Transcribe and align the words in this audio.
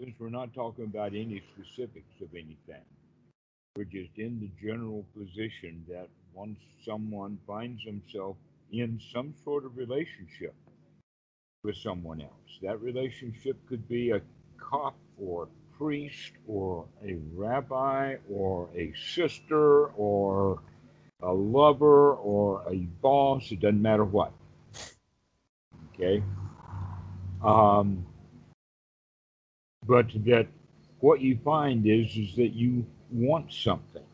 since 0.00 0.14
we're 0.20 0.28
not 0.28 0.54
talking 0.54 0.84
about 0.84 1.08
any 1.08 1.42
specifics 1.54 2.20
of 2.22 2.28
anything, 2.32 2.84
we're 3.76 3.84
just 3.84 4.10
in 4.16 4.38
the 4.40 4.50
general 4.64 5.04
position 5.16 5.84
that 5.88 6.08
once 6.32 6.58
someone 6.84 7.38
finds 7.46 7.82
himself 7.82 8.36
in 8.72 9.00
some 9.12 9.34
sort 9.44 9.64
of 9.64 9.76
relationship 9.76 10.54
with 11.64 11.76
someone 11.76 12.20
else, 12.20 12.58
that 12.62 12.80
relationship 12.80 13.56
could 13.68 13.88
be 13.88 14.10
a 14.10 14.20
cop 14.58 14.94
or 15.20 15.44
a 15.44 15.76
priest 15.76 16.32
or 16.46 16.86
a 17.04 17.16
rabbi 17.34 18.14
or 18.30 18.68
a 18.76 18.92
sister 19.12 19.86
or 19.96 20.60
a 21.22 21.32
lover 21.32 22.14
or 22.14 22.62
a 22.70 22.76
boss, 23.02 23.50
it 23.50 23.60
doesn't 23.60 23.82
matter 23.82 24.04
what. 24.04 24.32
Okay? 25.94 26.22
Um, 27.44 28.06
but 29.88 30.08
that 30.26 30.48
what 31.00 31.22
you 31.22 31.38
find 31.44 31.86
is 31.86 32.16
is 32.16 32.36
that 32.36 32.54
you 32.54 32.86
want 33.12 33.52
something. 33.52 34.04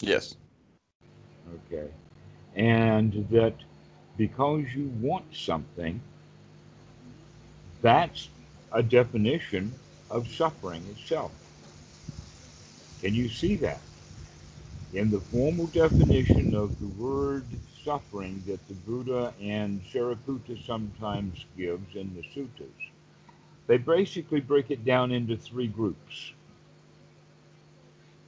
Yes. 0.00 0.36
Okay. 1.66 1.88
And 2.56 3.28
that 3.30 3.54
because 4.16 4.64
you 4.74 4.88
want 5.00 5.34
something, 5.34 6.02
that's 7.82 8.30
a 8.72 8.82
definition 8.82 9.74
of 10.10 10.28
suffering 10.28 10.86
itself. 10.88 11.32
Can 13.00 13.14
you 13.14 13.28
see 13.28 13.56
that? 13.56 13.82
In 14.92 15.10
the 15.10 15.20
formal 15.20 15.68
definition 15.68 16.54
of 16.54 16.78
the 16.80 16.88
word 16.88 17.46
suffering 17.84 18.44
that 18.46 18.66
the 18.68 18.74
Buddha 18.74 19.34
and 19.40 19.82
Sariputta 19.84 20.64
sometimes 20.66 21.46
gives 21.56 21.96
in 21.96 22.14
the 22.14 22.22
suttas, 22.22 22.90
they 23.68 23.76
basically 23.76 24.40
break 24.40 24.70
it 24.70 24.84
down 24.84 25.12
into 25.12 25.36
three 25.36 25.68
groups. 25.68 26.32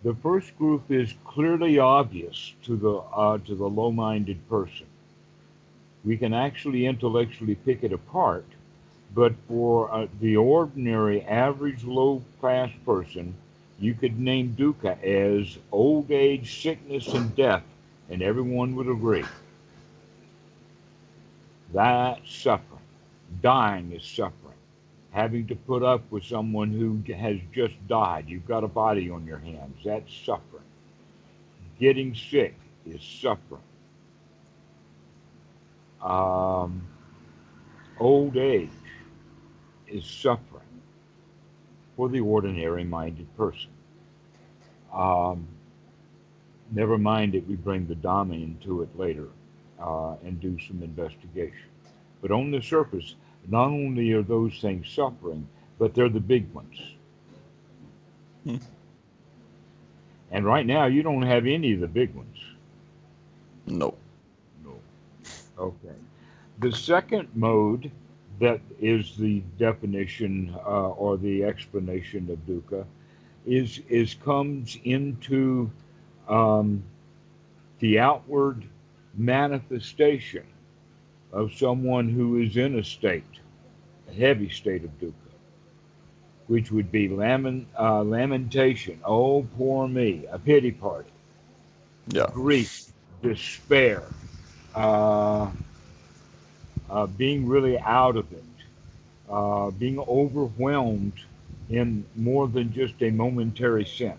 The 0.04 0.14
first 0.14 0.56
group 0.58 0.90
is 0.90 1.14
clearly 1.24 1.78
obvious 1.78 2.54
to 2.64 2.76
the 2.76 2.96
uh, 2.98 3.38
to 3.38 3.54
the 3.54 3.68
low-minded 3.68 4.48
person. 4.48 4.86
We 6.04 6.16
can 6.16 6.32
actually 6.32 6.86
intellectually 6.86 7.54
pick 7.54 7.82
it 7.84 7.92
apart, 7.92 8.46
but 9.14 9.34
for 9.48 9.92
uh, 9.92 10.06
the 10.20 10.36
ordinary, 10.36 11.22
average, 11.22 11.84
low-class 11.84 12.70
person, 12.86 13.34
you 13.78 13.94
could 13.94 14.18
name 14.18 14.56
dukkha 14.58 15.02
as 15.02 15.58
old 15.72 16.10
age, 16.10 16.62
sickness, 16.62 17.12
and 17.14 17.34
death, 17.34 17.64
and 18.10 18.22
everyone 18.22 18.76
would 18.76 18.88
agree. 18.88 19.24
That's 21.72 22.34
suffering. 22.34 22.80
Dying 23.42 23.92
is 23.92 24.04
suffering 24.04 24.39
having 25.12 25.46
to 25.48 25.56
put 25.56 25.82
up 25.82 26.02
with 26.10 26.24
someone 26.24 26.70
who 26.70 27.02
has 27.12 27.36
just 27.52 27.74
died. 27.88 28.26
You've 28.28 28.46
got 28.46 28.64
a 28.64 28.68
body 28.68 29.10
on 29.10 29.26
your 29.26 29.38
hands. 29.38 29.78
That's 29.84 30.12
suffering. 30.24 30.64
Getting 31.78 32.14
sick 32.14 32.54
is 32.86 33.02
suffering. 33.02 33.62
Um, 36.00 36.86
old 37.98 38.36
age 38.36 38.70
is 39.88 40.04
suffering 40.04 40.62
for 41.96 42.08
the 42.08 42.20
ordinary 42.20 42.84
minded 42.84 43.26
person. 43.36 43.70
Um, 44.92 45.46
never 46.70 46.98
mind 46.98 47.34
that 47.34 47.46
we 47.46 47.56
bring 47.56 47.86
the 47.86 47.94
Dhamma 47.94 48.42
into 48.42 48.82
it 48.82 48.98
later 48.98 49.28
uh, 49.80 50.14
and 50.24 50.40
do 50.40 50.56
some 50.66 50.82
investigation. 50.82 51.68
But 52.22 52.30
on 52.30 52.50
the 52.50 52.62
surface, 52.62 53.14
not 53.48 53.66
only 53.66 54.12
are 54.12 54.22
those 54.22 54.58
things 54.60 54.88
suffering, 54.88 55.46
but 55.78 55.94
they're 55.94 56.08
the 56.08 56.20
big 56.20 56.52
ones. 56.52 56.78
Hmm. 58.44 58.56
And 60.30 60.44
right 60.44 60.64
now, 60.64 60.86
you 60.86 61.02
don't 61.02 61.22
have 61.22 61.46
any 61.46 61.72
of 61.74 61.80
the 61.80 61.88
big 61.88 62.14
ones. 62.14 62.36
No. 63.66 63.94
No. 64.64 64.74
Okay. 65.58 65.96
The 66.60 66.72
second 66.72 67.28
mode 67.34 67.90
that 68.40 68.60
is 68.80 69.16
the 69.16 69.42
definition 69.58 70.54
uh, 70.64 70.90
or 70.90 71.16
the 71.18 71.44
explanation 71.44 72.30
of 72.30 72.38
dukkha 72.46 72.84
is 73.46 73.80
is 73.88 74.14
comes 74.14 74.78
into 74.84 75.70
um, 76.28 76.82
the 77.80 77.98
outward 77.98 78.64
manifestation 79.14 80.44
of 81.32 81.54
someone 81.54 82.08
who 82.08 82.38
is 82.38 82.56
in 82.56 82.78
a 82.78 82.84
state, 82.84 83.24
a 84.08 84.14
heavy 84.14 84.48
state 84.48 84.84
of 84.84 84.90
dukkha, 85.00 85.12
which 86.46 86.70
would 86.72 86.90
be 86.90 87.08
lament, 87.08 87.66
uh, 87.78 88.02
lamentation, 88.02 88.98
oh, 89.04 89.46
poor 89.56 89.86
me, 89.86 90.26
a 90.30 90.38
pity 90.38 90.72
party, 90.72 91.10
yeah. 92.08 92.26
grief, 92.32 92.86
despair, 93.22 94.02
uh, 94.74 95.50
uh, 96.88 97.06
being 97.06 97.46
really 97.46 97.78
out 97.78 98.16
of 98.16 98.30
it, 98.32 98.44
uh, 99.28 99.70
being 99.70 99.98
overwhelmed 100.00 101.12
in 101.68 102.04
more 102.16 102.48
than 102.48 102.72
just 102.72 102.94
a 103.00 103.10
momentary 103.10 103.84
sense. 103.84 104.18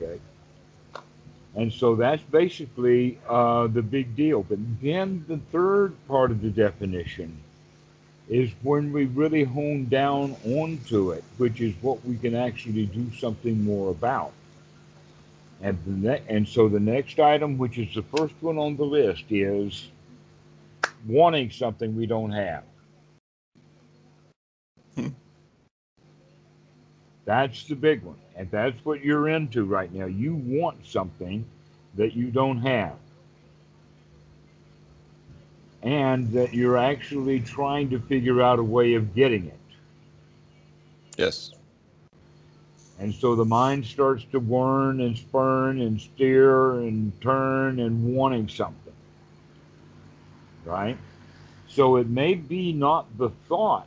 Okay. 0.00 0.18
And 1.56 1.72
so 1.72 1.96
that's 1.96 2.22
basically 2.22 3.18
uh, 3.28 3.66
the 3.66 3.82
big 3.82 4.14
deal. 4.14 4.42
But 4.42 4.58
then 4.80 5.24
the 5.28 5.38
third 5.50 5.94
part 6.06 6.30
of 6.30 6.42
the 6.42 6.50
definition 6.50 7.36
is 8.28 8.50
when 8.62 8.92
we 8.92 9.06
really 9.06 9.42
hone 9.42 9.86
down 9.86 10.36
onto 10.46 11.10
it, 11.10 11.24
which 11.38 11.60
is 11.60 11.74
what 11.82 12.04
we 12.04 12.16
can 12.16 12.36
actually 12.36 12.86
do 12.86 13.10
something 13.18 13.64
more 13.64 13.90
about. 13.90 14.32
And, 15.60 15.76
the 15.84 16.08
ne- 16.08 16.22
and 16.28 16.48
so 16.48 16.68
the 16.68 16.80
next 16.80 17.18
item, 17.18 17.58
which 17.58 17.78
is 17.78 17.92
the 17.94 18.02
first 18.02 18.34
one 18.40 18.56
on 18.56 18.76
the 18.76 18.84
list, 18.84 19.24
is 19.30 19.88
wanting 21.06 21.50
something 21.50 21.96
we 21.96 22.06
don't 22.06 22.30
have. 22.30 22.62
That's 27.30 27.62
the 27.62 27.76
big 27.76 28.02
one. 28.02 28.16
And 28.34 28.50
that's 28.50 28.84
what 28.84 29.04
you're 29.04 29.28
into 29.28 29.62
right 29.62 29.92
now. 29.94 30.06
You 30.06 30.34
want 30.34 30.84
something 30.84 31.44
that 31.94 32.12
you 32.12 32.26
don't 32.32 32.58
have. 32.58 32.96
And 35.84 36.28
that 36.32 36.52
you're 36.52 36.76
actually 36.76 37.38
trying 37.38 37.88
to 37.90 38.00
figure 38.00 38.42
out 38.42 38.58
a 38.58 38.64
way 38.64 38.94
of 38.94 39.14
getting 39.14 39.46
it. 39.46 39.60
Yes. 41.16 41.52
And 42.98 43.14
so 43.14 43.36
the 43.36 43.44
mind 43.44 43.86
starts 43.86 44.24
to 44.32 44.40
whirn 44.40 45.00
and 45.00 45.16
spurn 45.16 45.82
and 45.82 46.00
steer 46.00 46.80
and 46.80 47.12
turn 47.20 47.78
and 47.78 48.12
wanting 48.12 48.48
something. 48.48 48.92
Right? 50.64 50.98
So 51.68 51.94
it 51.94 52.08
may 52.08 52.34
be 52.34 52.72
not 52.72 53.06
the 53.18 53.30
thought 53.48 53.86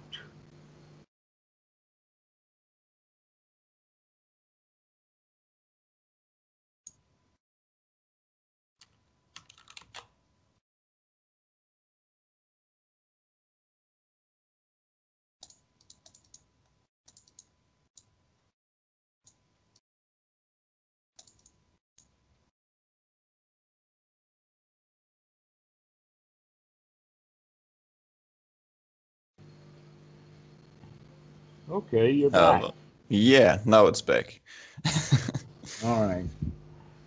Okay, 31.69 32.12
you're 32.12 32.30
back. 32.30 32.63
Um, 32.63 32.71
yeah, 33.10 33.60
now 33.65 33.88
it's 33.88 34.01
back. 34.01 34.42
All 35.83 36.06
right. 36.06 36.25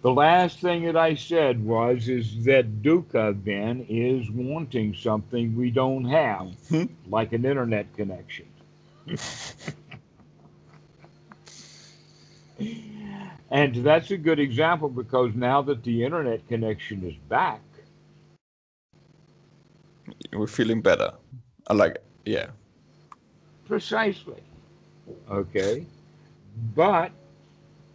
The 0.02 0.12
last 0.12 0.60
thing 0.60 0.84
that 0.84 0.96
I 0.96 1.14
said 1.14 1.64
was 1.64 2.08
is 2.08 2.44
that 2.44 2.82
dukkha 2.82 3.42
then 3.44 3.84
is 3.88 4.30
wanting 4.30 4.94
something 4.94 5.56
we 5.56 5.70
don't 5.70 6.04
have, 6.04 6.52
hmm? 6.68 6.84
like 7.08 7.32
an 7.32 7.44
internet 7.44 7.92
connection. 7.96 8.46
and 13.50 13.74
that's 13.76 14.10
a 14.10 14.16
good 14.16 14.38
example 14.38 14.88
because 14.88 15.34
now 15.34 15.60
that 15.62 15.82
the 15.82 16.04
internet 16.04 16.46
connection 16.48 17.04
is 17.04 17.16
back, 17.28 17.60
we're 20.32 20.46
feeling 20.46 20.80
better. 20.82 21.12
I 21.66 21.74
like 21.74 21.96
it. 21.96 22.04
Yeah. 22.24 22.46
Precisely. 23.66 24.42
Okay. 25.30 25.86
But 26.74 27.12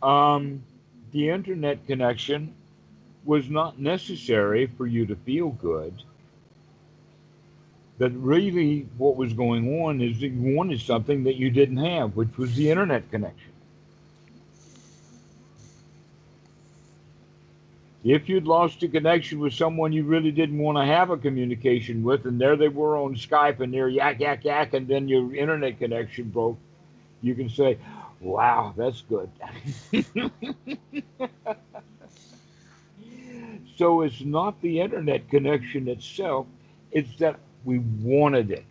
um, 0.01 0.61
the 1.11 1.29
internet 1.29 1.85
connection 1.87 2.53
was 3.25 3.49
not 3.49 3.79
necessary 3.79 4.65
for 4.65 4.87
you 4.87 5.05
to 5.05 5.15
feel 5.15 5.49
good 5.49 5.93
that 8.01 8.09
really 8.13 8.87
what 8.97 9.15
was 9.15 9.31
going 9.31 9.83
on 9.83 10.01
is 10.01 10.19
that 10.21 10.29
you 10.29 10.55
wanted 10.55 10.81
something 10.81 11.23
that 11.23 11.35
you 11.35 11.51
didn't 11.51 11.77
have, 11.77 12.15
which 12.15 12.35
was 12.35 12.55
the 12.55 12.67
internet 12.67 13.09
connection. 13.11 13.50
If 18.03 18.27
you'd 18.27 18.47
lost 18.47 18.81
a 18.81 18.87
connection 18.87 19.39
with 19.39 19.53
someone 19.53 19.93
you 19.93 20.03
really 20.03 20.31
didn't 20.31 20.57
want 20.57 20.77
to 20.79 20.85
have 20.85 21.11
a 21.11 21.17
communication 21.17 22.01
with, 22.01 22.25
and 22.25 22.41
there 22.41 22.55
they 22.55 22.67
were 22.67 22.97
on 22.97 23.15
Skype 23.15 23.59
and 23.59 23.71
they're 23.71 23.89
yak, 23.89 24.19
yak, 24.19 24.43
yak, 24.43 24.73
and 24.73 24.87
then 24.87 25.07
your 25.07 25.35
internet 25.35 25.77
connection 25.77 26.29
broke, 26.29 26.57
you 27.21 27.35
can 27.35 27.49
say, 27.49 27.77
Wow, 28.19 28.73
that's 28.77 29.01
good. 29.01 29.29
so 33.75 34.01
it's 34.01 34.21
not 34.21 34.61
the 34.61 34.79
internet 34.79 35.27
connection 35.29 35.87
itself, 35.87 36.45
it's 36.91 37.15
that 37.17 37.39
we 37.65 37.79
wanted 37.79 38.51
it. 38.51 38.65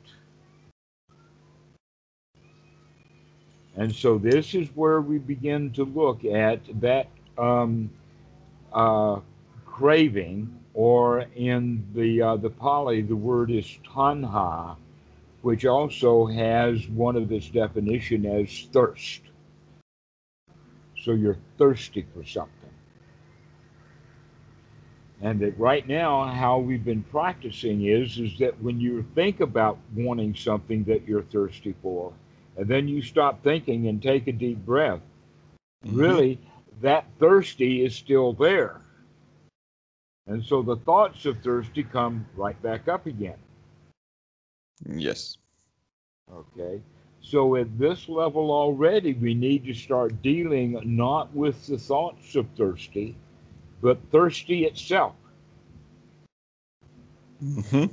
And 3.76 3.94
so 3.94 4.18
this 4.18 4.54
is 4.54 4.68
where 4.74 5.00
we 5.00 5.18
begin 5.18 5.70
to 5.72 5.84
look 5.84 6.24
at 6.24 6.60
that 6.80 7.08
um, 7.38 7.90
uh, 8.72 9.20
craving, 9.66 10.54
or 10.74 11.26
in 11.34 11.86
the 11.94 12.22
uh, 12.22 12.36
the 12.36 12.50
Pali, 12.50 13.02
the 13.02 13.16
word 13.16 13.50
is 13.50 13.78
tanha, 13.86 14.76
which 15.42 15.64
also 15.66 16.26
has 16.26 16.86
one 16.88 17.16
of 17.16 17.32
its 17.32 17.48
definition 17.48 18.26
as 18.26 18.68
thirst. 18.72 19.22
So 21.02 21.12
you're 21.12 21.38
thirsty 21.56 22.06
for 22.14 22.24
something. 22.24 22.54
And 25.22 25.40
that 25.40 25.58
right 25.58 25.86
now, 25.86 26.24
how 26.24 26.58
we've 26.58 26.84
been 26.84 27.02
practicing 27.02 27.84
is 27.84 28.18
is 28.18 28.38
that 28.38 28.60
when 28.62 28.80
you 28.80 29.04
think 29.14 29.40
about 29.40 29.78
wanting 29.94 30.34
something 30.34 30.84
that 30.84 31.06
you're 31.06 31.22
thirsty 31.24 31.74
for, 31.82 32.12
and 32.56 32.66
then 32.66 32.88
you 32.88 33.02
stop 33.02 33.42
thinking 33.42 33.88
and 33.88 34.02
take 34.02 34.28
a 34.28 34.32
deep 34.32 34.58
breath, 34.64 35.00
mm-hmm. 35.84 35.98
really 35.98 36.38
that 36.80 37.06
thirsty 37.18 37.84
is 37.84 37.94
still 37.94 38.32
there. 38.32 38.80
And 40.26 40.44
so 40.44 40.62
the 40.62 40.76
thoughts 40.76 41.26
of 41.26 41.42
thirsty 41.42 41.82
come 41.82 42.26
right 42.36 42.60
back 42.62 42.88
up 42.88 43.06
again. 43.06 43.38
Yes. 44.86 45.38
Okay. 46.32 46.80
So 47.20 47.56
at 47.56 47.78
this 47.78 48.08
level 48.08 48.50
already, 48.50 49.14
we 49.14 49.34
need 49.34 49.64
to 49.66 49.74
start 49.74 50.22
dealing 50.22 50.80
not 50.84 51.34
with 51.34 51.66
the 51.66 51.78
thoughts 51.78 52.34
of 52.34 52.46
thirsty, 52.56 53.16
but 53.82 53.98
thirsty 54.10 54.64
itself. 54.64 55.14
Mm-hmm. 57.42 57.86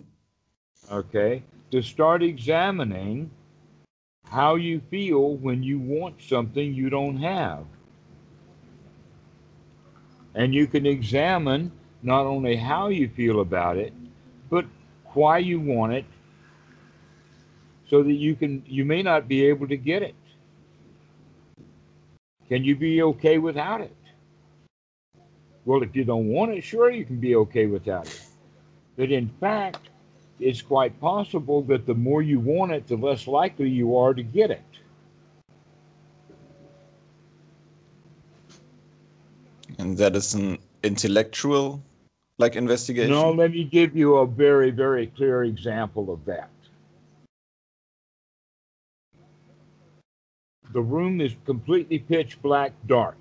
Okay. 0.91 1.43
To 1.71 1.81
start 1.81 2.23
examining 2.23 3.29
how 4.29 4.55
you 4.55 4.81
feel 4.89 5.35
when 5.35 5.63
you 5.63 5.79
want 5.79 6.21
something 6.21 6.73
you 6.73 6.89
don't 6.89 7.17
have. 7.17 7.65
And 10.37 10.53
you 10.53 10.67
can 10.67 10.85
examine 10.85 11.71
not 12.03 12.27
only 12.27 12.55
how 12.55 12.89
you 12.89 13.09
feel 13.09 13.41
about 13.41 13.75
it, 13.75 13.91
but 14.51 14.65
why 15.15 15.39
you 15.39 15.59
want 15.59 15.93
it, 15.93 16.05
so 17.89 18.03
that 18.03 18.13
you 18.13 18.35
can 18.35 18.63
you 18.67 18.85
may 18.85 19.01
not 19.01 19.27
be 19.27 19.45
able 19.45 19.67
to 19.67 19.75
get 19.75 20.03
it. 20.03 20.13
Can 22.47 22.63
you 22.63 22.75
be 22.75 23.01
okay 23.01 23.39
without 23.39 23.81
it? 23.81 23.95
Well, 25.65 25.81
if 25.81 25.95
you 25.95 26.05
don't 26.05 26.27
want 26.27 26.51
it, 26.51 26.63
sure 26.63 26.91
you 26.91 27.03
can 27.03 27.19
be 27.19 27.35
okay 27.35 27.65
without 27.65 28.05
it. 28.05 28.21
But 28.95 29.11
in 29.11 29.29
fact, 29.39 29.89
it's 30.39 30.61
quite 30.61 31.01
possible 31.01 31.63
that 31.63 31.87
the 31.87 31.95
more 31.95 32.21
you 32.21 32.39
want 32.39 32.73
it, 32.73 32.87
the 32.87 32.95
less 32.95 33.25
likely 33.25 33.69
you 33.69 33.97
are 33.97 34.13
to 34.13 34.21
get 34.21 34.51
it. 34.51 34.66
And 39.77 39.97
that 39.97 40.15
is 40.15 40.33
an 40.33 40.57
intellectual 40.83 41.83
like 42.37 42.55
investigation? 42.55 43.11
No, 43.11 43.31
let 43.31 43.51
me 43.51 43.63
give 43.63 43.95
you 43.95 44.17
a 44.17 44.27
very, 44.27 44.71
very 44.71 45.07
clear 45.07 45.43
example 45.43 46.11
of 46.11 46.23
that. 46.25 46.49
The 50.73 50.81
room 50.81 51.21
is 51.21 51.35
completely 51.45 51.99
pitch 51.99 52.41
black 52.41 52.73
dark. 52.87 53.17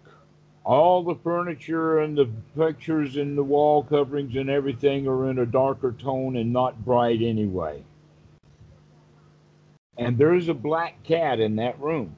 All 0.65 1.03
the 1.03 1.15
furniture 1.15 2.01
and 2.01 2.19
the 2.19 2.29
pictures 2.57 3.17
and 3.17 3.39
the 3.39 3.45
wall 3.45 3.85
coverings 3.85 4.35
and 4.35 4.51
everything 4.51 5.07
are 5.07 5.31
in 5.31 5.39
a 5.39 5.47
darker 5.47 5.93
tone 5.93 6.37
and 6.37 6.53
not 6.53 6.85
bright 6.85 7.23
anyway. 7.23 7.85
And 9.97 10.19
there's 10.19 10.49
a 10.49 10.55
black 10.55 11.03
cat 11.05 11.39
in 11.39 11.57
that 11.57 11.81
room. 11.81 12.15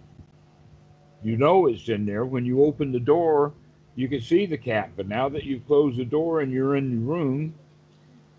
You 1.22 1.36
know 1.36 1.66
it's 1.66 1.88
in 1.88 2.06
there 2.06 2.24
when 2.24 2.46
you 2.46 2.64
open 2.64 2.90
the 2.90 2.98
door 2.98 3.52
you 3.98 4.06
can 4.06 4.20
see 4.20 4.46
the 4.46 4.56
cat, 4.56 4.90
but 4.96 5.08
now 5.08 5.28
that 5.28 5.42
you've 5.42 5.66
closed 5.66 5.96
the 5.96 6.04
door 6.04 6.40
and 6.40 6.52
you're 6.52 6.76
in 6.76 6.90
the 6.92 7.12
room, 7.12 7.52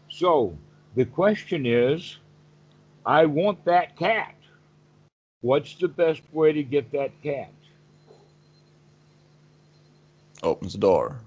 so 0.10 0.58
the 0.96 1.04
question 1.04 1.66
is, 1.66 2.18
I 3.06 3.26
want 3.26 3.66
that 3.66 3.98
cat. 3.98 4.36
What's 5.42 5.76
the 5.76 5.90
best 5.90 6.22
way 6.32 6.54
to 6.54 6.64
get 6.64 6.90
that 6.94 7.12
cat? 7.22 7.52
Opens 10.42 10.72
the 10.72 10.80
door. 10.80 11.20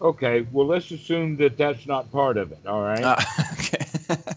Okay, 0.00 0.46
well, 0.52 0.68
let's 0.68 0.92
assume 0.92 1.36
that 1.38 1.56
that's 1.56 1.88
not 1.88 2.12
part 2.12 2.36
of 2.36 2.52
it, 2.52 2.64
all 2.68 2.82
right? 2.82 3.02
Ah, 3.02 3.52
okay. 3.54 3.86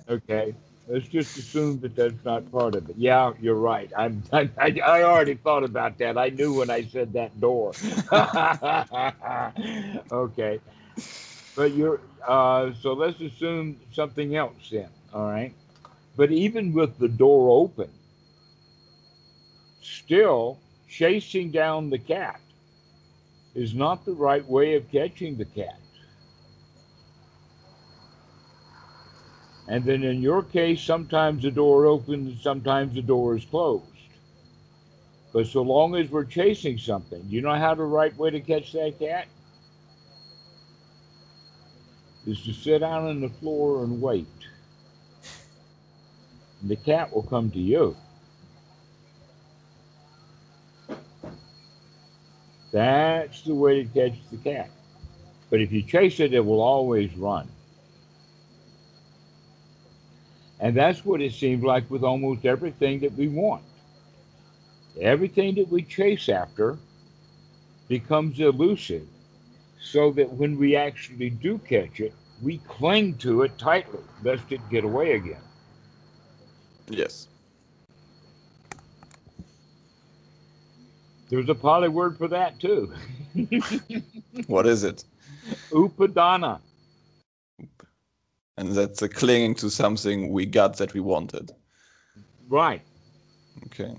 okay. 0.10 0.56
Let's 0.90 1.08
just 1.08 1.38
assume 1.38 1.80
that 1.82 1.96
that's 1.96 2.26
not 2.26 2.52
part 2.52 2.74
of 2.74 2.90
it. 2.90 2.96
Yeah, 2.98 3.34
you're 3.40 3.54
right. 3.54 3.92
I'm, 3.96 4.24
I, 4.34 4.50
I 4.58 5.04
already 5.04 5.36
thought 5.36 5.64
about 5.64 6.00
that. 6.00 6.18
I 6.18 6.30
knew 6.30 6.54
when 6.54 6.72
I 6.72 6.84
said 6.86 7.14
that 7.14 7.40
door. 7.40 7.76
okay. 10.12 10.60
But 11.56 11.76
you're, 11.76 12.02
uh, 12.28 12.72
so 12.82 12.94
let's 12.94 13.22
assume 13.22 13.80
something 13.94 14.36
else 14.36 14.70
then, 14.72 14.90
all 15.14 15.30
right? 15.30 15.54
But 16.18 16.32
even 16.32 16.74
with 16.74 16.98
the 16.98 17.08
door 17.08 17.52
open, 17.52 17.92
still 19.82 20.58
chasing 20.88 21.52
down 21.52 21.92
the 21.92 22.00
cat 22.00 22.42
is 23.54 23.76
not 23.76 24.06
the 24.06 24.14
right 24.14 24.48
way 24.50 24.74
of 24.76 24.90
catching 24.92 25.38
the 25.38 25.46
cat. 25.46 25.78
And 29.70 29.86
then 29.86 30.04
in 30.04 30.20
your 30.20 30.42
case, 30.42 30.82
sometimes 30.82 31.44
the 31.44 31.52
door 31.52 31.86
opens 31.86 32.42
sometimes 32.42 32.96
the 32.96 33.04
door 33.04 33.38
is 33.38 33.46
closed. 33.46 33.86
But 35.32 35.46
so 35.46 35.62
long 35.62 35.96
as 35.96 36.10
we're 36.10 36.26
chasing 36.26 36.80
something, 36.80 37.24
you 37.30 37.42
know 37.42 37.54
how 37.54 37.76
the 37.76 37.84
right 37.84 38.16
way 38.18 38.32
to 38.32 38.40
catch 38.40 38.72
that 38.74 38.98
cat? 38.98 39.28
Is 42.26 42.44
to 42.46 42.54
sit 42.54 42.80
down 42.80 43.06
on 43.06 43.22
the 43.22 43.30
floor 43.30 43.84
and 43.84 44.02
wait. 44.02 44.28
And 46.62 46.72
the 46.72 46.76
cat 46.76 47.14
will 47.14 47.24
come 47.24 47.52
to 47.52 47.60
you. 47.60 47.96
That's 52.72 53.44
the 53.44 53.54
way 53.54 53.84
to 53.84 53.90
catch 53.90 54.18
the 54.32 54.38
cat. 54.38 54.72
But 55.52 55.62
if 55.62 55.72
you 55.72 55.84
chase 55.84 56.20
it, 56.20 56.34
it 56.34 56.44
will 56.44 56.62
always 56.62 57.16
run. 57.16 57.48
And 60.60 60.76
that's 60.76 61.06
what 61.06 61.22
it 61.22 61.34
seems 61.34 61.64
like 61.64 61.90
with 61.90 62.04
almost 62.04 62.46
everything 62.46 63.00
that 63.00 63.14
we 63.14 63.28
want. 63.28 63.64
Everything 65.00 65.56
that 65.56 65.70
we 65.70 65.84
chase 65.84 66.28
after 66.28 66.78
becomes 67.88 68.40
elusive, 68.40 69.08
so 69.82 70.12
that 70.12 70.30
when 70.34 70.58
we 70.58 70.76
actually 70.76 71.30
do 71.30 71.58
catch 71.60 72.02
it, 72.02 72.14
we 72.42 72.58
cling 72.68 73.16
to 73.18 73.44
it 73.44 73.58
tightly, 73.58 74.02
lest 74.24 74.52
it 74.52 74.62
get 74.70 74.84
away 74.84 75.14
again. 75.14 75.42
Yes. 76.90 77.28
There's 81.30 81.48
a 81.48 81.56
Pali 81.56 81.90
word 81.90 82.18
for 82.18 82.28
that 82.28 82.60
too. 82.60 82.92
what 84.48 84.66
is 84.66 84.84
it? 84.84 85.06
Upadana 85.72 86.60
and 88.60 88.74
that's 88.74 89.02
a 89.02 89.08
clinging 89.08 89.56
to 89.56 89.70
something 89.70 90.34
we 90.34 90.46
got 90.46 90.76
that 90.78 90.94
we 90.94 91.00
wanted. 91.00 91.54
Right. 92.50 92.82
Okay. 93.68 93.96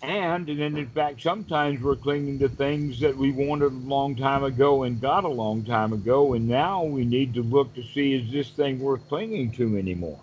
And, 0.00 0.48
and 0.48 0.78
in 0.78 0.88
fact, 0.90 1.20
sometimes 1.20 1.82
we're 1.82 1.96
clinging 1.96 2.38
to 2.38 2.48
things 2.48 3.00
that 3.00 3.16
we 3.16 3.32
wanted 3.32 3.72
a 3.72 3.88
long 3.88 4.14
time 4.14 4.44
ago 4.44 4.84
and 4.84 5.00
got 5.00 5.24
a 5.24 5.28
long 5.28 5.64
time 5.64 5.92
ago, 5.92 6.34
and 6.34 6.46
now 6.46 6.84
we 6.84 7.04
need 7.04 7.34
to 7.34 7.42
look 7.42 7.74
to 7.74 7.82
see 7.82 8.14
is 8.14 8.30
this 8.30 8.50
thing 8.50 8.78
worth 8.78 9.06
clinging 9.08 9.50
to 9.52 9.76
anymore? 9.76 10.20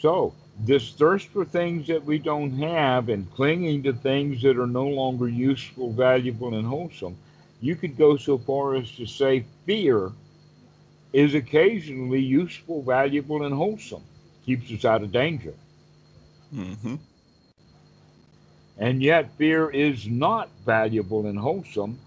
So, 0.00 0.32
this 0.58 0.92
thirst 0.92 1.28
for 1.28 1.44
things 1.44 1.86
that 1.88 2.04
we 2.04 2.18
don't 2.18 2.52
have 2.58 3.08
and 3.08 3.30
clinging 3.32 3.82
to 3.84 3.92
things 3.92 4.42
that 4.42 4.58
are 4.58 4.66
no 4.66 4.86
longer 4.86 5.28
useful, 5.28 5.92
valuable, 5.92 6.54
and 6.54 6.66
wholesome, 6.66 7.16
you 7.60 7.76
could 7.76 7.96
go 7.96 8.16
so 8.16 8.38
far 8.38 8.74
as 8.74 8.90
to 8.96 9.06
say 9.06 9.44
fear 9.66 10.12
is 11.12 11.34
occasionally 11.34 12.20
useful, 12.20 12.82
valuable, 12.82 13.44
and 13.44 13.54
wholesome, 13.54 14.04
keeps 14.44 14.72
us 14.72 14.84
out 14.84 15.02
of 15.02 15.12
danger. 15.12 15.54
hmm 16.52 16.96
And 18.78 19.02
yet, 19.02 19.36
fear 19.36 19.70
is 19.70 20.08
not 20.08 20.50
valuable 20.64 21.26
and 21.26 21.38
wholesome 21.38 22.00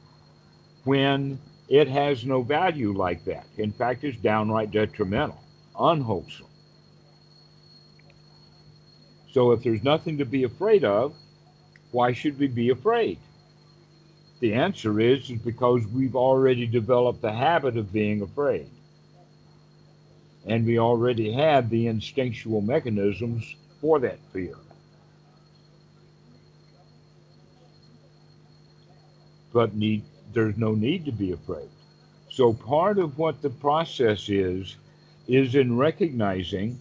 when 0.84 1.39
it 1.70 1.88
has 1.88 2.25
no 2.25 2.41
value 2.43 2.93
like 2.93 3.25
that. 3.25 3.48
In 3.58 3.72
fact, 3.74 4.03
it's 4.03 4.17
downright 4.17 4.72
detrimental, 4.72 5.41
unwholesome. 5.77 6.50
So, 9.31 9.51
if 9.51 9.63
there's 9.63 9.83
nothing 9.83 10.17
to 10.17 10.25
be 10.25 10.43
afraid 10.43 10.83
of, 10.83 11.13
why 11.91 12.13
should 12.13 12.38
we 12.38 12.47
be 12.47 12.69
afraid? 12.69 13.17
The 14.41 14.53
answer 14.53 15.00
is, 15.00 15.29
is 15.29 15.39
because 15.39 15.85
we've 15.88 16.15
already 16.15 16.65
developed 16.65 17.21
the 17.21 17.31
habit 17.31 17.77
of 17.77 17.93
being 17.93 18.21
afraid. 18.21 18.67
And 20.47 20.65
we 20.65 20.79
already 20.79 21.31
have 21.31 21.69
the 21.69 21.88
instinctual 21.88 22.61
mechanisms 22.61 23.55
for 23.79 24.00
that 24.00 24.17
fear. 24.33 24.55
But 29.53 29.75
need 29.75 30.03
there's 30.33 30.57
no 30.57 30.73
need 30.73 31.05
to 31.05 31.11
be 31.11 31.33
afraid. 31.33 31.69
So 32.29 32.53
part 32.53 32.97
of 32.97 33.17
what 33.17 33.41
the 33.41 33.50
process 33.50 34.29
is 34.29 34.77
is 35.27 35.55
in 35.55 35.77
recognizing 35.77 36.79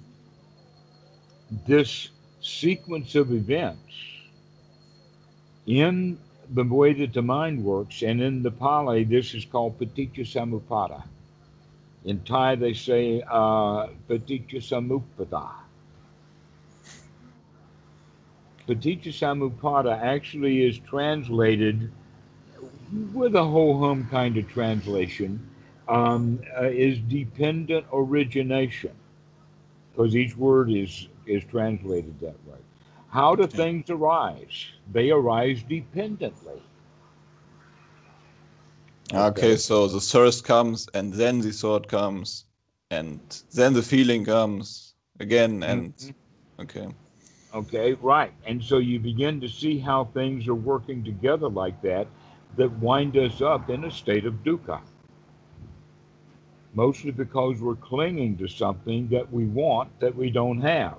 this 1.67 2.11
sequence 2.41 3.15
of 3.15 3.33
events 3.33 3.95
in 5.67 6.19
the 6.53 6.65
way 6.65 6.93
that 6.93 7.13
the 7.13 7.23
mind 7.23 7.63
works, 7.63 8.03
and 8.03 8.21
in 8.21 8.43
the 8.43 8.51
Pali, 8.51 9.05
this 9.05 9.35
is 9.35 9.45
called 9.45 9.79
paticca 9.79 10.21
samuppada. 10.21 11.03
In 12.05 12.21
Thai, 12.25 12.57
they 12.57 12.73
say 12.73 13.23
uh, 13.31 13.89
paticca 14.09 14.57
samuppada. 14.57 15.51
Paticca 18.67 19.11
samuppada 19.13 20.01
actually 20.01 20.65
is 20.65 20.79
translated 20.79 21.91
with 23.13 23.37
a 23.37 23.45
whole 23.45 23.79
hum 23.79 24.09
kind 24.11 24.37
of 24.37 24.49
translation, 24.49 25.39
um, 25.89 26.41
uh, 26.59 26.65
is 26.65 26.99
dependent 27.01 27.87
origination, 27.93 28.93
because 29.93 30.17
each 30.17 30.37
word 30.37 30.71
is 30.71 31.07
is 31.27 31.45
translated 31.45 32.19
that 32.21 32.37
way. 32.47 32.59
How 33.09 33.35
do 33.35 33.47
things 33.47 33.91
arise? 33.91 34.67
They 34.93 35.11
arise 35.11 35.63
dependently. 35.63 36.63
Okay, 39.13 39.57
so 39.57 39.89
the 39.89 40.01
thirst 40.01 40.45
comes, 40.45 40.87
and 40.95 41.13
then 41.13 41.41
the 41.41 41.51
thought 41.51 41.89
comes, 41.89 42.45
and 42.91 43.21
then 43.53 43.73
the 43.73 43.83
feeling 43.83 44.25
comes 44.25 44.95
again, 45.19 45.63
and 45.65 45.95
Mhm. 45.97 46.15
okay, 46.61 46.89
Okay, 47.53 47.95
right. 47.95 48.33
And 48.47 48.63
so 48.63 48.79
you 48.79 49.01
begin 49.01 49.41
to 49.41 49.49
see 49.49 49.79
how 49.79 50.05
things 50.05 50.47
are 50.47 50.55
working 50.55 51.03
together 51.03 51.49
like 51.49 51.83
that 51.83 52.07
that 52.57 52.71
wind 52.79 53.17
us 53.17 53.41
up 53.41 53.69
in 53.71 53.85
a 53.85 53.91
state 53.91 54.25
of 54.25 54.45
dukkha. 54.45 54.81
Mostly 56.75 57.11
because 57.11 57.61
we're 57.61 57.75
clinging 57.75 58.37
to 58.37 58.47
something 58.47 59.09
that 59.09 59.33
we 59.33 59.47
want 59.47 59.99
that 59.99 60.15
we 60.15 60.31
don't 60.31 60.61
have, 60.61 60.99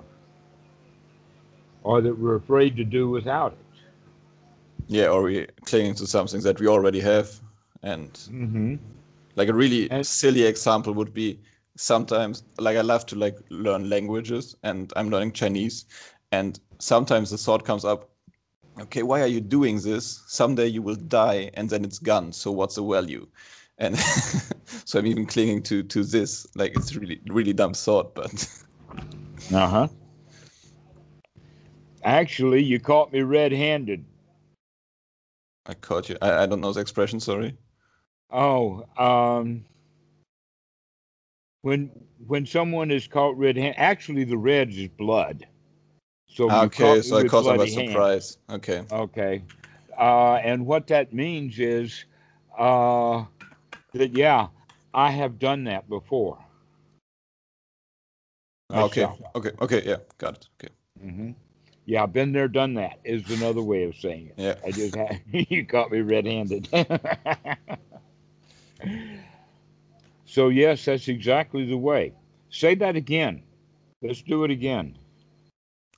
or 1.84 2.00
that 2.00 2.18
we're 2.18 2.36
afraid 2.36 2.76
to 2.76 2.84
do 2.84 3.10
without 3.10 3.52
it. 3.52 3.58
yeah, 4.88 5.06
or 5.08 5.22
we 5.22 5.46
clinging 5.64 5.94
to 5.96 6.06
something 6.06 6.40
that 6.42 6.60
we 6.60 6.66
already 6.66 7.00
have, 7.00 7.28
and 7.82 8.12
Mm-hmm. 8.30 8.76
like 9.36 9.48
a 9.48 9.54
really 9.54 9.90
And- 9.90 10.06
silly 10.06 10.42
example 10.42 10.92
would 10.94 11.12
be 11.14 11.40
sometimes 11.76 12.44
like 12.58 12.76
I 12.76 12.82
love 12.82 13.06
to 13.06 13.16
like 13.16 13.36
learn 13.50 13.88
languages, 13.88 14.56
and 14.62 14.92
I'm 14.96 15.08
learning 15.10 15.32
Chinese, 15.32 15.86
and 16.32 16.58
sometimes 16.78 17.30
the 17.30 17.38
thought 17.38 17.64
comes 17.64 17.84
up, 17.84 18.10
okay, 18.80 19.02
why 19.02 19.20
are 19.22 19.26
you 19.28 19.40
doing 19.40 19.80
this? 19.80 20.22
Someday 20.26 20.66
you 20.66 20.82
will 20.82 20.96
die, 20.96 21.50
and 21.54 21.68
then 21.70 21.84
it's 21.84 21.98
gone. 21.98 22.32
So 22.32 22.50
what's 22.52 22.74
the 22.76 22.82
value? 22.84 23.26
And 23.78 23.96
so 24.84 24.98
I'm 24.98 25.06
even 25.06 25.26
clinging 25.26 25.62
to 25.64 25.82
to 25.84 26.04
this. 26.04 26.46
Like 26.56 26.74
it's 26.76 26.94
really 26.96 27.20
really 27.28 27.52
dumb 27.54 27.74
thought, 27.74 28.14
but 28.14 28.48
Uh 29.52 29.68
huh. 29.68 29.88
Actually, 32.04 32.62
you 32.62 32.80
caught 32.80 33.12
me 33.12 33.22
red-handed. 33.22 34.04
I 35.66 35.74
caught 35.74 36.08
you. 36.08 36.16
I, 36.20 36.42
I 36.42 36.46
don't 36.46 36.60
know 36.60 36.72
the 36.72 36.80
expression. 36.80 37.20
Sorry. 37.20 37.56
Oh, 38.30 38.84
um, 38.96 39.64
when 41.62 41.90
when 42.26 42.46
someone 42.46 42.90
is 42.90 43.06
caught 43.06 43.36
red-handed, 43.36 43.78
actually 43.78 44.24
the 44.24 44.36
red 44.36 44.70
is 44.70 44.88
blood. 44.88 45.46
So 46.26 46.50
okay, 46.50 47.02
so 47.02 47.18
I 47.18 47.24
caught 47.24 47.44
them 47.44 47.56
by 47.56 47.66
surprise. 47.66 48.38
Okay. 48.50 48.82
Okay, 48.90 49.42
uh, 49.98 50.34
and 50.36 50.66
what 50.66 50.86
that 50.88 51.12
means 51.12 51.58
is 51.58 52.04
uh, 52.58 53.24
that 53.92 54.12
yeah, 54.12 54.48
I 54.94 55.10
have 55.10 55.38
done 55.38 55.64
that 55.64 55.88
before. 55.88 56.38
Okay. 58.72 59.04
myself. 59.04 59.18
Okay. 59.36 59.50
Okay. 59.60 59.82
Yeah. 59.84 59.96
Got 60.18 60.36
it. 60.36 60.48
Okay. 60.58 60.72
hmm 61.00 61.32
Yeah, 61.86 62.06
been 62.06 62.32
there, 62.32 62.48
done 62.48 62.74
that 62.74 62.98
is 63.04 63.28
another 63.30 63.62
way 63.62 63.84
of 63.84 63.96
saying 63.96 64.28
it. 64.28 64.34
Yeah. 64.36 64.54
I 64.64 64.72
just 64.72 64.94
had, 64.94 65.20
you 65.32 65.66
caught 65.66 65.90
me 65.90 66.00
red-handed. 66.00 66.68
so 70.24 70.48
yes, 70.48 70.84
that's 70.84 71.08
exactly 71.08 71.66
the 71.66 71.76
way. 71.76 72.12
Say 72.50 72.74
that 72.76 72.96
again. 72.96 73.42
Let's 74.02 74.22
do 74.22 74.44
it 74.44 74.50
again. 74.50 74.96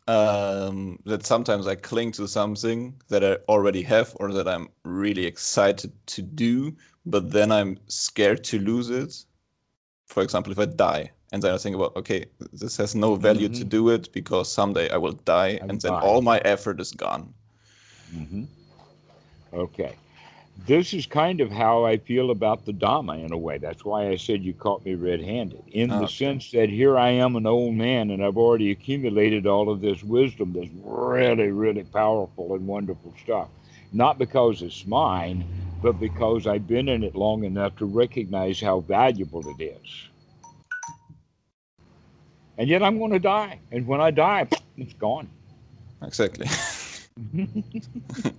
um, 0.09 0.99
that 1.07 1.25
sometimes 1.25 1.67
I 1.67 1.77
cling 1.77 2.13
to 2.13 2.29
something 2.29 2.95
that 3.09 3.25
I 3.25 3.37
already 3.49 3.83
have 3.83 4.15
or 4.21 4.33
that 4.33 4.47
I'm 4.49 4.69
really 4.85 5.25
excited 5.25 5.93
to 6.09 6.23
do, 6.23 6.77
but 7.07 7.31
then 7.31 7.51
I'm 7.51 7.79
scared 7.89 8.45
to 8.45 8.59
lose 8.59 8.91
it. 8.91 9.25
For 10.07 10.23
example, 10.23 10.53
if 10.53 10.59
I 10.59 10.67
die, 10.67 11.11
and 11.35 11.43
then 11.43 11.55
I 11.55 11.59
think 11.59 11.77
about, 11.77 11.97
okay, 12.03 12.27
this 12.53 12.79
has 12.79 12.95
no 12.95 13.17
value 13.17 13.51
to 13.51 13.65
Mhm. 13.65 13.73
do 13.77 13.91
it 13.91 14.13
because 14.13 14.53
someday 14.53 14.91
I 14.91 14.99
will 14.99 15.13
die, 15.25 15.61
I 15.61 15.69
and 15.69 15.81
then 15.83 15.99
all 16.01 16.23
my 16.23 16.39
effort 16.45 16.81
is 16.81 16.93
gone. 16.93 17.35
hmm 18.11 18.45
Okay. 19.53 19.99
This 20.57 20.93
is 20.95 21.07
kind 21.07 21.41
of 21.41 21.51
how 21.53 21.85
I 21.85 21.99
feel 21.99 22.31
about 22.31 22.65
the 22.65 22.73
Dhamma 22.73 23.25
in 23.25 23.33
a 23.33 23.39
way. 23.39 23.59
That's 23.59 23.85
why 23.85 24.09
I 24.09 24.17
said 24.17 24.45
you 24.45 24.55
caught 24.55 24.85
me 24.85 24.95
red 24.95 25.23
handed, 25.23 25.69
in 25.69 25.97
the 25.99 26.09
Okay. 26.09 26.09
sense 26.09 26.51
that 26.53 26.71
here 26.71 26.99
I 26.99 27.11
am, 27.11 27.37
an 27.37 27.47
old 27.47 27.75
man, 27.75 28.11
and 28.11 28.25
I've 28.25 28.37
already 28.39 28.71
accumulated 28.71 29.47
all 29.47 29.71
of 29.71 29.81
this 29.81 30.03
wisdom 30.05 30.53
that's 30.53 30.71
really, 30.75 31.51
really 31.51 31.85
powerful 31.85 32.55
and 32.55 32.67
wonderful 32.67 33.15
stuff. 33.21 33.51
Not 33.93 34.19
because 34.19 34.63
it's 34.63 34.87
mine, 34.87 35.47
but 35.83 35.99
because 35.99 36.47
I've 36.47 36.67
been 36.67 36.89
in 36.89 37.03
it 37.05 37.17
long 37.17 37.45
enough 37.45 37.77
to 37.77 37.87
recognize 37.87 38.61
how 38.61 38.81
valuable 38.81 39.49
it 39.49 39.61
is. 39.63 40.11
And 42.59 42.69
yet 42.69 42.83
I'm 42.83 42.99
going 42.99 43.13
to 43.13 43.19
die. 43.19 43.59
And 43.73 43.87
when 43.87 44.01
I 44.01 44.11
die, 44.11 44.49
it's 44.77 44.95
gone. 44.95 45.29
Exactly. 46.03 46.47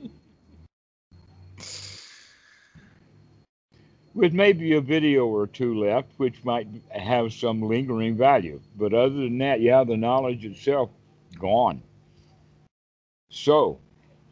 with 4.16 4.34
maybe 4.34 4.74
a 4.74 4.82
video 4.82 5.28
or 5.28 5.46
two 5.46 5.78
left, 5.78 6.10
which 6.18 6.44
might 6.44 6.68
have 6.90 7.34
some 7.34 7.62
lingering 7.62 8.16
value. 8.16 8.60
But 8.78 8.94
other 8.94 9.16
than 9.16 9.38
that, 9.40 9.60
yeah, 9.60 9.84
the 9.84 9.98
knowledge 9.98 10.46
itself 10.46 10.90
gone. 11.38 11.84
So, 13.30 13.80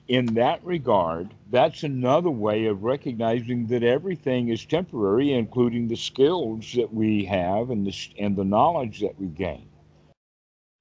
in 0.07 0.25
that 0.35 0.63
regard, 0.63 1.33
that's 1.51 1.83
another 1.83 2.29
way 2.29 2.65
of 2.65 2.83
recognizing 2.83 3.67
that 3.67 3.83
everything 3.83 4.47
is 4.47 4.65
temporary, 4.65 5.33
including 5.33 5.87
the 5.87 5.97
skills 5.97 6.71
that 6.75 6.93
we 6.93 7.25
have 7.25 7.69
and 7.69 7.85
the 7.85 7.95
and 8.17 8.35
the 8.35 8.45
knowledge 8.45 9.01
that 9.01 9.19
we 9.19 9.27
gain. 9.27 9.67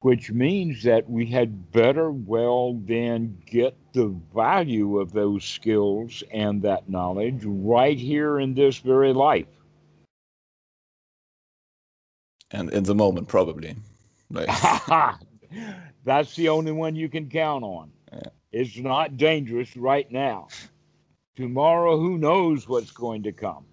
Which 0.02 0.30
means 0.30 0.82
that 0.85 1.09
we 1.09 1.26
had 1.26 1.73
better 1.73 2.11
well 2.12 2.75
then 2.85 3.38
get 3.47 3.76
the 3.92 4.14
value 4.35 4.99
of 4.99 5.12
those 5.12 5.44
skills 5.44 6.23
and 6.32 6.62
that 6.62 6.88
knowledge 6.88 7.42
right 7.44 7.99
here 7.99 8.38
in 8.40 8.54
this 8.54 8.78
very 8.78 9.12
life. 9.12 9.47
and 12.52 12.71
in 12.73 12.85
the 12.85 12.94
moment, 12.94 13.28
probably. 13.28 13.75
Like, 14.30 14.49
That's 16.04 16.35
the 16.37 16.49
only 16.49 16.73
one 16.73 16.94
you 16.94 17.09
can 17.09 17.28
count 17.28 17.64
on. 17.64 17.90
Yeah. 18.12 18.21
It's 18.52 18.76
not 18.76 19.16
dangerous 19.16 19.76
right 19.76 20.11
now. 20.11 20.49
Tomorrow, 21.37 21.99
who 21.99 22.18
knows 22.18 22.68
what's 22.68 22.90
going 22.90 23.23
to 23.23 23.32
come? 23.32 23.64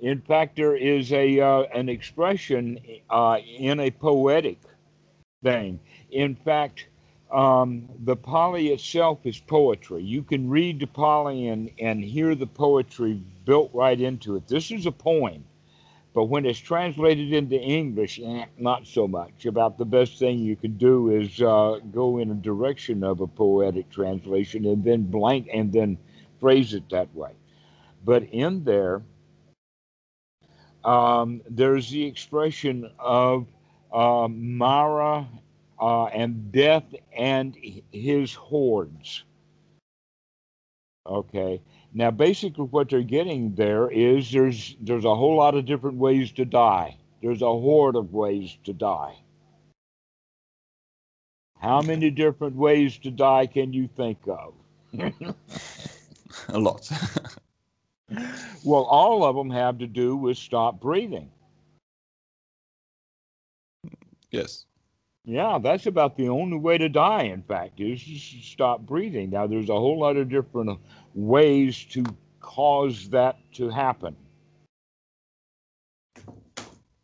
In 0.00 0.20
fact, 0.20 0.56
there 0.56 0.76
is 0.76 1.12
a 1.12 1.40
uh, 1.40 1.62
an 1.74 1.88
expression 1.88 2.78
uh, 3.08 3.38
in 3.58 3.80
a 3.80 3.90
poetic 3.90 4.58
thing. 5.42 5.80
In 6.10 6.34
fact, 6.34 6.88
um, 7.32 7.88
the 8.04 8.16
Pali 8.16 8.68
itself 8.68 9.20
is 9.24 9.38
poetry. 9.38 10.02
You 10.02 10.22
can 10.22 10.48
read 10.48 10.80
the 10.80 10.86
Pali 10.86 11.48
and, 11.48 11.70
and 11.80 12.04
hear 12.04 12.34
the 12.34 12.46
poetry 12.46 13.20
built 13.44 13.70
right 13.72 14.00
into 14.00 14.36
it. 14.36 14.46
This 14.46 14.70
is 14.70 14.86
a 14.86 14.92
poem, 14.92 15.44
but 16.14 16.24
when 16.24 16.46
it's 16.46 16.58
translated 16.58 17.32
into 17.32 17.60
English, 17.60 18.20
eh, 18.22 18.44
not 18.58 18.86
so 18.86 19.08
much. 19.08 19.46
About 19.46 19.76
the 19.76 19.84
best 19.84 20.18
thing 20.18 20.38
you 20.38 20.56
can 20.56 20.76
do 20.76 21.10
is 21.10 21.40
uh, 21.42 21.80
go 21.90 22.18
in 22.18 22.30
a 22.30 22.34
direction 22.34 23.02
of 23.02 23.20
a 23.20 23.26
poetic 23.26 23.90
translation 23.90 24.66
and 24.66 24.84
then 24.84 25.02
blank 25.02 25.48
and 25.52 25.72
then 25.72 25.98
phrase 26.38 26.74
it 26.74 26.88
that 26.90 27.12
way. 27.14 27.32
But 28.04 28.24
in 28.24 28.62
there, 28.62 29.02
um, 30.86 31.42
there's 31.50 31.90
the 31.90 32.04
expression 32.06 32.90
of 32.98 33.46
uh, 33.92 34.28
Mara 34.30 35.28
uh, 35.80 36.04
and 36.06 36.52
death 36.52 36.84
and 37.16 37.56
his 37.92 38.32
hordes. 38.32 39.24
Okay. 41.04 41.60
Now, 41.92 42.10
basically, 42.10 42.66
what 42.66 42.88
they're 42.88 43.02
getting 43.02 43.54
there 43.54 43.90
is 43.90 44.30
there's 44.30 44.76
there's 44.80 45.04
a 45.04 45.14
whole 45.14 45.36
lot 45.36 45.54
of 45.54 45.64
different 45.64 45.96
ways 45.96 46.30
to 46.32 46.44
die. 46.44 46.96
There's 47.22 47.42
a 47.42 47.46
horde 47.46 47.96
of 47.96 48.12
ways 48.12 48.56
to 48.64 48.72
die. 48.72 49.16
How 51.58 51.80
many 51.80 52.10
different 52.10 52.54
ways 52.54 52.98
to 52.98 53.10
die 53.10 53.46
can 53.46 53.72
you 53.72 53.88
think 53.88 54.18
of? 54.28 54.54
a 56.48 56.58
lot. 56.58 56.88
well, 58.66 58.82
all 58.82 59.24
of 59.24 59.36
them 59.36 59.50
have 59.50 59.78
to 59.78 59.86
do 59.86 60.16
with 60.16 60.36
stop 60.36 60.80
breathing. 60.80 61.30
Yes. 64.32 64.66
Yeah, 65.24 65.58
that's 65.62 65.86
about 65.86 66.16
the 66.16 66.28
only 66.28 66.58
way 66.58 66.76
to 66.78 66.88
die, 66.88 67.22
in 67.22 67.42
fact, 67.42 67.80
is 67.80 68.02
to 68.02 68.18
stop 68.42 68.80
breathing. 68.80 69.30
Now, 69.30 69.46
there's 69.46 69.70
a 69.70 69.74
whole 69.74 69.98
lot 69.98 70.16
of 70.16 70.28
different 70.28 70.78
ways 71.14 71.84
to 71.90 72.04
cause 72.40 73.08
that 73.10 73.36
to 73.54 73.70
happen. 73.70 74.16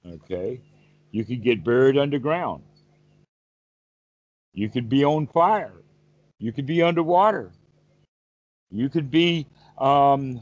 Okay. 0.04 0.61
You 1.12 1.25
could 1.25 1.42
get 1.42 1.64
buried 1.64 1.97
underground. 1.97 2.64
You 4.52 4.69
could 4.69 4.88
be 4.88 5.04
on 5.04 5.28
fire. 5.28 5.83
You 6.38 6.52
could 6.52 6.66
be 6.66 6.83
underwater. 6.83 7.52
You 8.71 8.88
could 8.88 9.11
be, 9.11 9.47
um, 9.78 10.40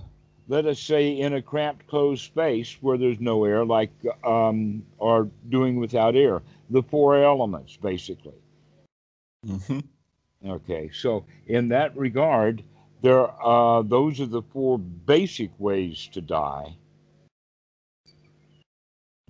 let 0.51 0.67
us 0.67 0.81
say, 0.81 1.13
in 1.13 1.35
a 1.35 1.41
cramped, 1.41 1.87
closed 1.87 2.25
space 2.25 2.77
where 2.81 2.99
there's 2.99 3.21
no 3.21 3.45
air, 3.45 3.65
like, 3.65 3.93
um, 4.25 4.83
or 4.99 5.31
doing 5.49 5.77
without 5.77 6.17
air 6.17 6.43
the 6.71 6.83
four 6.83 7.23
elements, 7.23 7.77
basically. 7.77 8.35
Mm-hmm. 9.47 9.79
Okay, 10.45 10.91
so 10.93 11.25
in 11.47 11.69
that 11.69 11.97
regard, 11.97 12.65
there 13.01 13.31
uh, 13.41 13.83
those 13.83 14.21
are 14.21 14.27
the 14.27 14.43
four 14.43 14.77
basic 14.77 15.51
ways 15.59 16.09
to 16.15 16.21
die. 16.21 16.75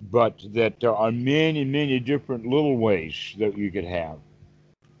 But 0.01 0.41
that 0.53 0.79
there 0.79 0.95
are 0.95 1.11
many, 1.11 1.63
many 1.63 1.99
different 1.99 2.47
little 2.47 2.77
ways 2.77 3.35
that 3.37 3.55
you 3.55 3.71
could 3.71 3.85
have. 3.85 4.17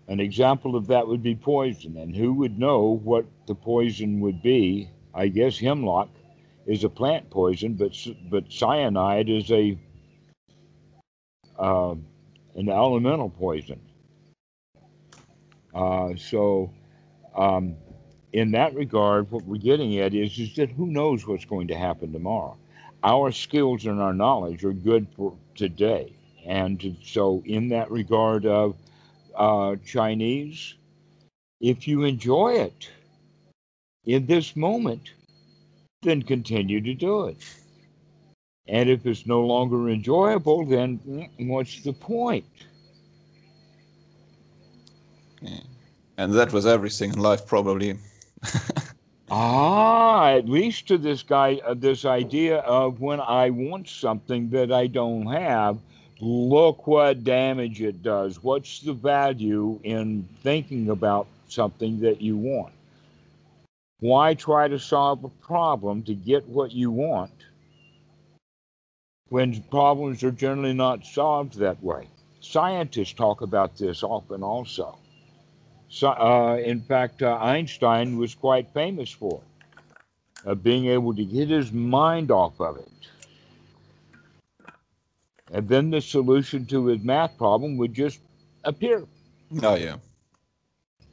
An 0.07 0.19
example 0.19 0.75
of 0.75 0.85
that 0.87 1.07
would 1.07 1.23
be 1.23 1.35
poison, 1.35 1.97
and 1.97 2.15
who 2.15 2.31
would 2.33 2.59
know 2.59 2.99
what 3.03 3.25
the 3.47 3.55
poison 3.55 4.19
would 4.19 4.43
be? 4.43 4.87
I 5.13 5.27
guess 5.27 5.59
hemlock 5.59 6.09
is 6.65 6.83
a 6.83 6.89
plant 6.89 7.29
poison, 7.29 7.73
but 7.73 7.95
but 8.29 8.51
cyanide 8.51 9.29
is 9.29 9.51
a 9.51 9.77
uh, 11.57 11.95
an 12.55 12.69
elemental 12.69 13.29
poison. 13.29 13.79
Uh, 15.73 16.15
so, 16.17 16.71
um, 17.35 17.75
in 18.33 18.51
that 18.51 18.73
regard, 18.75 19.29
what 19.31 19.43
we're 19.45 19.57
getting 19.57 19.99
at 19.99 20.13
is, 20.13 20.37
is 20.37 20.55
that 20.55 20.69
who 20.71 20.87
knows 20.87 21.25
what's 21.25 21.45
going 21.45 21.67
to 21.67 21.75
happen 21.75 22.11
tomorrow? 22.11 22.57
Our 23.03 23.31
skills 23.31 23.85
and 23.85 24.01
our 24.01 24.13
knowledge 24.13 24.63
are 24.63 24.73
good 24.73 25.07
for 25.15 25.33
today. 25.55 26.13
And 26.45 26.97
so, 27.03 27.41
in 27.45 27.69
that 27.69 27.89
regard 27.89 28.45
of 28.45 28.75
uh, 29.35 29.75
Chinese, 29.85 30.75
if 31.59 31.87
you 31.87 32.03
enjoy 32.03 32.53
it 32.53 32.89
in 34.05 34.25
this 34.25 34.55
moment, 34.55 35.11
then 36.01 36.21
continue 36.21 36.81
to 36.81 36.93
do 36.93 37.25
it. 37.25 37.37
And 38.67 38.89
if 38.89 39.05
it's 39.05 39.25
no 39.25 39.41
longer 39.41 39.89
enjoyable, 39.89 40.65
then 40.65 41.29
what's 41.37 41.81
the 41.81 41.93
point? 41.93 42.45
Yeah. 45.41 45.59
And 46.17 46.33
that 46.33 46.53
was 46.53 46.65
everything 46.65 47.13
in 47.13 47.19
life, 47.19 47.45
probably. 47.45 47.97
ah, 49.31 50.29
at 50.29 50.47
least 50.47 50.87
to 50.87 50.97
this 50.97 51.23
guy, 51.23 51.59
uh, 51.65 51.73
this 51.73 52.05
idea 52.05 52.59
of 52.59 53.01
when 53.01 53.19
I 53.19 53.49
want 53.49 53.87
something 53.87 54.49
that 54.51 54.71
I 54.71 54.87
don't 54.87 55.25
have, 55.25 55.79
look 56.19 56.85
what 56.85 57.23
damage 57.23 57.81
it 57.81 58.03
does. 58.03 58.43
What's 58.43 58.79
the 58.79 58.93
value 58.93 59.79
in 59.83 60.27
thinking 60.43 60.89
about 60.89 61.27
something 61.47 61.99
that 62.01 62.21
you 62.21 62.37
want? 62.37 62.73
Why 64.01 64.33
try 64.33 64.67
to 64.67 64.77
solve 64.77 65.23
a 65.23 65.29
problem 65.29 66.03
to 66.03 66.13
get 66.13 66.47
what 66.47 66.71
you 66.71 66.91
want 66.91 67.31
when 69.31 69.63
problems 69.71 70.21
are 70.23 70.31
generally 70.31 70.73
not 70.73 71.05
solved 71.05 71.53
that 71.57 71.81
way. 71.81 72.05
Scientists 72.41 73.13
talk 73.13 73.39
about 73.39 73.77
this 73.77 74.03
often 74.03 74.43
also. 74.43 74.97
So, 75.87 76.09
uh, 76.09 76.57
in 76.57 76.81
fact, 76.81 77.21
uh, 77.21 77.37
Einstein 77.37 78.17
was 78.17 78.35
quite 78.35 78.73
famous 78.73 79.09
for 79.09 79.39
it, 79.39 80.47
uh, 80.47 80.55
being 80.55 80.87
able 80.87 81.15
to 81.15 81.23
get 81.23 81.47
his 81.47 81.71
mind 81.71 82.29
off 82.29 82.59
of 82.59 82.77
it. 82.77 82.91
And 85.53 85.67
then 85.69 85.91
the 85.91 86.01
solution 86.01 86.65
to 86.65 86.87
his 86.87 87.01
math 87.01 87.37
problem 87.37 87.77
would 87.77 87.93
just 87.93 88.19
appear. 88.65 89.05
Oh, 89.63 89.75
yeah. 89.75 89.95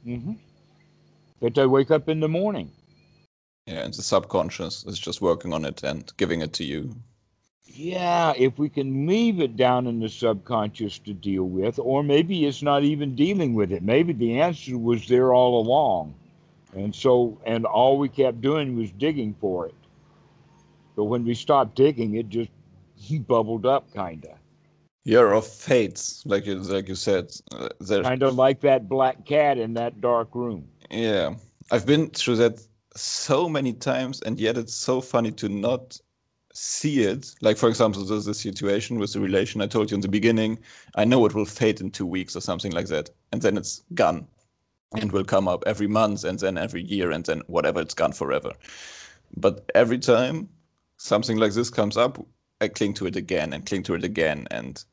Mm-hmm. 0.05 0.33
That 1.39 1.55
they 1.55 1.65
wake 1.65 1.91
up 1.91 2.09
in 2.09 2.19
the 2.19 2.27
morning. 2.27 2.69
Yeah, 3.69 3.83
and 3.85 3.93
the 3.93 4.01
subconscious 4.01 4.83
is 4.85 4.97
just 4.97 5.21
working 5.21 5.53
on 5.53 5.63
it 5.63 5.83
and 5.83 6.11
giving 6.17 6.41
it 6.41 6.53
to 6.53 6.63
you 6.63 6.95
yeah, 7.79 8.33
if 8.35 8.59
we 8.59 8.67
can 8.67 9.07
leave 9.07 9.39
it 9.39 9.55
down 9.55 9.87
in 9.87 9.99
the 9.99 10.09
subconscious 10.09 10.99
to 10.99 11.13
deal 11.13 11.45
with, 11.45 11.79
or 11.79 12.03
maybe 12.03 12.45
it's 12.45 12.61
not 12.61 12.83
even 12.83 13.15
dealing 13.15 13.53
with 13.53 13.71
it. 13.71 13.83
Maybe 13.83 14.11
the 14.11 14.41
answer 14.41 14.77
was 14.77 15.07
there 15.07 15.33
all 15.33 15.61
along. 15.61 16.13
And 16.73 16.93
so, 16.93 17.39
and 17.45 17.65
all 17.65 17.97
we 17.97 18.09
kept 18.09 18.41
doing 18.41 18.75
was 18.75 18.91
digging 18.91 19.33
for 19.39 19.67
it. 19.67 19.75
But 20.95 21.05
when 21.05 21.23
we 21.23 21.33
stopped 21.33 21.75
digging, 21.75 22.15
it 22.15 22.27
just 22.27 22.49
bubbled 23.27 23.65
up, 23.65 23.93
kind 23.93 24.25
of. 24.25 24.37
Year 25.05 25.31
of 25.31 25.47
fates, 25.47 26.23
like 26.25 26.45
you, 26.45 26.55
like 26.55 26.89
you 26.89 26.95
said. 26.95 27.31
Uh, 27.51 27.69
kind 27.87 28.21
of 28.23 28.35
like 28.35 28.59
that 28.61 28.89
black 28.89 29.25
cat 29.25 29.57
in 29.57 29.73
that 29.75 30.01
dark 30.01 30.35
room. 30.35 30.67
Yeah. 30.91 31.35
I've 31.71 31.85
been 31.85 32.09
through 32.09 32.35
that 32.37 32.59
so 32.99 33.47
many 33.49 33.73
times, 33.73 34.21
and 34.21 34.39
yet 34.39 34.57
it's 34.57 34.73
so 34.73 35.01
funny 35.01 35.31
to 35.31 35.49
not 35.49 35.99
see 36.53 37.01
it. 37.01 37.33
Like 37.41 37.57
for 37.57 37.69
example 37.69 38.03
there's 38.03 38.27
a 38.27 38.33
situation 38.33 38.99
with 38.99 39.13
the 39.13 39.19
relation 39.19 39.61
i 39.61 39.67
told 39.67 39.91
you 39.91 39.95
in 39.95 40.01
the 40.01 40.07
beginning. 40.07 40.59
I 40.95 41.05
know 41.05 41.25
it 41.25 41.33
will 41.33 41.45
fade 41.45 41.79
in 41.79 41.91
two 41.91 42.05
weeks 42.05 42.35
or 42.35 42.41
something 42.41 42.71
like 42.71 42.87
that 42.87 43.09
and 43.31 43.41
then 43.41 43.57
it's 43.57 43.83
gone 43.93 44.27
and 44.99 45.11
will 45.11 45.23
come 45.23 45.47
up 45.47 45.63
every 45.67 45.87
month 45.87 46.23
and 46.23 46.39
then 46.39 46.57
every 46.57 46.81
year 46.83 47.11
and 47.11 47.23
then 47.25 47.41
whatever 47.47 47.79
it's 47.79 47.93
gone 47.93 48.13
forever. 48.13 48.51
But 49.37 49.69
every 49.75 49.99
time 49.99 50.49
something 50.97 51.37
like 51.37 51.53
this 51.53 51.69
comes 51.69 51.95
up 51.95 52.25
i 52.61 52.67
cling 52.67 52.93
to 52.95 53.05
it 53.05 53.15
again 53.15 53.53
and 53.53 53.65
cling 53.65 53.83
to 53.83 53.93
it 53.93 54.03
again. 54.03 54.47
And 54.51 54.83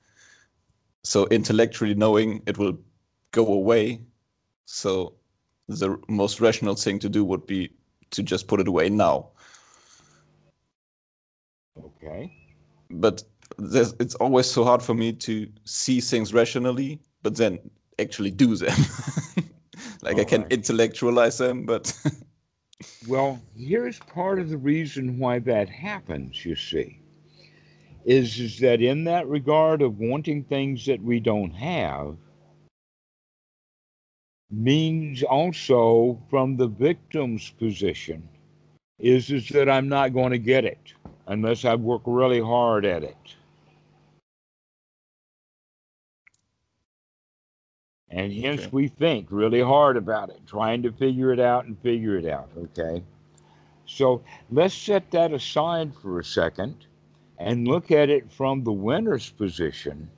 so 1.03 1.27
intellectually 1.29 1.95
knowing 1.95 2.43
it 2.47 2.59
will 2.59 2.79
go 3.33 3.47
away 3.47 4.01
so 4.67 5.15
the 5.69 5.99
most 6.09 6.41
rational 6.41 6.75
thing 6.75 6.99
to 7.01 7.09
do 7.09 7.25
would 7.25 7.47
be 7.47 7.71
to 8.11 8.23
just 8.23 8.49
put 8.49 8.61
it 8.61 8.69
away 8.69 8.89
now 8.89 9.29
Okay. 11.85 12.33
But 12.91 13.23
it's 13.59 14.15
always 14.17 14.51
so 14.51 14.65
hard 14.65 14.83
for 14.83 14.95
me 14.95 15.13
to 15.13 15.49
see 15.65 16.01
things 16.01 16.33
rationally, 16.33 17.01
but 17.23 17.37
then 17.37 17.59
actually 17.99 18.31
do 18.31 18.57
them. 18.57 18.77
like 20.03 20.17
All 20.17 20.21
I 20.21 20.25
can 20.25 20.43
right. 20.43 20.53
intellectualize 20.53 21.39
them, 21.39 21.65
but. 21.65 21.93
well, 23.09 23.41
here's 23.57 23.99
part 24.01 24.39
of 24.39 24.51
the 24.51 24.59
reason 24.59 25.19
why 25.19 25.39
that 25.41 25.69
happens, 25.69 26.45
you 26.45 26.57
see. 26.57 27.01
Is, 28.05 28.39
is 28.39 28.61
that 28.61 28.81
in 28.81 29.05
that 29.05 29.27
regard 29.27 29.83
of 29.83 29.99
wanting 29.99 30.45
things 30.45 30.87
that 30.87 31.03
we 31.03 31.19
don't 31.19 31.51
have, 31.51 32.17
means 34.51 35.23
also 35.23 36.21
from 36.31 36.57
the 36.57 36.69
victim's 36.69 37.51
position 37.51 38.29
is, 38.99 39.31
is 39.31 39.49
that 39.51 39.69
I'm 39.69 39.89
not 39.89 40.15
going 40.15 40.31
to 40.33 40.39
get 40.39 40.65
it 40.65 40.95
unless 41.27 41.65
I 41.65 41.75
work 41.75 42.03
really 42.07 42.41
hard 42.41 42.85
at 42.85 43.03
it. 43.03 43.17
And 48.11 48.33
hence 48.33 48.63
Okay. 48.63 48.71
we 48.73 48.89
think 48.89 49.27
really 49.31 49.61
hard 49.61 49.97
about 49.97 50.31
it, 50.31 50.41
trying 50.47 50.83
to 50.85 50.93
figure 50.93 51.33
it 51.33 51.41
out 51.41 51.67
and 51.67 51.79
figure 51.81 52.17
it 52.17 52.25
out. 52.25 52.49
Okay. 52.57 53.03
So 53.87 54.23
let's 54.51 54.75
set 54.75 55.11
that 55.11 55.33
aside 55.33 55.95
for 55.95 56.21
a 56.21 56.25
second 56.25 56.87
and 57.39 57.69
look 57.69 57.91
at 57.91 58.09
it 58.09 58.31
from 58.33 58.65
the 58.65 58.73
winner's 58.73 59.31
position 59.31 60.11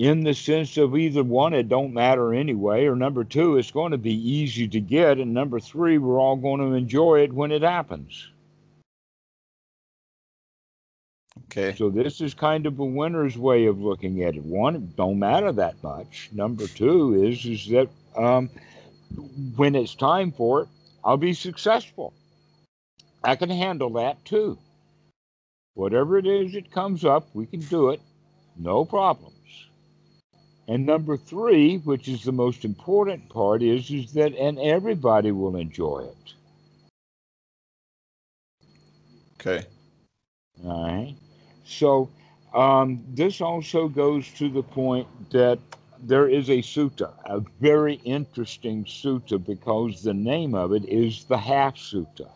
in 0.00 0.24
the 0.24 0.32
sense 0.32 0.78
of 0.78 0.96
either 0.96 1.22
one, 1.22 1.52
it 1.52 1.68
don't 1.68 1.92
matter 1.92 2.32
anyway, 2.32 2.86
or 2.86 2.96
number 2.96 3.22
two, 3.22 3.58
it's 3.58 3.70
going 3.70 3.92
to 3.92 3.98
be 3.98 4.14
easy 4.14 4.66
to 4.66 4.80
get, 4.80 5.18
and 5.18 5.34
number 5.34 5.60
three, 5.60 5.98
we're 5.98 6.18
all 6.18 6.36
going 6.36 6.58
to 6.58 6.72
enjoy 6.72 7.20
it 7.20 7.30
when 7.30 7.52
it 7.52 7.60
happens. 7.60 8.28
Okay. 11.44 11.74
So 11.76 11.90
this 11.90 12.22
is 12.22 12.32
kind 12.32 12.64
of 12.64 12.78
a 12.78 12.84
winner's 12.84 13.36
way 13.36 13.66
of 13.66 13.78
looking 13.78 14.22
at 14.22 14.36
it. 14.36 14.42
One, 14.42 14.74
it 14.74 14.96
don't 14.96 15.18
matter 15.18 15.52
that 15.52 15.82
much. 15.82 16.30
Number 16.32 16.66
two 16.66 17.22
is 17.22 17.44
is 17.44 17.68
that 17.68 17.88
um, 18.16 18.48
when 19.56 19.74
it's 19.74 19.94
time 19.94 20.32
for 20.32 20.62
it, 20.62 20.68
I'll 21.04 21.18
be 21.18 21.34
successful. 21.34 22.14
I 23.22 23.36
can 23.36 23.50
handle 23.50 23.90
that 23.90 24.24
too. 24.24 24.56
Whatever 25.74 26.16
it 26.16 26.26
is 26.26 26.52
that 26.54 26.70
comes 26.70 27.04
up, 27.04 27.28
we 27.34 27.44
can 27.44 27.60
do 27.60 27.90
it, 27.90 28.00
no 28.56 28.86
problems. 28.86 29.34
And 30.68 30.86
number 30.86 31.16
three, 31.16 31.78
which 31.78 32.08
is 32.08 32.22
the 32.22 32.32
most 32.32 32.64
important 32.64 33.28
part, 33.28 33.62
is 33.62 33.90
is 33.90 34.12
that 34.12 34.34
and 34.34 34.58
everybody 34.58 35.32
will 35.32 35.56
enjoy 35.56 36.06
it. 36.08 36.34
Okay. 39.40 39.66
All 40.64 40.84
right. 40.84 41.14
So 41.64 42.10
um, 42.54 43.02
this 43.08 43.40
also 43.40 43.88
goes 43.88 44.28
to 44.32 44.48
the 44.48 44.62
point 44.62 45.08
that 45.30 45.58
there 46.02 46.28
is 46.28 46.48
a 46.48 46.58
sutta, 46.58 47.12
a 47.26 47.40
very 47.60 48.00
interesting 48.04 48.84
sutta, 48.84 49.44
because 49.44 50.02
the 50.02 50.14
name 50.14 50.54
of 50.54 50.72
it 50.72 50.84
is 50.86 51.24
the 51.24 51.36
Half 51.36 51.76
Sutta. 51.76 52.28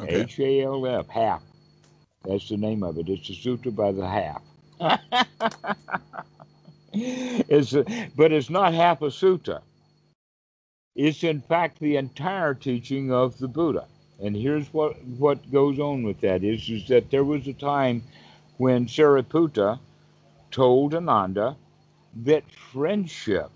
Okay. 0.00 0.22
H 0.22 0.38
A 0.40 0.62
L 0.62 0.86
F, 0.86 1.08
half. 1.08 1.42
That's 2.24 2.48
the 2.48 2.56
name 2.56 2.82
of 2.82 2.98
it. 2.98 3.08
It's 3.08 3.28
a 3.28 3.32
sutta 3.32 3.74
by 3.74 3.92
the 3.92 4.06
half. 4.06 4.42
it's 6.92 7.72
but 8.16 8.32
it's 8.32 8.50
not 8.50 8.74
half 8.74 9.02
a 9.02 9.06
sutta. 9.06 9.60
It's 10.96 11.22
in 11.22 11.40
fact 11.40 11.78
the 11.78 11.96
entire 11.96 12.54
teaching 12.54 13.12
of 13.12 13.38
the 13.38 13.48
Buddha. 13.48 13.86
And 14.22 14.36
here's 14.36 14.72
what, 14.74 15.02
what 15.04 15.50
goes 15.50 15.78
on 15.78 16.02
with 16.02 16.20
that 16.20 16.44
is, 16.44 16.68
is 16.68 16.86
that 16.88 17.10
there 17.10 17.24
was 17.24 17.46
a 17.46 17.54
time 17.54 18.02
when 18.58 18.86
Sariputta 18.86 19.78
told 20.50 20.94
Ananda 20.94 21.56
that 22.24 22.44
friendship 22.50 23.50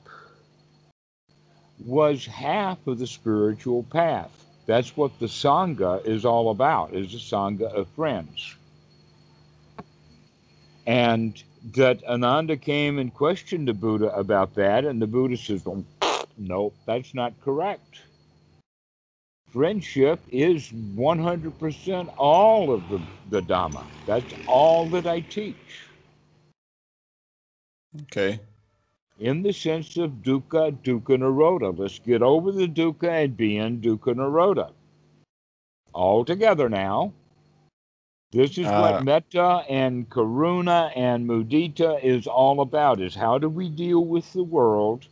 was 1.85 2.25
half 2.25 2.87
of 2.87 2.99
the 2.99 3.07
spiritual 3.07 3.83
path. 3.83 4.47
That's 4.66 4.97
what 4.97 5.18
the 5.18 5.27
Sangha 5.27 6.03
is 6.07 6.25
all 6.25 6.51
about, 6.51 6.94
is 6.94 7.12
the 7.12 7.18
Sangha 7.18 7.70
of 7.75 7.88
friends. 7.88 8.55
And 10.87 11.42
that 11.72 12.05
Ananda 12.05 12.57
came 12.57 12.98
and 12.98 13.12
questioned 13.14 13.68
the 13.68 13.74
Buddha 13.74 14.14
about 14.16 14.55
that, 14.55 14.85
and 14.85 15.00
the 15.00 15.07
Buddha 15.07 15.37
says, 15.37 15.62
"Oh, 15.66 15.85
no, 16.38 16.72
that's 16.87 17.14
not 17.14 17.40
correct. 17.42 18.00
Friendship 19.53 20.20
is 20.31 20.70
100% 20.72 22.09
all 22.18 22.72
of 22.72 22.88
the, 22.88 23.00
the 23.31 23.42
Dhamma. 23.42 23.87
That's 24.07 24.33
all 24.46 24.90
that 24.90 25.07
I 25.07 25.20
teach 25.20 25.88
Okay. 28.03 28.40
in 29.18 29.42
the 29.42 29.53
sense 29.53 29.96
of 29.96 30.11
dukkha, 30.22 30.72
dukkha 30.83 31.18
nirodha. 31.18 31.79
Let's 31.79 31.98
get 32.00 32.22
over 32.22 32.53
the 32.53 32.68
dukkha 32.68 33.24
and 33.24 33.37
be 33.37 33.59
in 33.59 33.81
dukkha 33.81 34.14
nirodha. 34.14 34.72
All 35.94 36.24
together 36.24 36.68
now. 36.68 37.12
This 38.35 38.59
is 38.59 38.66
what 38.66 39.05
metta 39.05 39.64
and 39.68 40.11
karuna 40.11 40.90
and 40.97 41.25
mudita 41.25 42.03
is 42.03 42.27
all 42.27 42.62
about 42.62 43.01
is 43.01 43.14
how 43.14 43.38
do 43.38 43.49
we 43.49 43.68
deal 43.68 44.05
with 44.05 44.33
the 44.33 44.42
world 44.42 45.07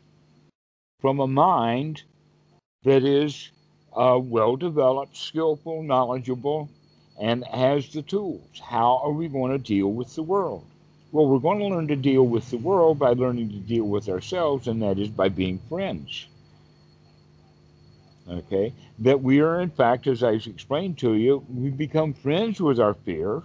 from 1.00 1.20
a 1.20 1.28
mind 1.28 2.02
that 2.82 3.04
is 3.04 3.52
uh, 3.96 4.18
well 4.20 4.56
developed, 4.56 5.16
skillful, 5.16 5.84
knowledgeable, 5.84 6.68
and 7.20 7.44
has 7.44 7.92
the 7.92 8.02
tools. 8.02 8.60
How 8.60 9.00
are 9.04 9.12
we 9.12 9.28
going 9.28 9.52
to 9.52 9.58
deal 9.58 9.92
with 9.92 10.12
the 10.16 10.24
world? 10.24 10.64
Well, 11.12 11.28
we're 11.28 11.38
going 11.38 11.60
to 11.60 11.66
learn 11.66 11.86
to 11.88 11.96
deal 11.96 12.26
with 12.26 12.50
the 12.50 12.58
world 12.58 12.98
by 12.98 13.10
learning 13.10 13.50
to 13.50 13.58
deal 13.58 13.84
with 13.84 14.08
ourselves, 14.08 14.66
and 14.66 14.82
that 14.82 14.98
is 14.98 15.10
by 15.10 15.28
being 15.28 15.60
friends. 15.68 16.26
Okay? 18.32 18.72
That 18.98 19.22
we 19.22 19.40
are, 19.40 19.60
in 19.60 19.70
fact, 19.70 20.06
as 20.06 20.22
I 20.22 20.32
explained 20.32 20.98
to 20.98 21.14
you, 21.14 21.44
we 21.48 21.70
become 21.70 22.14
friends 22.14 22.60
with 22.60 22.80
our 22.80 22.94
fear 22.94 23.42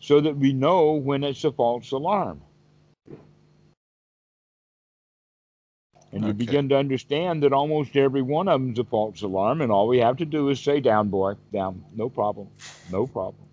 so 0.00 0.20
that 0.20 0.36
we 0.36 0.52
know 0.52 0.92
when 0.92 1.22
it's 1.22 1.44
a 1.44 1.52
false 1.52 1.92
alarm. 1.92 2.40
And 6.14 6.26
you 6.26 6.34
begin 6.34 6.68
to 6.68 6.76
understand 6.76 7.42
that 7.42 7.54
almost 7.54 7.96
every 7.96 8.20
one 8.20 8.46
of 8.46 8.60
them 8.60 8.72
is 8.72 8.78
a 8.78 8.84
false 8.84 9.22
alarm, 9.22 9.62
and 9.62 9.72
all 9.72 9.88
we 9.88 9.98
have 9.98 10.18
to 10.18 10.26
do 10.26 10.50
is 10.50 10.60
say, 10.60 10.78
Down, 10.78 11.08
boy, 11.08 11.34
down, 11.52 11.82
no 11.94 12.10
problem, 12.10 12.48
no 12.90 13.06
problem. 13.06 13.46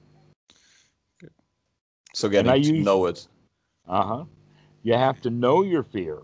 So 2.14 2.28
getting 2.28 2.52
to 2.52 2.58
use- 2.76 2.86
know 2.86 3.06
it. 3.06 3.28
Uh 3.88 4.04
huh. 4.04 4.26
You 4.84 4.94
have 4.94 5.22
to 5.22 5.30
know 5.30 5.64
your 5.64 5.84
fear. 5.84 6.20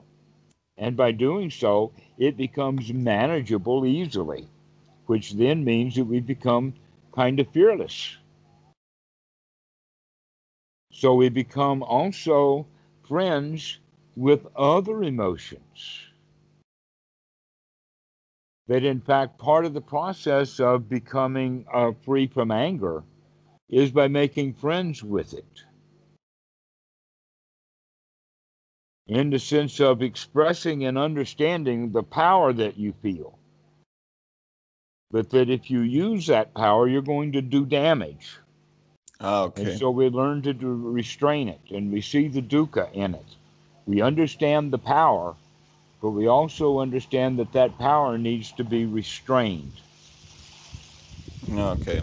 And 0.78 0.98
by 0.98 1.12
doing 1.12 1.50
so, 1.50 1.94
it 2.18 2.36
becomes 2.38 2.92
manageable 2.94 3.86
easily, 3.86 4.48
which 5.06 5.34
then 5.34 5.64
means 5.64 5.96
that 5.96 6.06
we 6.06 6.20
become 6.20 6.74
kind 7.14 7.40
of 7.40 7.48
fearless. 7.50 8.18
So 10.92 11.16
we 11.16 11.30
become 11.30 11.84
also 11.84 12.68
friends 13.08 13.80
with 14.16 14.48
other 14.56 15.04
emotions. 15.04 16.08
That, 18.68 18.84
in 18.84 19.02
fact, 19.02 19.38
part 19.38 19.66
of 19.66 19.74
the 19.74 19.82
process 19.82 20.60
of 20.60 20.90
becoming 20.90 21.66
uh, 21.72 21.92
free 22.04 22.28
from 22.28 22.52
anger 22.52 23.04
is 23.70 23.92
by 23.92 24.08
making 24.08 24.54
friends 24.54 25.04
with 25.04 25.34
it. 25.34 25.64
In 29.08 29.30
the 29.30 29.40
sense 29.40 29.80
of 29.80 30.02
expressing 30.02 30.86
and 30.86 30.98
understanding 30.98 31.92
the 31.92 32.04
power 32.04 32.54
that 32.54 32.78
you 32.78 32.94
feel. 33.02 33.38
But 35.12 35.30
that 35.30 35.50
if 35.50 35.70
you 35.70 35.82
use 35.82 36.28
that 36.28 36.54
power, 36.54 36.88
you're 36.88 37.02
going 37.02 37.32
to 37.34 37.42
do 37.42 37.66
damage. 37.66 38.38
Ah, 39.22 39.44
okay. 39.44 39.64
And 39.72 39.80
so 39.80 39.92
we 39.92 40.10
learn 40.10 40.42
to 40.42 40.54
do, 40.54 40.68
restrain 40.74 41.48
it 41.48 41.62
and 41.70 41.92
we 41.92 42.02
see 42.02 42.28
the 42.28 42.42
dukkha 42.42 42.92
in 42.94 43.14
it. 43.14 43.26
We 43.86 44.02
understand 44.02 44.74
the 44.74 44.80
power, 44.80 45.36
but 46.02 46.10
we 46.10 46.28
also 46.28 46.80
understand 46.80 47.38
that 47.40 47.54
that 47.54 47.78
power 47.78 48.18
needs 48.18 48.52
to 48.54 48.64
be 48.64 48.86
restrained. 48.86 49.72
Okay. 51.54 52.02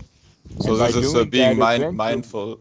So 0.61 0.73
And 0.81 0.95
this 0.95 0.97
is 0.97 1.27
being 1.27 1.59
mind- 1.59 1.97
mindful. 1.97 2.61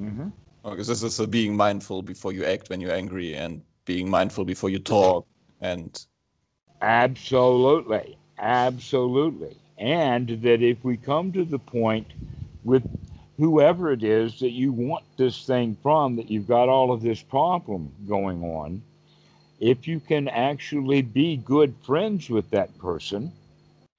Mm-hmm. 0.00 0.28
Oh, 0.66 0.72
okay, 0.72 0.82
this 0.82 1.00
is 1.04 1.26
being 1.28 1.56
mindful 1.56 2.02
before 2.02 2.32
you 2.32 2.44
act 2.44 2.70
when 2.70 2.80
you're 2.80 2.92
angry, 2.92 3.36
and 3.36 3.62
being 3.84 4.10
mindful 4.10 4.44
before 4.44 4.68
you 4.68 4.80
talk, 4.80 5.24
and 5.60 6.04
Absolutely. 6.82 8.18
Absolutely. 8.40 9.56
And 9.78 10.28
that 10.42 10.62
if 10.62 10.82
we 10.82 10.96
come 10.96 11.30
to 11.32 11.44
the 11.44 11.60
point 11.60 12.08
with 12.64 12.82
whoever 13.38 13.92
it 13.92 14.02
is 14.02 14.40
that 14.40 14.50
you 14.50 14.72
want 14.72 15.04
this 15.16 15.46
thing 15.46 15.76
from, 15.84 16.16
that 16.16 16.28
you've 16.28 16.48
got 16.48 16.68
all 16.68 16.90
of 16.90 17.00
this 17.00 17.22
problem 17.22 17.92
going 18.08 18.42
on, 18.42 18.82
if 19.60 19.86
you 19.86 20.00
can 20.00 20.26
actually 20.26 21.00
be 21.00 21.36
good 21.36 21.76
friends 21.84 22.28
with 22.28 22.50
that 22.50 22.76
person, 22.78 23.30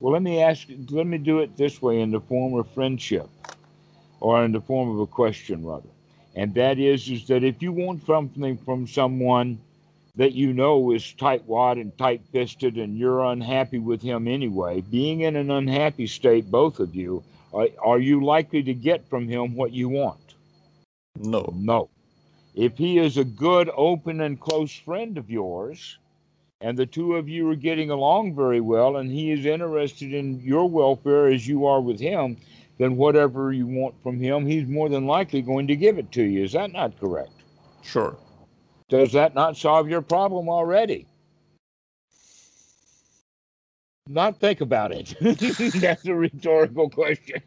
well, 0.01 0.11
let 0.11 0.21
me 0.21 0.41
ask, 0.41 0.67
let 0.89 1.07
me 1.07 1.17
do 1.17 1.39
it 1.39 1.55
this 1.55 1.81
way 1.81 2.01
in 2.01 2.11
the 2.11 2.19
form 2.19 2.55
of 2.55 2.69
friendship 2.73 3.29
or 4.19 4.43
in 4.43 4.51
the 4.51 4.59
form 4.61 4.89
of 4.89 4.99
a 4.99 5.07
question, 5.07 5.65
rather. 5.65 5.87
And 6.37 6.53
that 6.53 6.77
is, 6.77 7.09
is 7.09 7.25
that 7.27 7.43
if 7.43 7.63
you 7.63 7.71
want 7.71 8.05
something 8.05 8.57
from 8.59 8.87
someone 8.87 9.59
that 10.15 10.33
you 10.33 10.53
know 10.53 10.91
is 10.91 11.15
tightwad 11.17 11.81
and 11.81 11.97
tight 11.97 12.21
fisted 12.31 12.77
and 12.77 12.95
you're 12.95 13.25
unhappy 13.25 13.79
with 13.79 14.03
him 14.03 14.27
anyway, 14.27 14.81
being 14.81 15.21
in 15.21 15.35
an 15.35 15.49
unhappy 15.49 16.05
state, 16.05 16.51
both 16.51 16.79
of 16.79 16.93
you, 16.93 17.23
are, 17.55 17.67
are 17.83 17.97
you 17.97 18.23
likely 18.23 18.61
to 18.61 18.73
get 18.75 19.09
from 19.09 19.27
him 19.27 19.55
what 19.55 19.73
you 19.73 19.89
want? 19.89 20.35
no. 21.19 21.51
No. 21.55 21.89
If 22.53 22.77
he 22.77 22.99
is 22.99 23.17
a 23.17 23.23
good, 23.23 23.69
open, 23.75 24.21
and 24.21 24.39
close 24.39 24.71
friend 24.71 25.17
of 25.17 25.29
yours, 25.29 25.97
and 26.61 26.77
the 26.77 26.87
two 26.87 27.15
of 27.15 27.29
you 27.29 27.49
are 27.49 27.55
getting 27.55 27.89
along 27.91 28.35
very 28.35 28.61
well, 28.61 28.97
and 28.97 29.11
he 29.11 29.31
is 29.31 29.45
interested 29.45 30.13
in 30.13 30.39
your 30.41 30.67
welfare 30.67 31.27
as 31.27 31.47
you 31.47 31.65
are 31.65 31.81
with 31.81 31.99
him, 31.99 32.37
then 32.77 32.97
whatever 32.97 33.51
you 33.51 33.67
want 33.67 33.95
from 34.03 34.19
him, 34.19 34.45
he's 34.45 34.67
more 34.67 34.89
than 34.89 35.07
likely 35.07 35.41
going 35.41 35.67
to 35.67 35.75
give 35.75 35.97
it 35.97 36.11
to 36.13 36.23
you. 36.23 36.43
Is 36.43 36.53
that 36.53 36.71
not 36.71 36.99
correct? 36.99 37.31
Sure. 37.81 38.15
Does 38.89 39.11
that 39.13 39.35
not 39.35 39.57
solve 39.57 39.89
your 39.89 40.01
problem 40.01 40.49
already? 40.49 41.07
Not 44.07 44.39
think 44.39 44.61
about 44.61 44.91
it. 44.93 45.15
That's 45.81 46.05
a 46.05 46.15
rhetorical 46.15 46.89
question. 46.89 47.41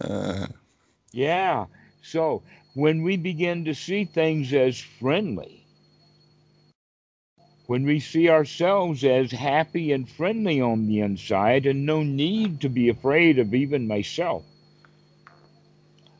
uh, 0.00 0.46
yeah. 1.12 1.66
So 2.02 2.42
when 2.74 3.02
we 3.02 3.16
begin 3.16 3.64
to 3.66 3.74
see 3.74 4.04
things 4.04 4.52
as 4.54 4.78
friendly, 4.78 5.57
when 7.68 7.84
we 7.84 8.00
see 8.00 8.30
ourselves 8.30 9.04
as 9.04 9.30
happy 9.30 9.92
and 9.92 10.08
friendly 10.08 10.58
on 10.58 10.86
the 10.86 11.00
inside 11.00 11.66
and 11.66 11.84
no 11.84 12.02
need 12.02 12.62
to 12.62 12.68
be 12.70 12.88
afraid 12.88 13.38
of 13.38 13.52
even 13.52 13.86
myself, 13.86 14.42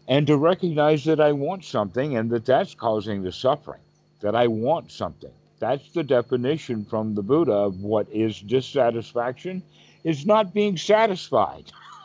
and 0.06 0.26
to 0.26 0.37
recognize 0.37 1.04
that 1.06 1.20
I 1.20 1.32
want 1.32 1.64
something 1.64 2.18
and 2.18 2.30
that 2.32 2.44
that's 2.44 2.74
causing 2.74 3.22
the 3.22 3.32
suffering, 3.32 3.80
that 4.20 4.34
I 4.34 4.46
want 4.46 4.92
something. 4.92 5.32
That's 5.58 5.90
the 5.92 6.02
definition 6.02 6.84
from 6.84 7.14
the 7.14 7.22
Buddha 7.22 7.52
of 7.54 7.80
what 7.80 8.06
is 8.12 8.40
dissatisfaction 8.42 9.62
is 10.04 10.26
not 10.26 10.52
being 10.52 10.76
satisfied. 10.76 11.72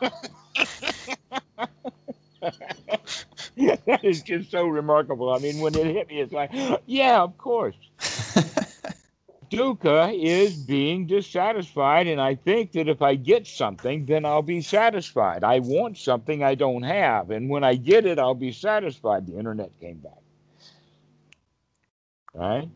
that 3.56 4.00
is 4.02 4.22
just 4.22 4.50
so 4.50 4.66
remarkable. 4.66 5.30
I 5.34 5.38
mean, 5.38 5.60
when 5.60 5.74
it 5.76 5.86
hit 5.86 6.08
me, 6.08 6.20
it's 6.20 6.32
like, 6.32 6.50
yeah, 6.86 7.20
of 7.22 7.36
course. 7.36 7.76
Dukkha 9.56 10.12
is 10.14 10.54
being 10.54 11.06
dissatisfied, 11.06 12.06
and 12.06 12.20
I 12.20 12.34
think 12.34 12.72
that 12.72 12.88
if 12.88 13.02
I 13.02 13.14
get 13.14 13.46
something, 13.46 14.06
then 14.06 14.24
I'll 14.24 14.42
be 14.42 14.60
satisfied. 14.60 15.44
I 15.44 15.60
want 15.60 15.98
something 15.98 16.42
I 16.42 16.54
don't 16.54 16.82
have, 16.82 17.30
and 17.30 17.48
when 17.48 17.64
I 17.64 17.74
get 17.74 18.06
it, 18.06 18.18
I'll 18.18 18.34
be 18.34 18.52
satisfied. 18.52 19.26
The 19.26 19.38
internet 19.38 19.70
came 19.80 19.98
back. 19.98 20.22
Right? 22.34 22.68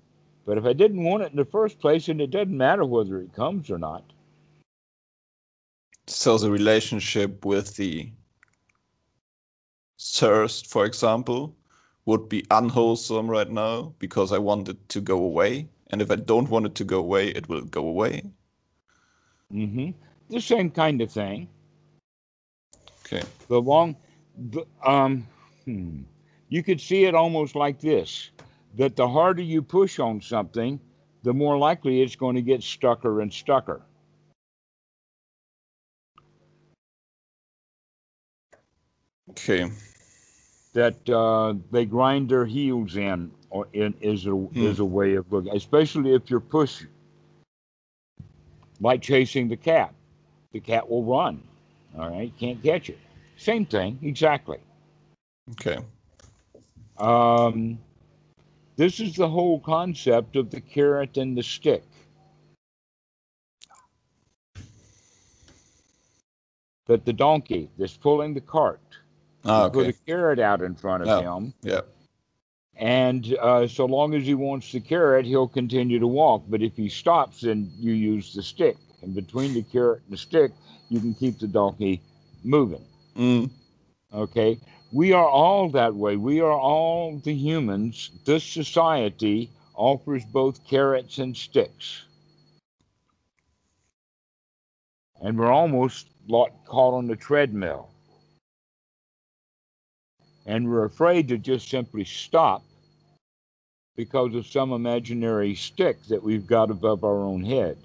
But 0.47 0.59
if 0.59 0.65
I 0.65 0.73
didn't 0.73 1.03
want 1.03 1.23
it 1.23 1.31
in 1.31 1.37
the 1.37 1.45
first 1.45 1.79
place, 1.79 2.09
and 2.09 2.21
it 2.21 2.31
doesn't 2.31 2.57
matter 2.57 2.85
whether 2.85 3.21
it 3.21 3.35
comes 3.35 3.71
or 3.71 3.79
not. 3.79 4.05
So 6.07 6.39
the 6.39 6.51
relationship 6.51 7.45
with 7.45 7.77
the 7.77 8.11
thirst, 10.01 10.69
for 10.69 10.87
example, 10.87 11.55
would 12.07 12.29
be 12.31 12.47
unwholesome 12.51 13.31
right 13.31 13.51
now 13.51 13.93
because 13.99 14.33
I 14.33 14.39
want 14.39 14.71
it 14.71 14.89
to 14.89 15.01
go 15.03 15.19
away. 15.19 15.69
And 15.91 16.03
if 16.03 16.11
I 16.11 16.17
don't 16.17 16.51
want 16.51 16.67
it 16.67 16.75
to 16.77 16.85
go 16.85 16.99
away, 16.99 17.29
it 17.29 17.49
will 17.49 17.63
go 17.63 17.87
away. 17.87 18.23
Mm-hmm. 19.53 19.91
The 20.31 20.41
same 20.41 20.71
kind 20.71 21.01
of 21.01 21.11
thing. 21.11 21.49
Okay. 23.01 23.23
The 23.49 23.61
long, 23.61 23.97
the, 24.37 24.67
um, 24.85 25.27
hmm. 25.65 26.03
you 26.51 26.63
could 26.63 26.81
see 26.81 27.05
it 27.05 27.15
almost 27.15 27.55
like 27.55 27.81
this: 27.81 28.31
that 28.77 28.97
the 28.97 29.09
harder 29.09 29.43
you 29.43 29.63
push 29.63 29.99
on 29.99 30.21
something, 30.21 30.79
the 31.23 31.33
more 31.33 31.57
likely 31.57 32.03
it's 32.03 32.17
going 32.17 32.37
to 32.37 32.43
get 32.43 32.63
stucker 32.63 33.23
and 33.23 33.33
stucker. 33.33 33.81
Okay. 39.31 39.71
That 40.75 41.09
uh, 41.09 41.55
they 41.71 41.87
grind 41.87 42.29
their 42.29 42.45
heels 42.45 42.97
in, 42.97 43.31
or 43.51 43.67
in 43.73 43.95
is 44.01 44.27
a 44.27 44.31
Hmm. 44.31 44.67
is 44.67 44.79
a 44.79 44.85
way 44.85 45.15
of 45.15 45.31
looking, 45.33 45.55
especially 45.55 46.15
if 46.15 46.31
you're 46.31 46.41
pushing, 46.41 46.89
like 48.81 49.03
chasing 49.03 49.49
the 49.49 49.57
cat. 49.57 49.95
The 50.53 50.61
cat 50.61 50.89
will 50.89 51.05
run. 51.05 51.43
All 51.99 52.11
right, 52.11 52.33
can't 52.39 52.63
catch 52.63 52.91
it. 52.91 52.99
Same 53.37 53.65
thing, 53.67 53.99
exactly. 54.03 54.59
Okay. 55.53 55.79
Um, 56.99 57.79
this 58.77 59.01
is 59.01 59.15
the 59.17 59.29
whole 59.29 59.61
concept 59.61 60.37
of 60.37 60.51
the 60.51 60.61
carrot 60.61 61.17
and 61.17 61.37
the 61.37 61.43
stick. 61.43 61.85
That 66.87 67.05
the 67.05 67.13
donkey 67.13 67.69
that's 67.77 67.97
pulling 67.97 68.33
the 68.35 68.41
cart 68.41 68.81
Ah, 69.45 69.65
you 69.65 69.71
put 69.71 69.87
a 69.89 69.93
carrot 70.07 70.39
out 70.39 70.63
in 70.63 70.75
front 70.75 71.03
of 71.03 71.09
Yeah. 71.09 71.37
him, 71.37 71.55
Yeah. 71.63 71.81
And 72.79 73.37
uh, 73.41 73.67
so 73.67 73.87
long 73.87 74.15
as 74.15 74.25
he 74.25 74.35
wants 74.35 74.71
the 74.71 74.79
carrot, 74.81 75.27
he'll 75.27 75.49
continue 75.49 75.99
to 75.99 76.07
walk. 76.07 76.45
But 76.49 76.63
if 76.63 76.77
he 76.77 76.89
stops, 76.89 77.41
then 77.41 77.73
you 77.77 77.93
use 77.93 78.33
the 78.33 78.43
stick, 78.43 78.77
and 79.03 79.15
between 79.15 79.53
the 79.53 79.65
carrot 79.65 80.03
and 80.05 80.13
the 80.13 80.19
stick, 80.19 80.53
you 80.89 81.01
can 81.01 81.13
keep 81.13 81.41
the 81.41 81.49
donkey 81.49 82.01
moving. 82.45 82.85
Mm. 83.17 83.51
Okay. 84.15 84.59
We 84.93 85.13
are 85.13 85.29
all 85.29 85.69
that 85.71 85.95
way. 85.95 86.17
We 86.17 86.41
are 86.41 86.59
all 86.59 87.19
the 87.19 87.35
humans. 87.35 88.11
This 88.25 88.45
society 88.45 89.51
offers 89.75 90.25
both 90.25 90.65
carrots 90.67 91.19
and 91.19 91.37
sticks. 91.37 92.05
And 95.21 95.37
we're 95.37 95.53
almost 95.53 96.07
lot 96.29 96.53
caught 96.65 96.95
on 96.95 97.09
the 97.09 97.17
treadmill. 97.17 97.91
And 100.47 100.71
we're 100.71 100.85
afraid 100.85 101.29
to 101.29 101.39
just 101.39 101.69
simply 101.69 102.05
stop 102.05 102.63
because 103.99 104.33
of 104.37 104.47
some 104.47 104.73
imaginary 104.73 105.57
stick 105.57 106.01
that 106.05 106.23
we've 106.23 106.47
got 106.47 106.71
above 106.71 107.03
our 107.03 107.25
own 107.25 107.43
head. 107.45 107.77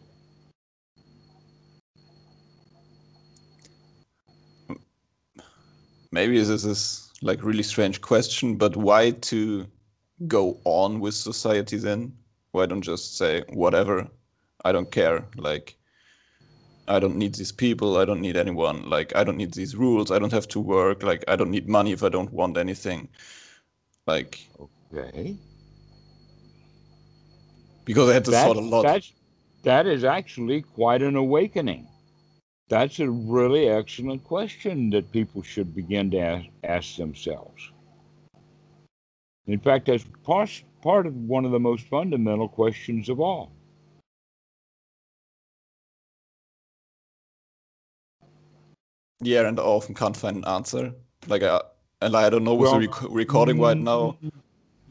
Maybe 6.12 6.38
this 6.38 6.64
is 6.66 7.12
like 7.24 7.44
really 7.44 7.64
strange 7.64 8.00
question, 8.00 8.58
but 8.58 8.78
why 8.78 9.10
to 9.32 9.66
go 10.28 10.60
on 10.66 11.00
with 11.00 11.16
society 11.16 11.78
then? 11.78 12.14
Why 12.52 12.68
don't 12.68 12.84
just 12.84 13.18
say 13.18 13.42
whatever? 13.52 14.08
I 14.64 14.72
don't 14.72 14.92
care. 14.92 15.26
Like 15.36 15.76
I 16.88 17.00
don't 17.00 17.16
need 17.16 17.34
these 17.34 17.52
people. 17.52 17.98
I 17.98 18.06
don't 18.06 18.22
need 18.22 18.38
anyone. 18.38 18.88
Like 18.88 19.16
I 19.16 19.24
don't 19.24 19.38
need 19.38 19.56
these 19.56 19.76
rules. 19.76 20.12
I 20.12 20.20
don't 20.20 20.32
have 20.32 20.48
to 20.50 20.60
work. 20.60 21.02
Like 21.02 21.24
I 21.28 21.36
don't 21.36 21.50
need 21.50 21.68
money 21.68 21.92
if 21.92 22.04
I 22.04 22.10
don't 22.10 22.32
want 22.32 22.56
anything. 22.56 23.10
Like 24.06 24.48
Okay. 24.94 25.36
Because 27.86 28.10
I 28.10 28.14
had 28.14 28.26
this 28.26 28.36
thought 28.36 28.58
a 28.58 28.60
lot. 28.60 28.84
That's, 28.84 29.14
that 29.64 29.88
is 29.88 30.04
actually 30.04 30.62
quite 30.62 31.02
an 31.02 31.16
awakening. 31.16 31.88
That's 32.70 33.00
a 33.00 33.10
really 33.10 33.68
excellent 33.68 34.24
question 34.24 34.90
that 34.92 35.12
people 35.12 35.42
should 35.42 35.76
begin 35.76 36.12
to 36.12 36.20
ask, 36.20 36.46
ask 36.64 36.96
themselves. 36.96 37.72
In 39.46 39.60
fact, 39.60 39.88
that's 39.88 40.06
part, 40.24 40.64
part 40.82 41.06
of 41.06 41.16
one 41.16 41.46
of 41.46 41.52
the 41.52 41.60
most 41.60 41.88
fundamental 41.88 42.48
questions 42.48 43.10
of 43.10 43.20
all. 43.20 43.52
Yeah, 49.22 49.48
and 49.48 49.60
I 49.60 49.64
often 49.64 49.96
can't 49.96 50.16
find 50.16 50.38
an 50.38 50.46
answer. 50.46 50.94
Like 51.28 51.44
I 51.44 51.62
and 52.02 52.16
I 52.16 52.30
don't 52.30 52.44
know 52.44 52.54
with 52.54 52.70
Well, 52.70 52.80
the 52.80 52.88
rec- 52.88 53.10
recording 53.10 53.60
right 53.60 53.78
now. 53.78 54.18
Mm-hmm. 54.24 54.40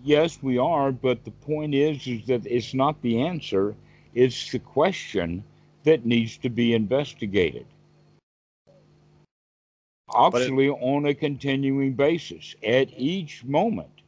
Yes, 0.05 0.43
we 0.43 0.59
are, 0.59 0.91
but 0.91 1.25
the 1.25 1.31
point 1.31 1.75
is, 1.75 2.07
is 2.09 2.27
that 2.27 2.45
it's 2.47 2.75
not 2.75 3.01
the 3.03 3.21
answer; 3.21 3.77
it's 4.15 4.51
the 4.51 4.59
question 4.59 5.45
that 5.85 6.05
needs 6.05 6.37
to 6.39 6.51
be 6.51 6.75
investigated. 6.75 7.67
Actually, 10.15 10.69
on 10.69 11.07
a 11.07 11.15
continuing 11.15 11.93
basis, 11.93 12.57
at 12.67 12.89
each 12.97 13.45
moment, 13.45 14.03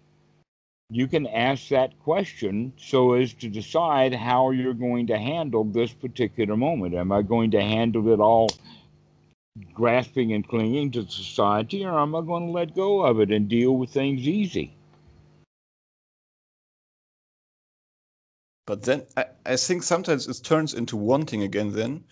you 0.90 1.06
can 1.06 1.26
ask 1.28 1.68
that 1.68 1.98
question 2.00 2.72
so 2.76 3.12
as 3.12 3.32
to 3.34 3.48
decide 3.48 4.12
how 4.12 4.50
you're 4.50 4.74
going 4.74 5.06
to 5.06 5.16
handle 5.16 5.64
this 5.64 5.92
particular 5.92 6.56
moment. 6.56 6.94
Am 6.94 7.12
I 7.12 7.22
going 7.22 7.52
to 7.52 7.60
handle 7.60 8.12
it 8.12 8.20
all 8.20 8.48
grasping 9.72 10.32
and 10.32 10.46
clinging 10.46 10.90
to 10.90 11.08
society, 11.08 11.84
or 11.84 11.98
am 11.98 12.16
I 12.16 12.20
going 12.20 12.46
to 12.46 12.52
let 12.52 12.74
go 12.74 13.02
of 13.02 13.20
it 13.20 13.30
and 13.30 13.48
deal 13.48 13.76
with 13.76 13.90
things 13.90 14.26
easy? 14.26 14.74
But 18.66 18.82
then 18.82 19.02
I, 19.16 19.26
I 19.46 19.56
think 19.56 19.82
sometimes 19.82 20.26
it 20.26 20.42
turns 20.44 20.74
into 20.74 20.96
wanting 20.96 21.42
again 21.42 21.72
then 21.72 22.04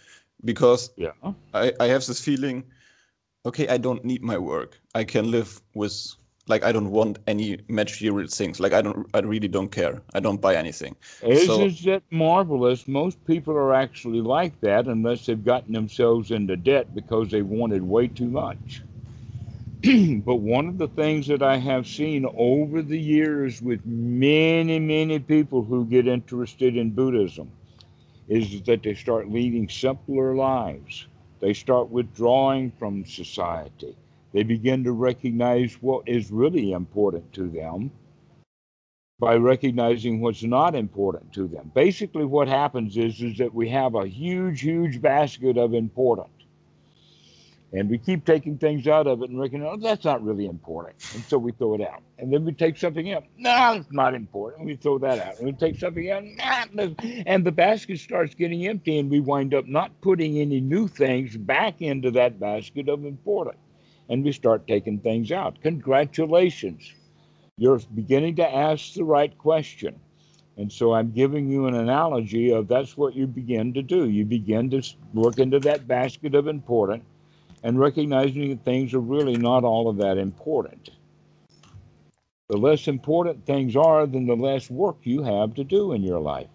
because 0.45 0.91
Yeah. 0.97 1.13
I, 1.55 1.73
I 1.81 1.87
have 1.87 2.05
this 2.07 2.21
feeling, 2.21 2.65
okay, 3.47 3.69
I 3.69 3.79
don't 3.79 4.05
need 4.05 4.23
my 4.23 4.39
work. 4.39 4.79
I 4.95 5.05
can 5.05 5.31
live 5.31 5.61
with 5.75 5.95
like 6.49 6.65
I 6.65 6.73
don't 6.73 6.91
want 6.91 7.19
any 7.27 7.61
material 7.69 8.27
things. 8.27 8.59
Like 8.59 8.73
I 8.73 8.83
don't 8.83 9.07
I 9.15 9.21
really 9.21 9.49
don't 9.49 9.71
care. 9.71 10.03
I 10.15 10.21
don't 10.21 10.41
buy 10.41 10.57
anything. 10.57 10.97
So- 11.21 11.65
Isn't 11.65 11.87
it 11.87 12.03
marvelous? 12.11 12.89
Most 12.89 13.25
people 13.27 13.55
are 13.55 13.73
actually 13.73 14.21
like 14.21 14.61
that 14.61 14.87
unless 14.89 15.27
they've 15.27 15.45
gotten 15.45 15.73
themselves 15.73 16.31
into 16.31 16.57
debt 16.57 16.95
because 16.95 17.31
they 17.31 17.43
wanted 17.43 17.83
way 17.83 18.09
too 18.09 18.29
much. 18.29 18.83
but 20.25 20.37
one 20.37 20.69
of 20.69 20.79
the 20.79 20.87
things 20.87 21.27
that 21.27 21.43
I 21.43 21.57
have 21.57 21.89
seen 21.89 22.25
over 22.37 22.83
the 22.83 22.99
years 22.99 23.61
with 23.61 23.85
many, 23.85 24.79
many 24.79 25.19
people 25.19 25.65
who 25.65 25.85
get 25.87 26.07
interested 26.07 26.77
in 26.77 26.91
Buddhism 26.91 27.51
is 28.29 28.63
that 28.63 28.85
they 28.85 28.95
start 28.95 29.29
leading 29.29 29.69
simpler 29.69 30.37
lives. 30.37 31.09
They 31.41 31.53
start 31.53 31.91
withdrawing 31.91 32.71
from 32.79 33.05
society. 33.05 33.97
They 34.33 34.45
begin 34.45 34.85
to 34.85 34.93
recognize 34.93 35.75
what 35.81 36.09
is 36.09 36.31
really 36.31 36.71
important 36.71 37.33
to 37.33 37.49
them 37.49 37.91
by 39.19 39.35
recognizing 39.35 40.21
what's 40.21 40.45
not 40.45 40.77
important 40.77 41.33
to 41.33 41.49
them. 41.49 41.73
Basically, 41.75 42.25
what 42.25 42.47
happens 42.47 42.97
is, 42.97 43.21
is 43.21 43.37
that 43.39 43.53
we 43.53 43.69
have 43.71 43.97
a 43.97 44.07
huge, 44.07 44.61
huge 44.61 45.03
basket 45.03 45.59
of 45.59 45.75
important. 45.75 46.29
And 47.75 47.89
we 47.89 47.97
keep 47.97 48.27
taking 48.27 48.59
things 48.59 48.87
out 48.87 49.07
of 49.07 49.23
it 49.23 49.31
and 49.31 49.41
recognize, 49.41 49.71
oh, 49.73 49.77
that's 49.79 50.05
not 50.05 50.23
really 50.23 50.45
important. 50.47 50.97
And 51.15 51.25
so 51.25 51.39
we 51.39 51.53
throw 51.53 51.75
it 51.75 51.81
out. 51.81 52.03
And 52.19 52.31
then 52.31 52.45
we 52.45 52.53
take 52.53 52.77
something 52.77 53.11
else. 53.11 53.25
No, 53.39 53.73
it's 53.73 53.91
not 53.91 54.15
important. 54.15 54.67
We 54.67 54.77
throw 54.77 54.99
that 54.99 55.19
out. 55.19 55.39
And 55.39 55.47
we 55.47 55.53
take 55.53 55.79
something 55.79 56.09
else. 56.11 56.27
Nah, 56.37 56.67
and 57.27 57.47
the 57.47 57.53
basket 57.53 57.99
starts 57.99 58.35
getting 58.35 58.67
empty, 58.67 58.99
and 58.99 59.11
we 59.11 59.21
wind 59.21 59.55
up 59.55 59.67
not 59.67 59.99
putting 60.03 60.39
any 60.39 60.61
new 60.61 60.87
things 60.87 61.37
back 61.37 61.81
into 61.81 62.11
that 62.11 62.39
basket 62.39 62.91
of 62.91 63.07
important. 63.07 63.57
And 64.11 64.23
we 64.23 64.33
start 64.33 64.67
taking 64.67 64.99
things 64.99 65.33
out. 65.33 65.61
Congratulations 65.63 66.93
you're 67.57 67.81
beginning 67.95 68.37
to 68.37 68.55
ask 68.55 68.95
the 68.95 69.05
right 69.05 69.37
question. 69.39 69.99
And 70.57 70.71
so 70.71 70.95
I'm 70.95 71.13
giving 71.13 71.49
you 71.49 71.67
an 71.67 71.75
analogy 71.75 72.51
of 72.51 72.69
that's 72.69 72.97
what 72.97 73.15
you 73.15 73.27
begin 73.27 73.73
to 73.75 73.83
do. 73.83 74.09
You 74.09 74.25
begin 74.25 74.69
to 74.71 74.83
look 75.15 75.39
into 75.39 75.61
that 75.61 75.87
basket 75.87 76.35
of 76.35 76.49
important 76.49 77.05
and 77.63 77.79
recognizing 77.79 78.51
that 78.51 78.65
things 78.65 78.95
are 78.95 79.01
really 79.01 79.37
not 79.37 79.65
all 79.65 79.89
of 79.89 79.97
that 79.99 80.19
important. 80.19 80.91
The 82.49 82.57
less 82.57 82.89
important 82.89 83.47
things 83.47 83.77
are, 83.77 84.07
then 84.07 84.27
the 84.27 84.37
less 84.37 84.69
work 84.69 84.97
you 85.03 85.23
have 85.23 85.55
to 85.55 85.65
do 85.65 85.93
in 85.93 86.03
your 86.03 86.21
life. 86.21 86.49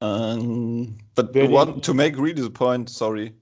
Um, 0.00 0.96
but 1.14 1.34
one, 1.34 1.80
to 1.80 1.92
make 1.92 2.16
really 2.16 2.40
the 2.40 2.50
point, 2.50 2.88
sorry, 2.88 3.34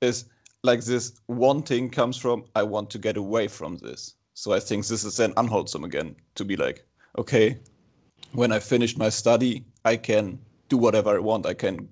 is 0.00 0.24
like 0.64 0.82
this 0.84 1.12
wanting 1.28 1.88
comes 1.88 2.16
from 2.16 2.44
I 2.54 2.62
want 2.64 2.90
to 2.90 2.98
get 2.98 3.16
away 3.16 3.48
from 3.48 3.76
this. 3.78 4.14
So 4.34 4.52
I 4.52 4.60
think 4.60 4.86
this 4.86 5.04
is 5.04 5.16
then 5.16 5.32
unwholesome 5.36 5.84
again 5.84 6.16
to 6.34 6.44
be 6.44 6.56
like, 6.56 6.84
okay, 7.16 7.58
when 8.32 8.52
I 8.52 8.58
finish 8.58 8.96
my 8.96 9.08
study, 9.08 9.64
I 9.84 9.96
can 9.96 10.38
do 10.68 10.76
whatever 10.76 11.16
I 11.16 11.20
want. 11.20 11.46
I 11.46 11.54
can 11.54 11.88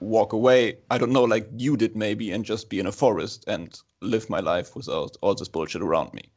walk 0.00 0.32
away. 0.32 0.78
I 0.90 0.98
don't 0.98 1.12
know, 1.12 1.24
like 1.24 1.48
you 1.56 1.76
did 1.76 1.96
maybe, 1.96 2.30
and 2.30 2.44
just 2.44 2.70
be 2.70 2.80
in 2.80 2.86
a 2.86 2.92
forest 2.92 3.44
and 3.46 3.78
live 4.00 4.30
my 4.30 4.40
life 4.40 4.76
without 4.76 5.16
all 5.20 5.34
this 5.34 5.48
bullshit 5.48 5.82
around 5.82 6.14
me. 6.14 6.30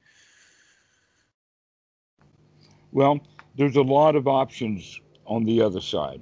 Well, 2.91 3.19
there's 3.55 3.75
a 3.75 3.81
lot 3.81 4.15
of 4.15 4.27
options 4.27 4.99
on 5.25 5.43
the 5.43 5.61
other 5.61 5.81
side. 5.81 6.21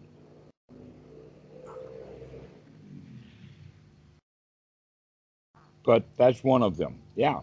but 5.89 6.03
that's 6.17 6.43
one 6.43 6.61
of 6.61 6.77
them. 6.77 6.99
Yeah. 7.15 7.39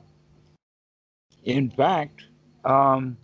In 1.43 1.69
fact, 1.69 2.27
um, 2.65 3.17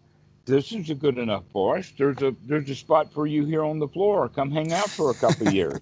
this 0.46 0.72
is 0.72 0.90
a 0.90 0.96
good 0.96 1.16
enough 1.16 1.44
for 1.52 1.78
us. 1.78 1.92
There's 1.96 2.20
a 2.22 2.34
there's 2.44 2.68
a 2.68 2.74
spot 2.74 3.12
for 3.12 3.28
you 3.28 3.44
here 3.44 3.62
on 3.62 3.78
the 3.78 3.86
floor. 3.86 4.28
Come 4.28 4.50
hang 4.50 4.72
out 4.72 4.90
for 4.90 5.12
a 5.12 5.14
couple 5.14 5.46
of 5.46 5.54
years. 5.54 5.78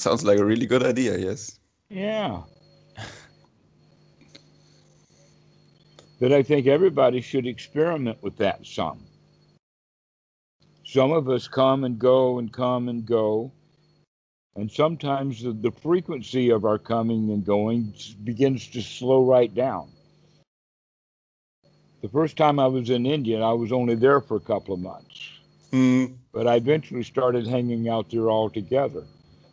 Sounds 0.00 0.24
like 0.24 0.38
a 0.38 0.44
really 0.46 0.64
good 0.64 0.82
idea. 0.82 1.18
Yes. 1.18 1.58
Yeah. 1.90 2.40
but 6.18 6.32
I 6.32 6.42
think 6.42 6.66
everybody 6.66 7.20
should 7.20 7.46
experiment 7.46 8.16
with 8.22 8.38
that 8.38 8.64
some. 8.64 9.04
Some 10.86 11.12
of 11.12 11.28
us 11.28 11.46
come 11.48 11.84
and 11.84 11.98
go 11.98 12.38
and 12.38 12.50
come 12.50 12.88
and 12.88 13.04
go. 13.04 13.52
And 14.56 14.70
sometimes 14.70 15.42
the, 15.42 15.52
the 15.52 15.70
frequency 15.70 16.48
of 16.48 16.64
our 16.64 16.78
coming 16.78 17.30
and 17.30 17.44
going 17.44 17.92
begins 18.24 18.68
to 18.68 18.80
slow 18.80 19.26
right 19.26 19.54
down. 19.54 19.90
The 22.00 22.08
first 22.08 22.38
time 22.38 22.58
I 22.58 22.68
was 22.68 22.88
in 22.88 23.04
India, 23.04 23.42
I 23.42 23.52
was 23.52 23.70
only 23.70 23.96
there 23.96 24.22
for 24.22 24.38
a 24.38 24.40
couple 24.40 24.72
of 24.72 24.80
months. 24.80 25.28
Mm. 25.72 26.16
But 26.32 26.46
I 26.46 26.56
eventually 26.56 27.02
started 27.02 27.46
hanging 27.46 27.90
out 27.90 28.08
there 28.10 28.30
altogether. 28.30 29.04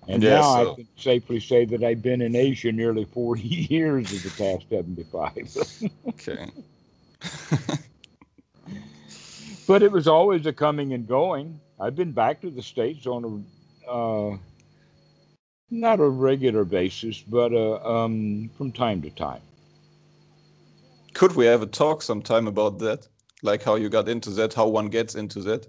And 0.07 0.23
yeah, 0.23 0.35
now 0.35 0.53
so. 0.53 0.71
I 0.71 0.75
can 0.75 0.87
safely 0.95 1.39
say 1.39 1.65
that 1.65 1.83
I've 1.83 2.01
been 2.01 2.21
in 2.21 2.35
Asia 2.35 2.71
nearly 2.71 3.05
40 3.05 3.41
years 3.69 4.13
of 4.13 4.23
the 4.23 4.29
past 4.43 4.69
75. 4.69 5.57
okay. 6.07 6.49
but 9.67 9.83
it 9.83 9.91
was 9.91 10.07
always 10.07 10.45
a 10.45 10.53
coming 10.53 10.93
and 10.93 11.07
going. 11.07 11.59
I've 11.79 11.95
been 11.95 12.11
back 12.11 12.41
to 12.41 12.49
the 12.49 12.61
States 12.61 13.05
on 13.05 13.45
a 13.85 13.89
uh, 13.89 14.37
not 15.69 15.99
a 15.99 16.07
regular 16.07 16.63
basis, 16.63 17.21
but 17.21 17.53
uh, 17.53 17.75
um, 17.83 18.49
from 18.57 18.71
time 18.71 19.01
to 19.01 19.09
time. 19.09 19.41
Could 21.13 21.35
we 21.35 21.45
have 21.45 21.61
a 21.61 21.67
talk 21.67 22.01
sometime 22.01 22.47
about 22.47 22.79
that? 22.79 23.07
Like 23.43 23.63
how 23.63 23.75
you 23.75 23.89
got 23.89 24.07
into 24.07 24.29
that, 24.31 24.53
how 24.53 24.67
one 24.67 24.87
gets 24.87 25.15
into 25.15 25.41
that, 25.41 25.67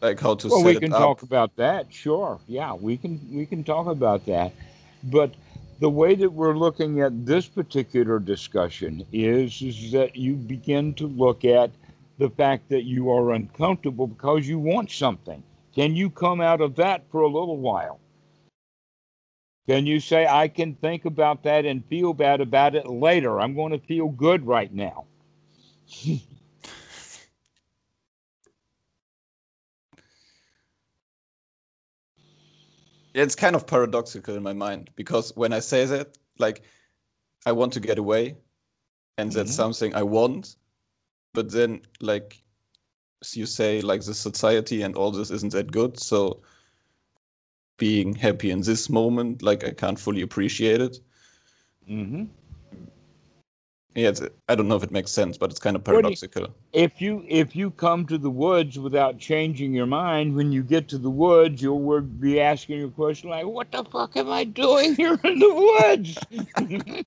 like 0.00 0.20
how 0.20 0.34
to. 0.36 0.48
Well, 0.48 0.64
we 0.64 0.76
can 0.76 0.90
talk 0.90 1.22
about 1.22 1.56
that. 1.56 1.92
Sure, 1.92 2.40
yeah, 2.46 2.74
we 2.74 2.96
can 2.96 3.20
we 3.32 3.46
can 3.46 3.64
talk 3.64 3.86
about 3.86 4.26
that, 4.26 4.52
but 5.04 5.34
the 5.80 5.90
way 5.90 6.14
that 6.14 6.30
we're 6.30 6.56
looking 6.56 7.00
at 7.00 7.24
this 7.26 7.46
particular 7.46 8.18
discussion 8.18 9.04
is 9.12 9.62
is 9.62 9.92
that 9.92 10.16
you 10.16 10.34
begin 10.34 10.94
to 10.94 11.06
look 11.06 11.44
at 11.44 11.70
the 12.18 12.30
fact 12.30 12.68
that 12.68 12.84
you 12.84 13.10
are 13.10 13.32
uncomfortable 13.32 14.06
because 14.06 14.46
you 14.46 14.58
want 14.58 14.90
something. 14.90 15.42
Can 15.74 15.96
you 15.96 16.10
come 16.10 16.40
out 16.40 16.60
of 16.60 16.76
that 16.76 17.04
for 17.10 17.22
a 17.22 17.26
little 17.26 17.56
while? 17.56 17.98
Can 19.66 19.86
you 19.86 20.00
say, 20.00 20.26
I 20.26 20.48
can 20.48 20.74
think 20.74 21.04
about 21.04 21.44
that 21.44 21.64
and 21.64 21.84
feel 21.86 22.12
bad 22.12 22.40
about 22.40 22.74
it 22.74 22.86
later? 22.88 23.40
I'm 23.40 23.54
going 23.54 23.72
to 23.72 23.78
feel 23.78 24.08
good 24.08 24.46
right 24.46 24.72
now. 24.72 25.04
it's 33.14 33.34
kind 33.34 33.56
of 33.56 33.66
paradoxical 33.66 34.36
in 34.36 34.42
my 34.42 34.52
mind 34.52 34.90
because 34.96 35.32
when 35.36 35.52
I 35.52 35.60
say 35.60 35.84
that, 35.86 36.18
like, 36.38 36.62
I 37.46 37.52
want 37.52 37.72
to 37.74 37.80
get 37.80 37.98
away, 37.98 38.36
and 39.18 39.30
that's 39.32 39.50
mm-hmm. 39.50 39.56
something 39.56 39.94
I 39.94 40.02
want, 40.02 40.56
but 41.34 41.50
then, 41.50 41.82
like, 42.00 42.42
you 43.32 43.46
say, 43.46 43.80
like, 43.80 44.02
the 44.02 44.14
society 44.14 44.82
and 44.82 44.96
all 44.96 45.10
this 45.10 45.30
isn't 45.30 45.52
that 45.52 45.70
good, 45.72 45.98
so 45.98 46.42
being 47.80 48.14
happy 48.14 48.52
in 48.52 48.60
this 48.60 48.88
moment. 48.88 49.42
Like 49.42 49.64
I 49.64 49.70
can't 49.70 49.98
fully 49.98 50.20
appreciate 50.20 50.80
it. 50.80 51.00
Mm-hmm. 51.90 52.26
Yeah, 53.94 54.12
I 54.48 54.54
don't 54.54 54.68
know 54.68 54.76
if 54.76 54.84
it 54.84 54.92
makes 54.92 55.10
sense, 55.10 55.36
but 55.36 55.50
it's 55.50 55.58
kind 55.58 55.74
of 55.74 55.82
paradoxical. 55.82 56.54
If 56.72 57.00
you 57.00 57.24
if 57.28 57.56
you 57.56 57.72
come 57.72 58.06
to 58.06 58.18
the 58.18 58.30
woods 58.30 58.78
without 58.78 59.18
changing 59.18 59.74
your 59.74 59.86
mind, 59.86 60.36
when 60.36 60.52
you 60.52 60.62
get 60.62 60.86
to 60.88 60.98
the 60.98 61.10
woods, 61.10 61.60
you'll 61.60 62.00
be 62.00 62.40
asking 62.40 62.78
your 62.78 62.90
question 62.90 63.30
like, 63.30 63.46
"What 63.46 63.72
the 63.72 63.82
fuck 63.84 64.16
am 64.16 64.30
I 64.30 64.44
doing 64.44 64.94
here 64.94 65.18
in 65.24 65.38
the 65.40 65.54
woods?" 65.54 66.18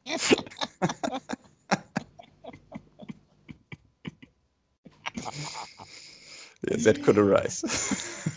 yes, 6.69 6.83
that 6.83 7.01
could 7.01 7.17
arise. 7.17 7.63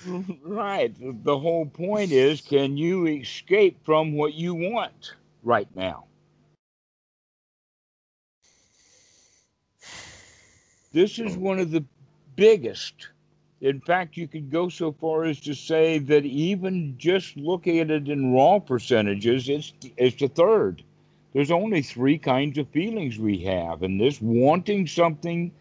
right. 0.45 0.95
The 1.25 1.37
whole 1.37 1.67
point 1.67 2.13
is 2.13 2.41
can 2.41 2.77
you 2.77 3.09
escape 3.09 3.85
from 3.85 4.13
what 4.13 4.35
you 4.35 4.55
want 4.55 5.15
right 5.43 5.69
now? 5.75 6.05
This 10.93 11.19
is 11.19 11.37
one 11.37 11.59
of 11.59 11.71
the 11.71 11.85
biggest. 12.37 13.09
In 13.61 13.81
fact, 13.81 14.17
you 14.17 14.29
could 14.29 14.51
go 14.51 14.69
so 14.69 14.93
far 14.93 15.25
as 15.25 15.41
to 15.41 15.55
say 15.55 15.99
that 15.99 16.25
even 16.25 16.97
just 16.99 17.37
looking 17.37 17.79
at 17.79 17.91
it 17.91 18.09
in 18.09 18.33
raw 18.33 18.59
percentages, 18.59 19.49
it's, 19.49 19.73
it's 19.97 20.17
the 20.17 20.29
third. 20.29 20.83
There's 21.33 21.51
only 21.51 21.83
three 21.83 22.19
kinds 22.19 22.59
of 22.59 22.69
feelings 22.69 23.19
we 23.19 23.39
have, 23.39 23.83
and 23.83 24.01
this 24.01 24.21
wanting 24.21 24.87
something 24.87 25.53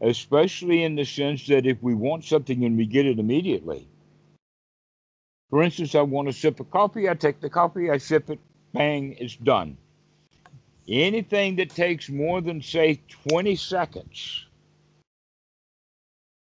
especially 0.00 0.82
in 0.82 0.94
the 0.96 1.04
sense 1.04 1.46
that 1.46 1.66
if 1.66 1.82
we 1.82 1.94
want 1.94 2.24
something 2.24 2.64
and 2.64 2.76
we 2.76 2.86
get 2.86 3.06
it 3.06 3.18
immediately. 3.18 3.88
For 5.50 5.62
instance, 5.62 5.94
I 5.94 6.02
want 6.02 6.28
a 6.28 6.32
sip 6.32 6.60
of 6.60 6.70
coffee, 6.70 7.08
I 7.08 7.14
take 7.14 7.40
the 7.40 7.50
coffee, 7.50 7.90
I 7.90 7.98
sip 7.98 8.28
it, 8.30 8.38
bang, 8.72 9.16
it's 9.18 9.36
done. 9.36 9.76
Anything 10.88 11.56
that 11.56 11.70
takes 11.70 12.10
more 12.10 12.40
than, 12.40 12.60
say, 12.60 13.00
20 13.28 13.56
seconds 13.56 14.43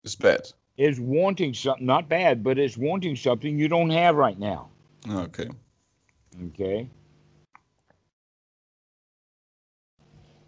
is 0.08 0.16
bad. 0.16 0.52
Is 0.78 1.00
wanting 1.00 1.54
something, 1.54 1.86
not 1.86 2.08
bad, 2.08 2.44
but 2.44 2.58
it's 2.58 2.78
wanting 2.78 3.16
something 3.16 3.58
you 3.58 3.68
don't 3.68 3.90
have 3.90 4.16
right 4.16 4.40
now. 4.40 4.70
Okay. 5.10 5.50
Okay. 6.48 6.90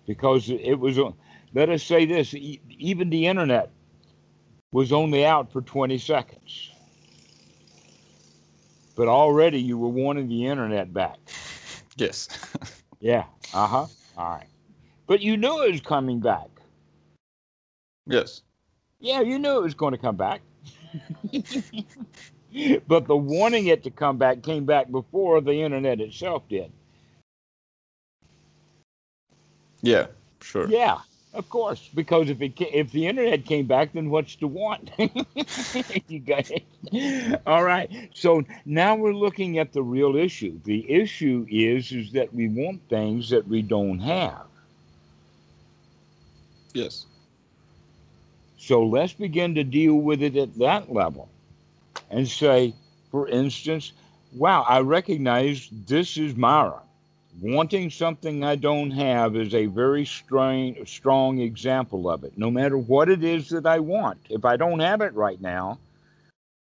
Because 0.07 0.49
it 0.49 0.75
was 0.79 0.97
let 1.53 1.69
us 1.69 1.83
say 1.83 2.05
this 2.05 2.33
even 2.33 3.09
the 3.09 3.25
internet 3.27 3.71
was 4.71 4.91
only 4.91 5.25
out 5.25 5.51
for 5.51 5.61
20 5.61 5.97
seconds. 5.97 6.71
but 8.95 9.07
already 9.07 9.59
you 9.61 9.77
were 9.77 9.87
wanting 9.87 10.27
the 10.27 10.45
internet 10.45 10.93
back. 10.93 11.17
Yes. 11.95 12.27
Yeah. 13.01 13.23
Uh 13.53 13.65
huh. 13.65 13.85
All 14.17 14.29
right. 14.29 14.49
But 15.07 15.21
you 15.21 15.37
knew 15.37 15.63
it 15.63 15.71
was 15.71 15.79
coming 15.79 16.19
back. 16.19 16.49
yes. 18.05 18.41
Yeah, 18.99 19.21
you 19.21 19.39
knew 19.39 19.57
it 19.57 19.63
was 19.63 19.73
going 19.75 19.93
to 19.93 19.97
come 19.97 20.17
back. 20.17 20.41
but 22.87 23.07
the 23.07 23.15
wanting 23.15 23.67
it 23.67 23.83
to 23.83 23.91
come 23.91 24.17
back 24.17 24.41
came 24.43 24.65
back 24.65 24.91
before 24.91 25.41
the 25.41 25.53
internet 25.53 26.01
itself 26.01 26.43
did. 26.49 26.71
Yeah. 29.81 30.07
Sure. 30.41 30.67
Yeah, 30.67 30.99
of 31.33 31.49
course. 31.49 31.89
Because 31.93 32.29
if 32.29 32.41
it 32.41 32.57
ca- 32.57 32.71
if 32.73 32.91
the 32.91 33.07
internet 33.07 33.45
came 33.45 33.67
back, 33.67 33.93
then 33.93 34.09
what's 34.09 34.35
to 34.37 34.47
want? 34.47 34.91
you 36.07 36.19
got 36.19 36.49
it. 36.51 37.41
All 37.45 37.63
right. 37.63 38.09
So 38.13 38.43
now 38.65 38.95
we're 38.95 39.13
looking 39.13 39.59
at 39.59 39.73
the 39.73 39.83
real 39.83 40.15
issue. 40.15 40.59
The 40.65 40.89
issue 40.91 41.45
is 41.49 41.91
is 41.91 42.11
that 42.13 42.33
we 42.33 42.47
want 42.49 42.81
things 42.89 43.29
that 43.29 43.47
we 43.47 43.61
don't 43.61 43.99
have. 43.99 44.47
Yes. 46.73 47.05
So 48.59 48.83
let's 48.83 49.13
begin 49.13 49.55
to 49.55 49.63
deal 49.63 49.95
with 49.95 50.21
it 50.21 50.35
at 50.35 50.53
that 50.55 50.91
level 50.91 51.29
and 52.11 52.27
say, 52.27 52.73
for 53.09 53.27
instance, 53.29 53.93
wow, 54.35 54.65
I 54.67 54.81
recognize 54.81 55.69
this 55.87 56.17
is 56.17 56.35
Myra. 56.35 56.81
Wanting 57.41 57.89
something 57.89 58.43
I 58.43 58.57
don't 58.57 58.91
have 58.91 59.37
is 59.37 59.55
a 59.55 59.67
very 59.67 60.05
strong, 60.05 60.75
strong 60.85 61.39
example 61.39 62.09
of 62.09 62.25
it. 62.25 62.37
No 62.37 62.51
matter 62.51 62.77
what 62.77 63.07
it 63.07 63.23
is 63.23 63.47
that 63.49 63.65
I 63.65 63.79
want, 63.79 64.19
if 64.29 64.43
I 64.43 64.57
don't 64.57 64.81
have 64.81 64.99
it 64.99 65.13
right 65.13 65.39
now, 65.39 65.79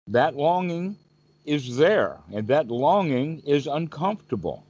that 0.07 0.36
longing 0.36 0.97
is 1.45 1.77
there, 1.77 2.17
and 2.34 2.45
that 2.47 2.67
longing 2.67 3.41
is 3.45 3.67
uncomfortable. 3.67 4.65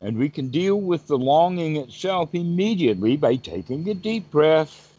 And 0.00 0.18
we 0.18 0.28
can 0.28 0.48
deal 0.48 0.80
with 0.80 1.06
the 1.06 1.16
longing 1.16 1.76
itself 1.76 2.34
immediately 2.34 3.16
by 3.16 3.36
taking 3.36 3.88
a 3.88 3.94
deep 3.94 4.30
breath 4.30 4.94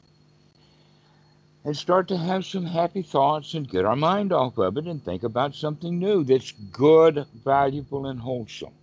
and 1.64 1.76
start 1.76 2.08
to 2.08 2.18
have 2.18 2.46
some 2.46 2.66
happy 2.66 3.02
thoughts 3.02 3.54
and 3.54 3.70
get 3.70 3.86
our 3.86 3.96
mind 3.96 4.32
off 4.32 4.58
of 4.58 4.78
it 4.78 4.86
and 4.86 5.04
think 5.04 5.24
about 5.24 5.54
something 5.54 6.00
new 6.00 6.24
that's 6.24 6.52
good, 6.72 7.26
valuable, 7.44 8.08
and 8.08 8.20
wholesome. 8.20 8.74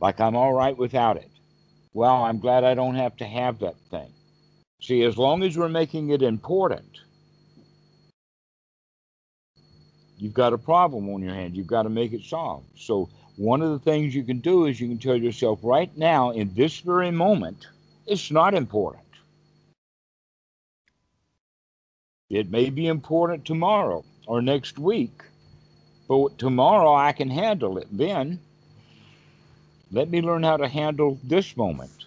Like 0.00 0.20
I'm 0.20 0.36
all 0.36 0.52
right 0.52 0.76
without 0.76 1.16
it. 1.16 1.30
Well, 1.92 2.22
I'm 2.22 2.38
glad 2.38 2.64
I 2.64 2.74
don't 2.74 2.94
have 2.94 3.16
to 3.16 3.24
have 3.24 3.58
that 3.58 3.74
thing. 3.90 4.12
See, 4.80 5.02
as 5.02 5.18
long 5.18 5.42
as 5.42 5.58
we're 5.58 5.68
making 5.68 6.10
it 6.10 6.22
important, 6.22 7.00
you've 10.18 10.34
got 10.34 10.52
a 10.52 10.58
problem 10.58 11.08
on 11.08 11.20
your 11.20 11.34
hand. 11.34 11.56
You've 11.56 11.66
got 11.66 11.82
to 11.82 11.90
make 11.90 12.12
it 12.12 12.22
solved. 12.22 12.68
So, 12.76 13.10
one 13.38 13.62
of 13.62 13.70
the 13.70 13.78
things 13.78 14.16
you 14.16 14.24
can 14.24 14.40
do 14.40 14.66
is 14.66 14.80
you 14.80 14.88
can 14.88 14.98
tell 14.98 15.16
yourself 15.16 15.60
right 15.62 15.96
now, 15.96 16.32
in 16.32 16.52
this 16.54 16.80
very 16.80 17.12
moment, 17.12 17.68
it's 18.04 18.32
not 18.32 18.52
important. 18.52 19.04
It 22.28 22.50
may 22.50 22.68
be 22.68 22.88
important 22.88 23.44
tomorrow 23.44 24.04
or 24.26 24.42
next 24.42 24.76
week, 24.78 25.22
but 26.08 26.36
tomorrow 26.36 26.92
I 26.94 27.12
can 27.12 27.30
handle 27.30 27.78
it. 27.78 27.86
Then, 27.92 28.40
let 29.92 30.10
me 30.10 30.20
learn 30.20 30.42
how 30.42 30.56
to 30.56 30.66
handle 30.66 31.16
this 31.22 31.56
moment. 31.56 32.06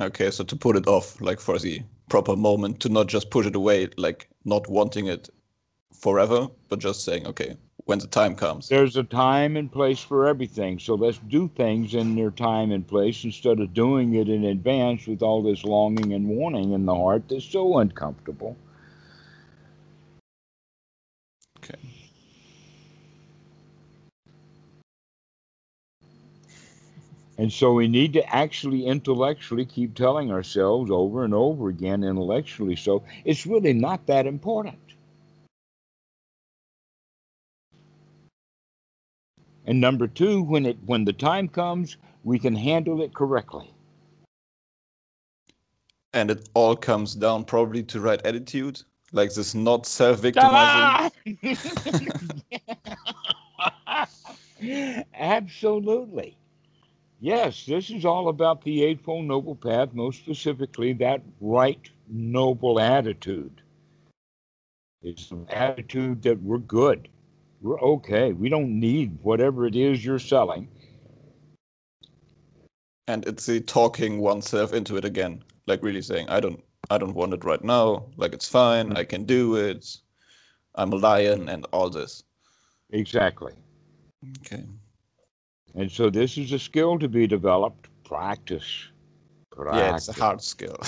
Okay, 0.00 0.32
so 0.32 0.42
to 0.42 0.56
put 0.56 0.76
it 0.76 0.88
off, 0.88 1.20
like 1.20 1.38
for 1.38 1.58
the 1.60 1.82
proper 2.10 2.34
moment, 2.34 2.80
to 2.80 2.88
not 2.88 3.06
just 3.06 3.30
push 3.30 3.46
it 3.46 3.54
away, 3.54 3.88
like 3.96 4.28
not 4.44 4.68
wanting 4.68 5.06
it 5.06 5.28
forever, 5.94 6.48
but 6.68 6.80
just 6.80 7.04
saying, 7.04 7.26
okay, 7.26 7.56
when 7.88 7.98
the 7.98 8.06
time 8.06 8.36
comes. 8.36 8.68
There's 8.68 8.98
a 8.98 9.02
time 9.02 9.56
and 9.56 9.72
place 9.72 10.00
for 10.00 10.28
everything. 10.28 10.78
So 10.78 10.94
let's 10.94 11.16
do 11.16 11.48
things 11.56 11.94
in 11.94 12.16
their 12.16 12.30
time 12.30 12.70
and 12.70 12.86
place 12.86 13.24
instead 13.24 13.60
of 13.60 13.72
doing 13.72 14.14
it 14.14 14.28
in 14.28 14.44
advance 14.44 15.06
with 15.06 15.22
all 15.22 15.42
this 15.42 15.64
longing 15.64 16.12
and 16.12 16.28
wanting 16.28 16.72
in 16.72 16.84
the 16.84 16.94
heart 16.94 17.22
that's 17.30 17.46
so 17.46 17.78
uncomfortable. 17.78 18.58
Okay. 21.64 21.78
And 27.38 27.50
so 27.50 27.72
we 27.72 27.88
need 27.88 28.12
to 28.12 28.34
actually 28.34 28.84
intellectually 28.84 29.64
keep 29.64 29.94
telling 29.94 30.30
ourselves 30.30 30.90
over 30.90 31.24
and 31.24 31.32
over 31.32 31.70
again, 31.70 32.04
intellectually, 32.04 32.76
so 32.76 33.02
it's 33.24 33.46
really 33.46 33.72
not 33.72 34.06
that 34.08 34.26
important. 34.26 34.87
And 39.68 39.82
number 39.82 40.08
two, 40.08 40.40
when 40.40 40.64
it 40.64 40.78
when 40.86 41.04
the 41.04 41.12
time 41.12 41.46
comes, 41.46 41.98
we 42.24 42.38
can 42.38 42.54
handle 42.54 43.02
it 43.02 43.12
correctly. 43.12 43.70
And 46.14 46.30
it 46.30 46.48
all 46.54 46.74
comes 46.74 47.14
down 47.14 47.44
probably 47.44 47.82
to 47.82 48.00
right 48.00 48.24
attitude, 48.24 48.80
like 49.12 49.34
this 49.34 49.54
not 49.54 49.84
self-victimizing. 49.84 51.12
Absolutely. 55.14 56.38
Yes, 57.20 57.66
this 57.66 57.90
is 57.90 58.06
all 58.06 58.30
about 58.30 58.64
the 58.64 58.84
Eightfold 58.84 59.26
Noble 59.26 59.54
Path, 59.54 59.92
most 59.92 60.20
specifically 60.20 60.94
that 60.94 61.20
right 61.42 61.90
noble 62.08 62.80
attitude. 62.80 63.60
It's 65.02 65.30
an 65.30 65.46
attitude 65.50 66.22
that 66.22 66.40
we're 66.42 66.56
good. 66.56 67.10
We're 67.60 67.80
okay. 67.80 68.32
We 68.32 68.48
don't 68.48 68.78
need 68.78 69.18
whatever 69.22 69.66
it 69.66 69.74
is 69.74 70.04
you're 70.04 70.18
selling. 70.18 70.68
And 73.08 73.26
it's 73.26 73.46
the 73.46 73.60
talking 73.60 74.20
oneself 74.20 74.72
into 74.72 74.96
it 74.96 75.04
again, 75.04 75.42
like 75.66 75.82
really 75.82 76.02
saying, 76.02 76.28
I 76.28 76.40
don't 76.40 76.62
I 76.90 76.98
don't 76.98 77.14
want 77.14 77.34
it 77.34 77.44
right 77.44 77.62
now. 77.62 78.06
Like 78.16 78.32
it's 78.32 78.48
fine, 78.48 78.96
I 78.96 79.04
can 79.04 79.24
do 79.24 79.56
it. 79.56 79.96
I'm 80.74 80.92
a 80.92 80.96
lion 80.96 81.48
and 81.48 81.66
all 81.72 81.90
this. 81.90 82.22
Exactly. 82.90 83.54
Okay. 84.40 84.64
And 85.74 85.90
so 85.90 86.10
this 86.10 86.38
is 86.38 86.52
a 86.52 86.58
skill 86.58 86.98
to 86.98 87.08
be 87.08 87.26
developed. 87.26 87.88
Practice. 88.04 88.88
Yeah, 89.56 89.96
it's 89.96 90.08
a 90.08 90.12
hard 90.12 90.40
skill. 90.40 90.76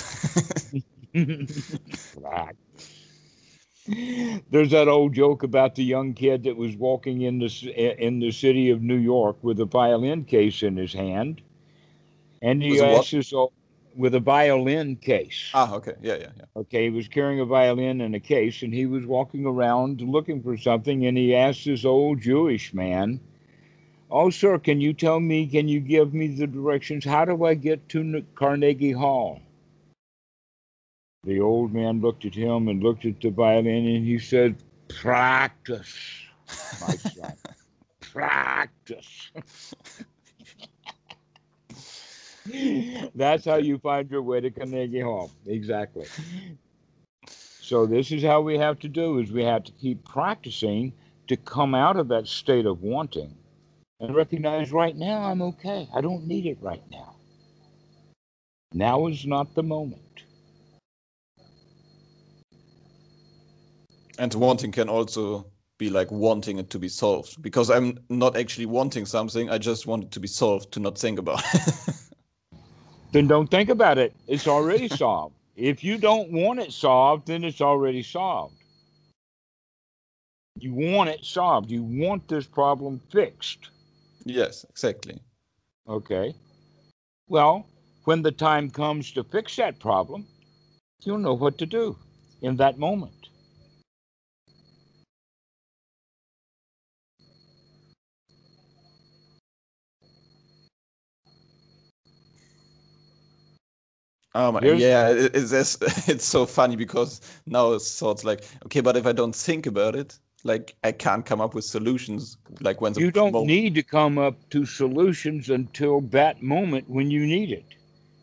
Practice. 1.13 2.70
There's 4.51 4.71
that 4.71 4.89
old 4.89 5.15
joke 5.15 5.43
about 5.43 5.75
the 5.75 5.85
young 5.85 6.15
kid 6.15 6.45
that 6.45 6.57
was 6.57 6.77
walking 6.77 7.23
in 7.23 7.39
the 7.39 7.47
in 7.99 8.21
the 8.21 8.31
city 8.31 8.71
of 8.71 8.83
New 8.83 8.97
York 8.97 9.37
with 9.43 9.59
a 9.61 9.65
violin 9.65 10.25
case 10.25 10.63
in 10.63 10.77
his 10.77 10.93
hand, 10.93 11.43
and 12.43 12.63
he 12.63 12.73
With 12.73 12.81
a 12.81 12.87
what? 12.87 13.01
asked 13.01 13.11
his 13.11 13.33
o- 13.33 13.53
with 13.97 14.15
a 14.15 14.21
violin 14.21 14.97
case. 14.97 15.51
ah, 15.55 15.75
okay. 15.75 15.95
Yeah, 16.01 16.15
yeah, 16.17 16.31
yeah. 16.37 16.45
Okay, 16.57 16.85
he 16.85 16.91
was 16.91 17.09
carrying 17.09 17.41
a 17.41 17.45
violin 17.45 18.01
in 18.01 18.15
a 18.15 18.21
case, 18.21 18.63
and 18.63 18.73
he 18.73 18.87
was 18.87 19.07
walking 19.07 19.45
around 19.47 20.01
looking 20.01 20.43
for 20.43 20.57
something, 20.57 21.07
and 21.07 21.17
he 21.19 21.35
asked 21.35 21.65
this 21.65 21.85
old 21.85 22.21
Jewish 22.21 22.73
man, 22.73 23.19
"Oh, 24.11 24.31
sir, 24.31 24.59
can 24.59 24.81
you 24.81 24.93
tell 24.93 25.19
me? 25.21 25.47
Can 25.47 25.69
you 25.69 25.81
give 25.81 26.15
me 26.15 26.29
the 26.29 26.47
directions? 26.47 27.05
How 27.05 27.25
do 27.25 27.45
I 27.45 27.55
get 27.55 27.89
to 27.91 28.25
Carnegie 28.37 28.93
Hall?" 28.93 29.41
The 31.25 31.41
old 31.41 31.73
man 31.75 32.01
looked 32.01 32.25
at 32.25 32.35
him 32.35 32.69
and 32.69 32.83
looked 32.83 33.05
at 33.05 33.21
the 33.21 33.31
violin, 33.31 33.87
and 33.87 34.07
he 34.07 34.19
said, 34.19 34.57
"Practice, 34.89 35.97
my 36.81 36.97
son, 36.97 37.35
practice." 38.01 39.33
That's 43.15 43.45
how 43.45 43.57
you 43.57 43.79
find 43.79 44.11
your 44.11 44.23
way 44.23 44.41
to 44.41 44.51
Carnegie 44.51 45.01
Hall. 45.01 45.31
Exactly. 45.47 46.07
So 47.61 47.87
this 47.87 48.11
is 48.11 48.23
how 48.23 48.41
we 48.41 48.59
have 48.59 48.79
to 48.81 48.89
do 48.89 49.19
is 49.19 49.31
we 49.31 49.45
have 49.45 49.65
to 49.65 49.73
keep 49.73 50.05
practicing 50.05 50.93
to 51.29 51.37
come 51.37 51.75
out 51.75 51.97
of 51.97 52.09
that 52.09 52.27
state 52.27 52.67
of 52.67 52.83
wanting 52.83 53.37
and 54.01 54.15
recognize 54.17 54.73
right 54.73 54.97
now 54.97 55.23
I'm 55.23 55.43
okay. 55.43 55.89
I 55.95 56.01
don't 56.01 56.27
need 56.27 56.47
it 56.47 56.59
right 56.61 56.83
now. 56.91 57.15
Now 58.73 59.07
is 59.07 59.27
not 59.27 59.55
the 59.55 59.63
moment. 59.63 60.03
And 64.21 64.35
wanting 64.35 64.71
can 64.71 64.91
also 64.91 65.47
be 65.79 65.89
like 65.89 66.11
wanting 66.11 66.59
it 66.59 66.69
to 66.69 66.79
be 66.79 66.89
solved 66.89 67.41
because 67.41 67.71
I'm 67.71 67.99
not 68.11 68.37
actually 68.37 68.67
wanting 68.67 69.07
something. 69.07 69.49
I 69.49 69.57
just 69.57 69.87
want 69.87 70.05
it 70.05 70.11
to 70.11 70.21
be 70.21 70.29
solved 70.29 70.73
to 70.73 70.81
not 70.81 70.99
think 70.99 71.19
about. 71.19 71.43
Then 73.13 73.27
don't 73.27 73.51
think 73.51 73.71
about 73.71 73.97
it. 73.97 74.15
It's 74.29 74.47
already 74.47 74.89
solved. 75.03 75.35
If 75.57 75.83
you 75.83 75.97
don't 75.97 76.31
want 76.31 76.61
it 76.61 76.71
solved, 76.71 77.29
then 77.29 77.45
it's 77.45 77.63
already 77.63 78.03
solved. 78.03 78.55
You 80.59 80.75
want 80.75 81.09
it 81.09 81.25
solved. 81.25 81.71
You 81.71 81.83
want 81.83 82.29
this 82.29 82.47
problem 82.47 83.01
fixed. 83.11 83.71
yes, 84.25 84.67
exactly. 84.69 85.19
Okay. 85.89 86.35
Well, 87.29 87.67
when 88.05 88.21
the 88.23 88.33
time 88.33 88.71
comes 88.71 89.13
to 89.13 89.25
fix 89.25 89.57
that 89.57 89.79
problem, 89.81 90.27
you'll 91.05 91.19
know 91.19 91.35
what 91.35 91.57
to 91.59 91.67
do 91.67 91.97
in 92.43 92.57
that 92.57 92.79
moment. 92.79 93.20
Um, 104.35 104.57
oh 104.57 104.61
my, 104.61 104.61
yeah, 104.63 105.09
it, 105.09 105.35
it's 105.35 105.53
it's 105.53 105.77
it's 106.09 106.25
so 106.25 106.47
funny 106.47 106.77
because 106.77 107.21
now 107.47 107.73
it's 107.73 107.99
thoughts 107.99 108.25
like, 108.25 108.45
okay, 108.67 108.81
but 108.81 108.97
if 108.97 109.07
I 109.07 109.13
don't 109.13 109.35
think 109.35 109.67
about 109.67 109.97
it, 109.97 110.19
like 110.45 110.75
I 110.85 110.93
can't 110.93 111.27
come 111.27 111.41
up 111.41 111.55
with 111.55 111.65
solutions. 111.65 112.39
Like 112.61 112.81
when 112.81 112.95
You 112.95 113.11
don't 113.11 113.33
mo- 113.33 113.45
need 113.45 113.75
to 113.75 113.83
come 113.83 114.19
up 114.19 114.37
to 114.51 114.65
solutions 114.65 115.51
until 115.51 116.01
that 116.13 116.43
moment 116.43 116.89
when 116.89 117.11
you 117.11 117.27
need 117.27 117.51
it. 117.51 117.65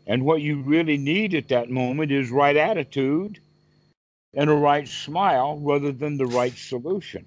And 0.06 0.24
what 0.24 0.40
you 0.40 0.62
really 0.62 0.96
need 0.96 1.34
at 1.34 1.48
that 1.48 1.68
moment 1.70 2.10
is 2.10 2.30
right 2.30 2.56
attitude 2.56 3.40
and 4.34 4.48
a 4.48 4.54
right 4.54 4.88
smile 4.88 5.58
rather 5.58 5.92
than 5.92 6.16
the 6.16 6.26
right 6.26 6.56
solution. 6.56 7.26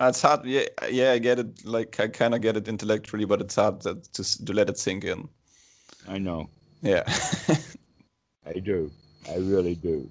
It's 0.00 0.22
hard. 0.22 0.44
Yeah, 0.44 0.64
yeah, 0.90 1.12
I 1.12 1.18
get 1.18 1.38
it. 1.38 1.64
Like 1.64 2.00
I 2.00 2.08
kind 2.08 2.34
of 2.34 2.40
get 2.40 2.56
it 2.56 2.66
intellectually, 2.68 3.24
but 3.24 3.40
it's 3.40 3.54
hard 3.54 3.80
to 3.82 3.94
to, 4.12 4.44
to 4.44 4.52
let 4.52 4.68
it 4.68 4.78
sink 4.78 5.04
in. 5.04 5.28
I 6.08 6.18
know. 6.18 6.48
Yeah. 6.82 7.04
I 8.46 8.54
do. 8.58 8.90
I 9.28 9.36
really 9.36 9.74
do. 9.76 10.08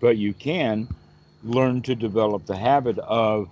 But 0.00 0.16
you 0.16 0.34
can 0.34 0.88
learn 1.44 1.80
to 1.82 1.94
develop 1.94 2.44
the 2.46 2.56
habit 2.56 2.98
of 2.98 3.48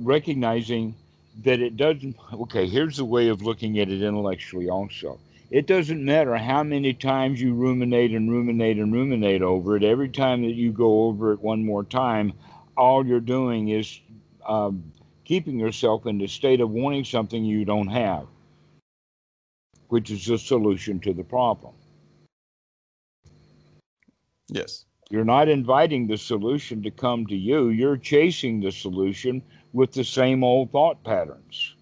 recognizing 0.00 0.94
that 1.44 1.60
it 1.60 1.76
doesn't. 1.76 2.16
Okay, 2.32 2.66
here's 2.66 2.96
the 2.96 3.04
way 3.04 3.28
of 3.28 3.42
looking 3.42 3.78
at 3.78 3.88
it 3.88 4.02
intellectually 4.02 4.68
also. 4.68 5.18
It 5.52 5.66
doesn't 5.68 6.04
matter 6.04 6.36
how 6.36 6.64
many 6.64 6.94
times 6.94 7.40
you 7.40 7.54
ruminate 7.54 8.12
and 8.12 8.30
ruminate 8.30 8.78
and 8.78 8.92
ruminate 8.92 9.42
over 9.42 9.76
it. 9.76 9.84
Every 9.84 10.08
time 10.08 10.42
that 10.42 10.54
you 10.54 10.72
go 10.72 11.04
over 11.04 11.32
it 11.32 11.40
one 11.40 11.64
more 11.64 11.84
time, 11.84 12.32
all 12.76 13.06
you're 13.06 13.20
doing 13.20 13.68
is 13.68 14.00
um, 14.48 14.82
keeping 15.24 15.60
yourself 15.60 16.06
in 16.06 16.18
the 16.18 16.26
state 16.28 16.60
of 16.60 16.70
wanting 16.70 17.04
something 17.04 17.44
you 17.44 17.64
don't 17.64 17.88
have 17.88 18.26
which 19.92 20.10
is 20.10 20.24
the 20.24 20.38
solution 20.38 20.98
to 21.00 21.12
the 21.12 21.24
problem. 21.24 21.74
yes. 24.48 24.86
You're 25.10 25.26
not 25.26 25.50
inviting 25.50 26.06
the 26.06 26.16
solution 26.16 26.82
to 26.84 26.90
come 26.90 27.26
to 27.26 27.36
you, 27.36 27.68
you're 27.68 27.98
chasing 27.98 28.60
the 28.60 28.72
solution 28.72 29.42
with 29.74 29.92
the 29.92 30.04
same 30.04 30.42
old 30.42 30.72
thought 30.72 31.04
patterns. 31.04 31.76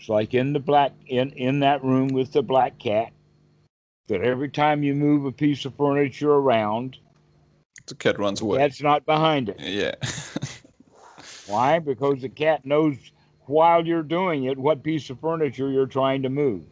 It's 0.00 0.08
like 0.08 0.32
in 0.32 0.54
the 0.54 0.60
black 0.60 0.92
in, 1.08 1.30
in 1.32 1.60
that 1.60 1.84
room 1.84 2.08
with 2.08 2.32
the 2.32 2.42
black 2.42 2.78
cat 2.78 3.12
that 4.08 4.22
every 4.22 4.48
time 4.48 4.82
you 4.82 4.94
move 4.94 5.26
a 5.26 5.32
piece 5.32 5.66
of 5.66 5.74
furniture 5.74 6.32
around, 6.32 6.96
The 7.86 7.94
cat 7.94 8.18
runs 8.18 8.40
away. 8.40 8.56
that's 8.56 8.80
not 8.80 9.04
behind 9.04 9.50
it. 9.50 9.60
Yeah. 9.60 9.96
Why? 11.46 11.80
Because 11.80 12.22
the 12.22 12.30
cat 12.30 12.64
knows 12.64 12.96
while 13.44 13.86
you're 13.86 14.02
doing 14.02 14.44
it 14.44 14.56
what 14.56 14.82
piece 14.82 15.10
of 15.10 15.20
furniture 15.20 15.70
you're 15.70 15.84
trying 15.84 16.22
to 16.22 16.30
move. 16.30 16.62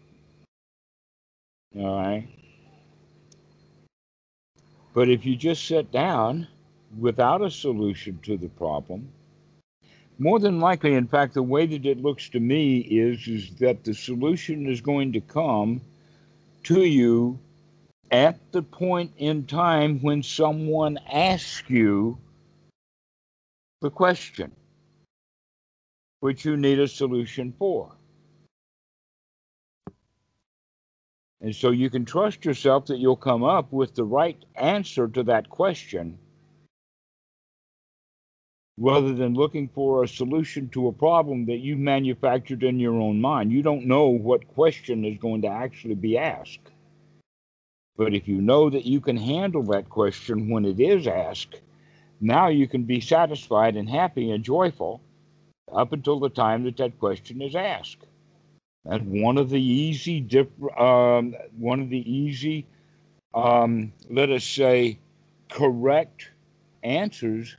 All 1.77 2.01
right. 2.01 2.27
But 4.95 5.11
if 5.11 5.27
you 5.27 5.37
just 5.37 5.67
sit 5.67 5.93
down 5.93 6.49
without 6.99 7.43
a 7.43 7.51
solution 7.51 8.21
to 8.23 8.39
the 8.39 8.49
problem, 8.49 9.13
more 10.19 10.41
than 10.41 10.59
likely, 10.59 10.95
in 10.95 11.07
fact, 11.07 11.35
the 11.35 11.43
way 11.43 11.67
that 11.67 11.87
it 11.87 12.03
looks 12.03 12.29
to 12.31 12.41
me 12.41 12.79
is, 12.79 13.27
is 13.29 13.51
that 13.57 13.85
the 13.85 13.95
solution 13.95 14.67
is 14.67 14.81
going 14.81 15.13
to 15.13 15.21
come 15.21 15.81
to 16.65 16.83
you 16.83 17.39
at 18.11 18.39
the 18.53 18.63
point 18.63 19.13
in 19.19 19.47
time 19.47 20.01
when 20.01 20.23
someone 20.23 20.99
asks 21.13 21.69
you 21.69 22.19
the 23.81 23.91
question 23.91 24.51
which 26.21 26.45
you 26.45 26.57
need 26.57 26.81
a 26.81 26.89
solution 26.89 27.55
for. 27.57 27.93
And 31.41 31.55
so 31.55 31.71
you 31.71 31.89
can 31.89 32.05
trust 32.05 32.45
yourself 32.45 32.87
that 32.87 32.99
you'll 32.99 33.15
come 33.15 33.45
up 33.45 33.73
with 33.73 33.95
the 33.95 34.03
right 34.03 34.43
answer 34.57 35.07
to 35.07 35.23
that 35.25 35.49
question 35.49 36.19
rather 38.79 39.13
than 39.13 39.35
looking 39.35 39.69
for 39.75 40.05
a 40.05 40.09
solution 40.09 40.69
to 40.69 40.87
a 40.87 40.93
problem 40.93 41.47
that 41.47 41.59
you've 41.59 41.81
manufactured 41.81 42.63
in 42.63 42.79
your 42.79 42.95
own 42.95 43.21
mind. 43.21 43.51
You 43.51 43.63
don't 43.63 43.87
know 43.87 44.07
what 44.07 44.47
question 44.55 45.05
is 45.05 45.19
going 45.19 45.43
to 45.43 45.49
actually 45.49 45.97
be 45.97 46.17
asked. 46.17 46.71
But 47.97 48.15
if 48.15 48.29
you 48.29 48.41
know 48.41 48.71
that 48.71 48.85
you 48.85 49.01
can 49.01 49.17
handle 49.17 49.65
that 49.65 49.89
question 49.89 50.49
when 50.49 50.65
it 50.65 50.79
is 50.79 51.09
asked, 51.09 51.61
now 52.21 52.47
you 52.47 52.69
can 52.69 52.85
be 52.85 53.01
satisfied 53.01 53.77
and 53.77 53.91
happy 53.91 54.31
and 54.31 54.45
joyful 54.45 55.01
up 55.73 55.93
until 55.93 56.21
the 56.21 56.29
time 56.29 56.63
that 56.65 56.77
that 56.77 56.99
question 57.01 57.43
is 57.43 57.57
asked. 57.57 58.07
And 58.85 59.23
one 59.23 59.39
of 59.39 59.51
the 59.51 59.61
easy, 59.61 60.25
um, 60.79 61.35
one 61.59 61.81
of 61.81 61.91
the 61.91 62.11
easy, 62.11 62.65
um, 63.35 63.93
let 64.09 64.31
us 64.31 64.45
say, 64.45 64.99
correct 65.49 66.31
answers 66.85 67.57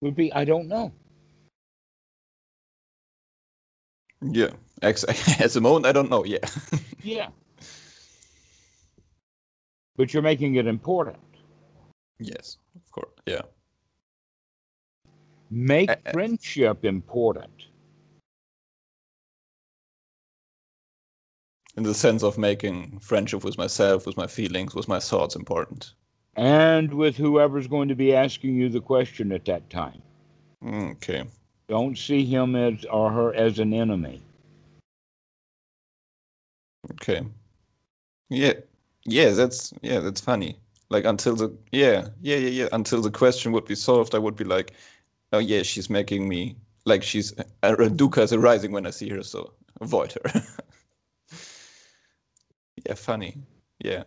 would 0.00 0.14
be, 0.16 0.32
I 0.32 0.44
don't 0.44 0.68
know. 0.68 0.92
yeah. 4.20 4.50
Ex- 4.82 5.04
At 5.40 5.50
the 5.52 5.60
moment, 5.60 5.86
I 5.86 5.92
don't 5.92 6.10
know. 6.10 6.24
Yeah. 6.24 6.38
Yeah. 7.02 7.28
But 9.96 10.12
you're 10.12 10.22
making 10.22 10.56
it 10.56 10.66
important. 10.66 11.18
yes. 12.18 12.58
Of 12.74 12.90
course. 12.90 13.12
Yeah. 13.26 13.42
Make 15.50 15.90
uh. 15.90 16.12
friendship 16.12 16.84
important. 16.84 17.66
In 21.76 21.82
the 21.84 21.94
sense 21.94 22.22
of 22.24 22.38
making 22.38 22.98
friendship 23.00 23.44
with 23.44 23.58
myself, 23.58 24.06
with 24.06 24.16
my 24.16 24.26
feelings, 24.26 24.74
with 24.74 24.88
my 24.88 24.98
thoughts 24.98 25.36
important. 25.36 25.92
And 26.36 26.92
with 26.92 27.16
whoever's 27.16 27.66
going 27.66 27.88
to 27.88 27.94
be 27.94 28.14
asking 28.14 28.54
you 28.54 28.68
the 28.68 28.80
question 28.80 29.32
at 29.32 29.46
that 29.46 29.68
time. 29.70 30.02
Okay. 30.64 31.24
Don't 31.68 31.96
see 31.96 32.24
him 32.24 32.54
as 32.54 32.84
or 32.84 33.10
her 33.10 33.34
as 33.34 33.58
an 33.58 33.72
enemy. 33.72 34.22
Okay. 36.92 37.22
Yeah. 38.28 38.52
Yeah, 39.06 39.30
that's 39.30 39.72
yeah, 39.82 40.00
that's 40.00 40.20
funny. 40.20 40.58
Like 40.88 41.04
until 41.04 41.36
the 41.36 41.56
yeah, 41.72 42.08
yeah, 42.20 42.36
yeah, 42.36 42.48
yeah. 42.48 42.68
Until 42.72 43.00
the 43.00 43.10
question 43.10 43.52
would 43.52 43.64
be 43.64 43.74
solved, 43.74 44.14
I 44.14 44.18
would 44.18 44.36
be 44.36 44.44
like, 44.44 44.72
oh 45.32 45.38
yeah, 45.38 45.62
she's 45.62 45.88
making 45.88 46.28
me 46.28 46.56
like 46.84 47.02
she's 47.02 47.36
uh, 47.38 47.44
a 47.62 47.88
Dukkha 47.88 48.22
is 48.22 48.32
arising 48.32 48.72
when 48.72 48.86
I 48.86 48.90
see 48.90 49.08
her, 49.10 49.22
so 49.22 49.52
avoid 49.80 50.12
her. 50.12 50.42
yeah, 52.86 52.94
funny. 52.94 53.36
Yeah. 53.78 54.04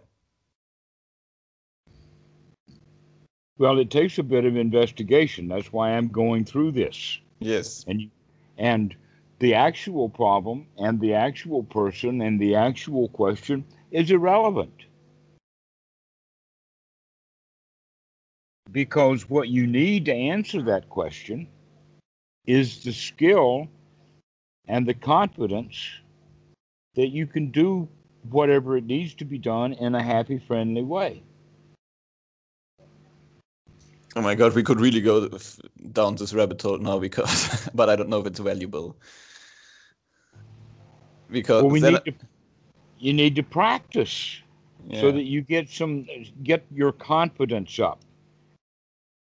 Well, 3.59 3.77
it 3.77 3.89
takes 3.89 4.17
a 4.17 4.23
bit 4.23 4.45
of 4.45 4.55
investigation. 4.55 5.49
That's 5.49 5.73
why 5.73 5.91
I'm 5.91 6.07
going 6.07 6.45
through 6.45 6.71
this. 6.71 7.19
Yes. 7.39 7.83
And 7.87 8.09
and 8.57 8.95
the 9.39 9.53
actual 9.53 10.09
problem 10.09 10.65
and 10.77 10.99
the 10.99 11.13
actual 11.13 11.63
person 11.63 12.21
and 12.21 12.39
the 12.39 12.55
actual 12.55 13.09
question 13.09 13.65
is 13.91 14.11
irrelevant. 14.11 14.85
Because 18.71 19.29
what 19.29 19.49
you 19.49 19.67
need 19.67 20.05
to 20.05 20.13
answer 20.13 20.61
that 20.61 20.89
question 20.89 21.47
is 22.45 22.83
the 22.83 22.93
skill 22.93 23.67
and 24.67 24.87
the 24.87 24.93
confidence 24.93 25.75
that 26.95 27.07
you 27.07 27.27
can 27.27 27.51
do 27.51 27.89
whatever 28.29 28.77
it 28.77 28.85
needs 28.85 29.15
to 29.15 29.25
be 29.25 29.37
done 29.37 29.73
in 29.73 29.95
a 29.95 30.03
happy, 30.03 30.37
friendly 30.37 30.83
way. 30.83 31.23
Oh 34.15 34.21
my 34.21 34.35
god, 34.35 34.55
we 34.55 34.63
could 34.63 34.79
really 34.79 35.01
go 35.01 35.29
down 35.91 36.15
this 36.15 36.33
rabbit 36.33 36.61
hole 36.61 36.77
now 36.77 36.99
because, 36.99 37.69
but 37.75 37.89
I 37.89 37.95
don't 37.95 38.09
know 38.09 38.19
if 38.19 38.25
it's 38.25 38.39
valuable. 38.39 38.95
Because 41.29 41.61
Well, 41.61 41.71
we 41.71 41.79
need 41.79 42.03
to, 42.05 42.13
you 42.97 43.13
need 43.13 43.35
to 43.35 43.43
practice. 43.43 44.41
yeah, 44.87 45.01
so 45.01 45.11
that 45.11 45.23
you 45.23 45.41
get 45.41 45.69
some 45.69 46.07
get 46.43 46.65
your 46.73 46.91
confidence 46.91 47.79
up. 47.79 47.99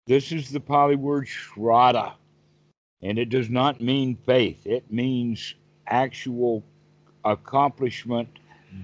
This 0.07 0.31
is 0.31 0.49
the 0.49 0.59
Pali 0.59 0.95
word 0.95 1.27
shraddha, 1.27 2.13
and 3.03 3.19
it 3.19 3.29
does 3.29 3.49
not 3.49 3.81
mean 3.81 4.17
faith. 4.25 4.65
It 4.65 4.91
means 4.91 5.53
actual 5.87 6.63
accomplishment. 7.23 8.39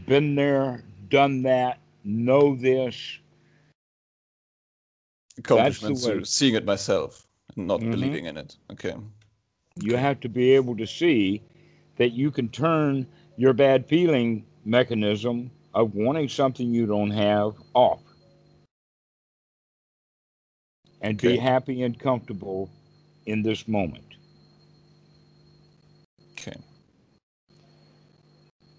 Been 0.06 0.36
there, 0.36 0.84
done 1.10 1.42
that, 1.44 1.80
know 2.04 2.56
this. 2.56 3.20
Accomplishments 5.38 6.06
way. 6.06 6.24
seeing 6.24 6.56
it 6.56 6.66
myself 6.66 7.28
and 7.56 7.68
not 7.68 7.82
Mhm. 7.82 7.92
believing 7.92 8.26
in 8.26 8.38
it. 8.38 8.58
Okay. 8.72 8.96
You 9.76 9.96
have 9.96 10.20
to 10.22 10.30
be 10.30 10.52
able 10.52 10.76
to 10.78 10.88
see 10.88 11.42
that 11.98 12.12
you 12.12 12.32
can 12.32 12.50
turn 12.50 13.08
your 13.38 13.54
bad 13.54 13.88
feeling 13.88 14.46
mechanism 14.66 15.52
of 15.74 15.94
wanting 15.94 16.30
something 16.30 16.74
you 16.74 16.86
don't 16.86 17.12
have 17.12 17.54
off 17.74 18.02
and 21.02 21.18
Okay. 21.18 21.34
be 21.34 21.38
happy 21.38 21.84
and 21.84 22.00
comfortable 22.00 22.70
in 23.26 23.44
this 23.44 23.68
moment. 23.68 24.16
Okay. 26.32 26.56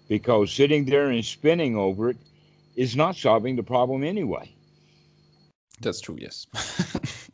Because 0.07 0.51
sitting 0.51 0.85
there 0.85 1.09
and 1.09 1.23
spinning 1.23 1.75
over 1.77 2.09
it 2.09 2.17
is 2.75 2.95
not 2.95 3.15
solving 3.15 3.55
the 3.55 3.63
problem 3.63 4.03
anyway. 4.03 4.51
That's 5.81 6.01
true, 6.01 6.17
yes. 6.19 6.47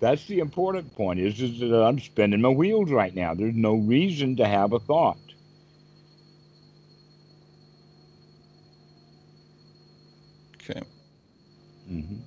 That's 0.00 0.26
the 0.26 0.38
important 0.40 0.94
point 0.94 1.20
is, 1.20 1.40
is 1.40 1.60
that 1.60 1.82
I'm 1.84 1.98
spinning 1.98 2.40
my 2.40 2.48
wheels 2.48 2.90
right 2.90 3.14
now. 3.14 3.34
There's 3.34 3.54
no 3.54 3.74
reason 3.74 4.36
to 4.36 4.46
have 4.46 4.72
a 4.72 4.80
thought. 4.80 5.34
okay. 10.62 10.82
hmm 11.86 12.20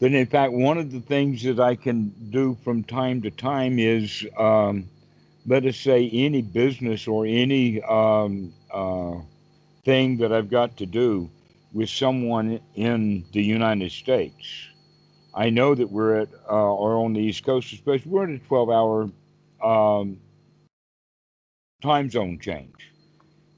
Then, 0.00 0.14
in 0.14 0.26
fact, 0.26 0.52
one 0.52 0.78
of 0.78 0.90
the 0.90 1.00
things 1.00 1.42
that 1.44 1.60
I 1.60 1.76
can 1.76 2.14
do 2.30 2.54
from 2.54 2.84
time 2.84 3.22
to 3.22 3.30
time 3.30 3.78
is, 3.78 4.26
um, 4.38 4.90
let 5.46 5.64
us 5.66 5.78
say, 5.78 6.08
any 6.10 6.42
business 6.42 7.06
or 7.08 7.26
any 7.26 7.82
um, 7.82 8.54
uh, 8.72 9.20
thing 9.84 10.18
that 10.18 10.32
I've 10.32 10.50
got 10.50 10.76
to 10.78 10.86
do 10.86 11.30
with 11.72 11.88
someone 11.88 12.60
in 12.74 13.24
the 13.32 13.42
United 13.42 13.92
States. 13.92 14.68
I 15.34 15.50
know 15.50 15.74
that 15.74 15.90
we're 15.90 16.16
at, 16.16 16.28
uh, 16.50 16.74
or 16.74 17.04
on 17.04 17.12
the 17.12 17.20
East 17.20 17.44
Coast, 17.44 17.72
especially, 17.72 18.10
we're 18.10 18.24
at 18.24 18.30
a 18.30 18.38
12 18.38 18.70
hour 18.70 19.10
um, 19.62 20.18
time 21.82 22.10
zone 22.10 22.38
change, 22.40 22.92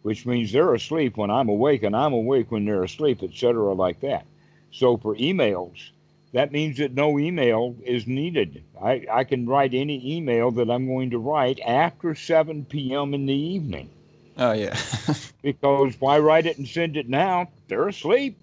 which 0.03 0.27
means 0.27 0.53
they're 0.53 0.75
asleep 0.75 1.17
when 1.17 1.31
I'm 1.31 1.49
awake 1.49 1.83
and 1.83 1.97
I'm 1.97 2.13
awake 2.13 2.51
when 2.51 2.67
they're 2.67 2.85
asleep, 2.85 3.23
etc., 3.23 3.73
like 3.73 4.01
that. 4.01 4.27
So 4.71 4.97
for 4.99 5.17
emails, 5.17 5.91
that 6.33 6.53
means 6.53 6.79
that 6.79 6.93
no 6.93 7.19
email 7.19 7.75
is 7.85 8.07
needed. 8.07 8.63
I, 8.83 9.07
I 9.11 9.25
can 9.25 9.47
write 9.47 9.75
any 9.75 10.17
email 10.17 10.51
that 10.53 10.71
I'm 10.71 10.87
going 10.87 11.11
to 11.11 11.19
write 11.19 11.61
after 11.61 12.15
7 12.15 12.67
p.m. 12.67 13.15
in 13.15 13.27
the 13.27 13.35
evening 13.35 13.91
Oh 14.37 14.53
yeah. 14.53 14.77
because 15.43 16.01
why 16.01 16.19
write 16.19 16.47
it 16.47 16.59
and 16.59 16.67
send 16.67 16.97
it 16.97 17.09
now? 17.09 17.49
They're 17.69 17.89
asleep. 17.89 18.39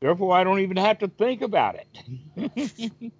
Therefore, 0.00 0.34
I 0.34 0.44
don't 0.44 0.60
even 0.60 0.76
have 0.76 0.98
to 1.00 1.08
think 1.08 1.42
about 1.42 1.76
it. 1.76 1.88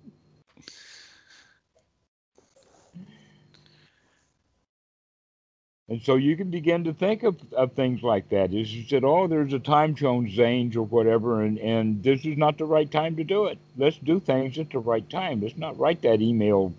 and 5.89 6.03
so 6.03 6.17
you 6.17 6.37
can 6.37 6.51
begin 6.51 6.85
to 6.85 6.93
think 6.95 7.25
of, 7.25 7.37
of 7.53 7.73
things 7.73 8.03
like 8.03 8.29
that. 8.31 8.55
Is 8.55 8.75
you 8.75 8.85
said, 8.85 9.05
oh, 9.05 9.27
there's 9.27 9.53
a 9.53 9.59
time 9.59 9.97
zone 9.97 10.29
change 10.29 10.77
or 10.77 10.85
whatever, 10.85 11.43
and, 11.43 11.59
and 11.59 12.03
this 12.03 12.25
is 12.25 12.37
not 12.37 12.59
the 12.59 12.65
right 12.65 12.91
time 12.91 13.17
to 13.17 13.25
do 13.25 13.47
it. 13.47 13.59
Let's 13.77 13.99
do 13.99 14.21
things 14.21 14.59
at 14.59 14.71
the 14.71 14.79
right 14.79 15.09
time. 15.11 15.41
Let's 15.41 15.57
not 15.57 15.79
write 15.79 16.03
that 16.03 16.21
email 16.23 16.73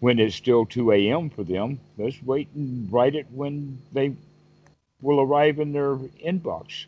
when 0.00 0.18
it's 0.20 0.36
still 0.36 0.66
2 0.66 0.92
a.m. 0.92 1.30
for 1.30 1.44
them. 1.44 1.80
Let's 1.98 2.22
wait 2.22 2.48
and 2.54 2.90
write 2.92 3.14
it 3.16 3.26
when 3.30 3.78
they 3.92 4.14
will 5.02 5.20
arrive 5.20 5.58
in 5.58 5.72
their 5.72 5.96
inbox. 5.96 6.86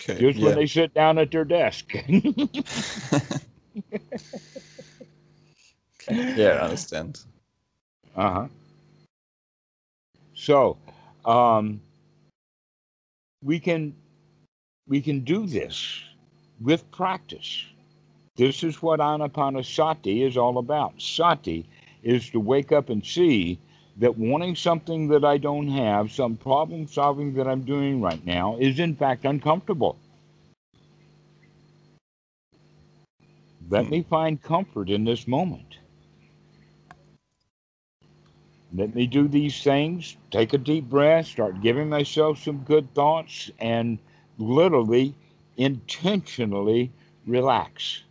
okay. 0.00 0.18
just 0.18 0.38
yeah. 0.38 0.46
when 0.46 0.56
they 0.56 0.66
sit 0.66 0.92
down 0.94 1.18
at 1.18 1.30
their 1.30 1.44
desk. 1.44 1.92
yeah, 6.10 6.58
I 6.60 6.64
understand. 6.64 7.20
uh 8.16 8.32
huh. 8.32 8.48
So, 10.34 10.76
um, 11.24 11.80
we 13.42 13.58
can 13.60 13.94
we 14.86 15.00
can 15.00 15.20
do 15.20 15.46
this 15.46 16.00
with 16.60 16.90
practice. 16.90 17.64
This 18.36 18.62
is 18.62 18.80
what 18.80 19.00
Anapanasati 19.00 20.26
is 20.26 20.36
all 20.36 20.58
about. 20.58 20.94
Sati 21.00 21.68
is 22.02 22.30
to 22.30 22.40
wake 22.40 22.72
up 22.72 22.88
and 22.88 23.04
see 23.04 23.58
that 23.98 24.18
wanting 24.18 24.56
something 24.56 25.08
that 25.08 25.24
I 25.24 25.38
don't 25.38 25.68
have, 25.68 26.12
some 26.12 26.36
problem 26.36 26.86
solving 26.88 27.34
that 27.34 27.48
I'm 27.48 27.62
doing 27.62 28.00
right 28.00 28.24
now, 28.24 28.56
is 28.58 28.78
in 28.78 28.94
fact 28.96 29.24
uncomfortable. 29.24 29.96
Let 33.70 33.88
Hmm. 33.88 33.90
me 33.90 34.02
find 34.02 34.42
comfort 34.42 34.90
in 34.90 35.04
this 35.04 35.26
moment. 35.26 35.78
Let 38.74 38.94
me 38.94 39.06
do 39.06 39.28
these 39.28 39.62
things, 39.62 40.16
take 40.30 40.52
a 40.52 40.58
deep 40.58 40.88
breath, 40.90 41.26
start 41.28 41.62
giving 41.62 41.88
myself 41.88 42.38
some 42.38 42.58
good 42.58 42.92
thoughts, 42.94 43.50
and 43.58 43.98
literally, 44.38 45.14
intentionally 45.56 46.92
relax. 47.26 48.02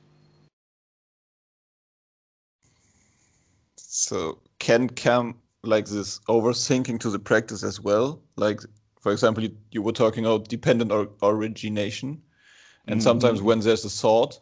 So 3.78 4.40
can 4.60 4.90
come 4.90 5.36
like 5.68 5.86
this 5.88 6.20
overthinking 6.28 7.00
to 7.02 7.10
the 7.10 7.20
practice 7.20 7.64
as 7.64 7.80
well. 7.82 8.22
Like 8.36 8.62
for 9.02 9.12
example, 9.12 9.44
you, 9.44 9.56
you 9.72 9.82
were 9.82 9.92
talking 9.94 10.26
about 10.26 10.50
dependent 10.50 10.92
or 10.92 11.10
origination, 11.22 12.22
and 12.88 13.02
sometimes 13.02 13.40
Mhm. 13.40 13.44
when 13.44 13.60
there's 13.60 13.86
a 13.86 13.90
thought, 13.90 14.40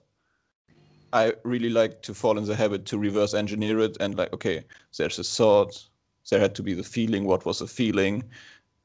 I 1.13 1.33
really 1.43 1.69
like 1.69 2.01
to 2.03 2.13
fall 2.13 2.37
in 2.37 2.45
the 2.45 2.55
habit 2.55 2.85
to 2.87 2.97
reverse 2.97 3.33
engineer 3.33 3.79
it 3.79 3.97
and 3.99 4.15
like, 4.17 4.33
okay, 4.33 4.63
there's 4.97 5.19
a 5.19 5.23
thought, 5.23 5.87
there 6.29 6.39
had 6.39 6.55
to 6.55 6.63
be 6.63 6.73
the 6.73 6.83
feeling, 6.83 7.25
what 7.25 7.45
was 7.45 7.59
the 7.59 7.67
feeling, 7.67 8.23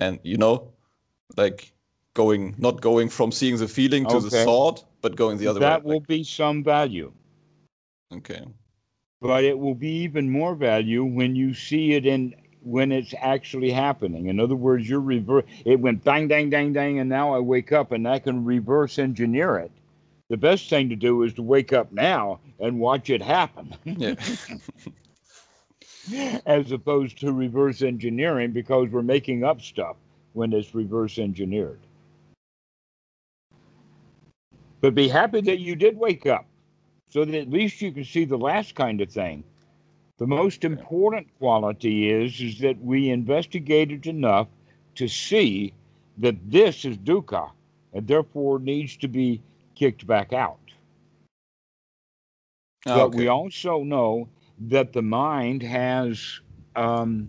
and 0.01 0.19
you 0.23 0.37
know, 0.37 0.73
like 1.37 1.73
going 2.15 2.55
not 2.59 2.81
going 2.81 3.09
from 3.09 3.33
seeing 3.33 3.57
the 3.57 3.69
feeling 3.69 4.07
to 4.07 4.21
the 4.21 4.31
thought, 4.31 4.85
but 5.03 5.17
going 5.17 5.39
the 5.39 5.47
other 5.47 5.61
that 5.61 5.67
way. 5.67 5.79
That 5.81 5.85
will 5.85 6.01
be 6.01 6.25
some 6.25 6.63
value, 6.63 7.13
okay. 8.13 8.43
But 9.21 9.45
it 9.45 9.59
will 9.59 9.75
be 9.75 9.91
even 9.91 10.31
more 10.31 10.55
value 10.55 11.05
when 11.05 11.37
you 11.37 11.55
see 11.55 11.93
it 11.93 12.07
in 12.07 12.35
when 12.63 12.93
it's 12.93 13.15
actually 13.19 13.71
happening. 13.71 14.27
In 14.27 14.39
other 14.39 14.57
words, 14.57 14.89
you're 14.89 15.01
reverse. 15.01 15.45
It 15.65 15.81
went 15.81 16.05
bang, 16.05 16.29
dang, 16.29 16.51
dang, 16.51 16.73
dang, 16.75 16.99
and 16.99 17.09
now 17.09 17.35
I 17.35 17.39
wake 17.39 17.73
up 17.73 17.93
and 17.93 18.07
I 18.07 18.19
can 18.19 18.45
reverse 18.45 18.99
engineer 18.99 19.57
it. 19.57 19.71
The 20.29 20.37
best 20.37 20.69
thing 20.69 20.89
to 20.91 20.97
do 20.97 21.23
is 21.23 21.33
to 21.35 21.43
wake 21.43 21.73
up 21.73 21.91
now 21.91 22.41
and 22.59 22.79
watch 22.79 23.11
it 23.11 23.23
happen, 23.23 23.75
Yeah. 23.85 24.15
as 26.47 26.73
opposed 26.73 27.19
to 27.21 27.33
reverse 27.33 27.83
engineering 27.83 28.53
because 28.53 28.89
we're 28.91 29.03
making 29.03 29.45
up 29.45 29.61
stuff 29.61 29.97
when 30.33 30.53
it's 30.53 30.75
reverse 30.75 31.19
engineered. 31.19 31.81
But 34.81 34.95
be 34.95 35.09
happy 35.09 35.41
that 35.43 35.59
you 35.59 35.77
did 35.77 35.97
wake 35.97 36.27
up 36.27 36.47
so 37.11 37.25
that 37.25 37.35
at 37.35 37.51
least 37.51 37.83
you 37.83 37.93
can 37.93 38.05
see 38.05 38.25
the 38.25 38.39
last 38.39 38.75
kind 38.75 39.01
of 39.01 39.11
thing. 39.11 39.45
The 40.19 40.27
most 40.27 40.65
important 40.65 41.27
quality 41.39 42.11
is, 42.11 42.41
is 42.41 42.59
that 42.61 42.81
we 42.83 43.11
investigated 43.11 44.07
enough 44.07 44.49
to 44.95 45.09
see 45.09 45.73
that 46.19 46.37
this 46.51 46.85
is 46.85 46.97
dukkha 46.99 47.51
and 47.93 48.07
therefore 48.07 48.59
needs 48.59 48.97
to 48.99 49.09
be 49.09 49.43
kicked 49.75 50.07
back 50.07 50.33
out. 50.33 50.59
Ah, 52.87 52.97
but 52.97 53.05
okay. 53.07 53.19
we 53.19 53.29
also 53.29 53.83
know 53.83 54.29
that 54.69 54.93
the 54.93 55.03
mind 55.03 55.63
has 55.63 56.41
um, 56.77 57.29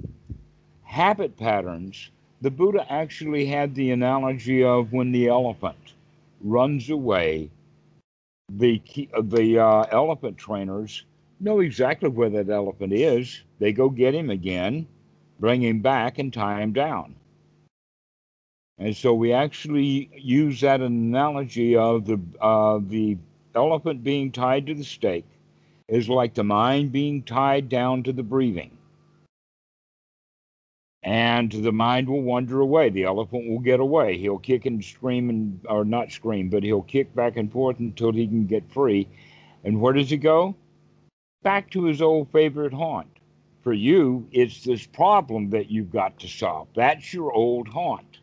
habit 0.83 1.37
patterns. 1.37 2.09
The 2.41 2.51
Buddha 2.51 2.85
actually 2.91 3.45
had 3.45 3.73
the 3.75 3.91
analogy 3.91 4.63
of 4.63 4.91
when 4.91 5.11
the 5.11 5.27
elephant 5.27 5.93
runs 6.41 6.89
away, 6.89 7.49
the 8.57 8.81
uh, 9.13 9.21
the 9.21 9.59
uh, 9.59 9.85
elephant 9.91 10.37
trainers 10.37 11.05
know 11.39 11.59
exactly 11.59 12.09
where 12.09 12.29
that 12.29 12.49
elephant 12.49 12.93
is. 12.93 13.41
They 13.59 13.71
go 13.71 13.89
get 13.89 14.13
him 14.13 14.29
again, 14.29 14.87
bring 15.39 15.61
him 15.61 15.81
back, 15.81 16.19
and 16.19 16.33
tie 16.33 16.61
him 16.61 16.73
down. 16.73 17.15
And 18.77 18.95
so 18.95 19.13
we 19.13 19.31
actually 19.31 20.09
use 20.17 20.61
that 20.61 20.81
analogy 20.81 21.75
of 21.75 22.05
the 22.05 22.19
uh, 22.39 22.79
the 22.87 23.17
elephant 23.55 24.03
being 24.03 24.31
tied 24.31 24.65
to 24.67 24.73
the 24.73 24.83
stake 24.83 25.25
is 25.87 26.09
like 26.09 26.33
the 26.33 26.43
mind 26.43 26.91
being 26.91 27.21
tied 27.21 27.69
down 27.69 28.03
to 28.03 28.13
the 28.13 28.23
breathing. 28.23 28.71
And 31.03 31.51
the 31.51 31.71
mind 31.71 32.07
will 32.07 32.21
wander 32.21 32.61
away. 32.61 32.89
The 32.89 33.05
elephant 33.05 33.49
will 33.49 33.59
get 33.59 33.79
away. 33.79 34.17
He'll 34.17 34.37
kick 34.37 34.67
and 34.67 34.83
scream 34.83 35.29
and 35.29 35.59
or 35.67 35.83
not 35.83 36.11
scream, 36.11 36.49
but 36.49 36.63
he'll 36.63 36.83
kick 36.83 37.15
back 37.15 37.37
and 37.37 37.51
forth 37.51 37.79
until 37.79 38.11
he 38.11 38.27
can 38.27 38.45
get 38.45 38.71
free. 38.71 39.07
And 39.63 39.81
where 39.81 39.93
does 39.93 40.11
he 40.11 40.17
go? 40.17 40.55
Back 41.41 41.71
to 41.71 41.85
his 41.85 42.01
old 42.01 42.31
favorite 42.31 42.73
haunt. 42.73 43.07
For 43.63 43.73
you, 43.73 44.27
it's 44.31 44.63
this 44.63 44.85
problem 44.85 45.49
that 45.51 45.69
you've 45.69 45.91
got 45.91 46.19
to 46.19 46.27
solve. 46.27 46.67
That's 46.75 47.13
your 47.13 47.31
old 47.31 47.67
haunt. 47.67 48.19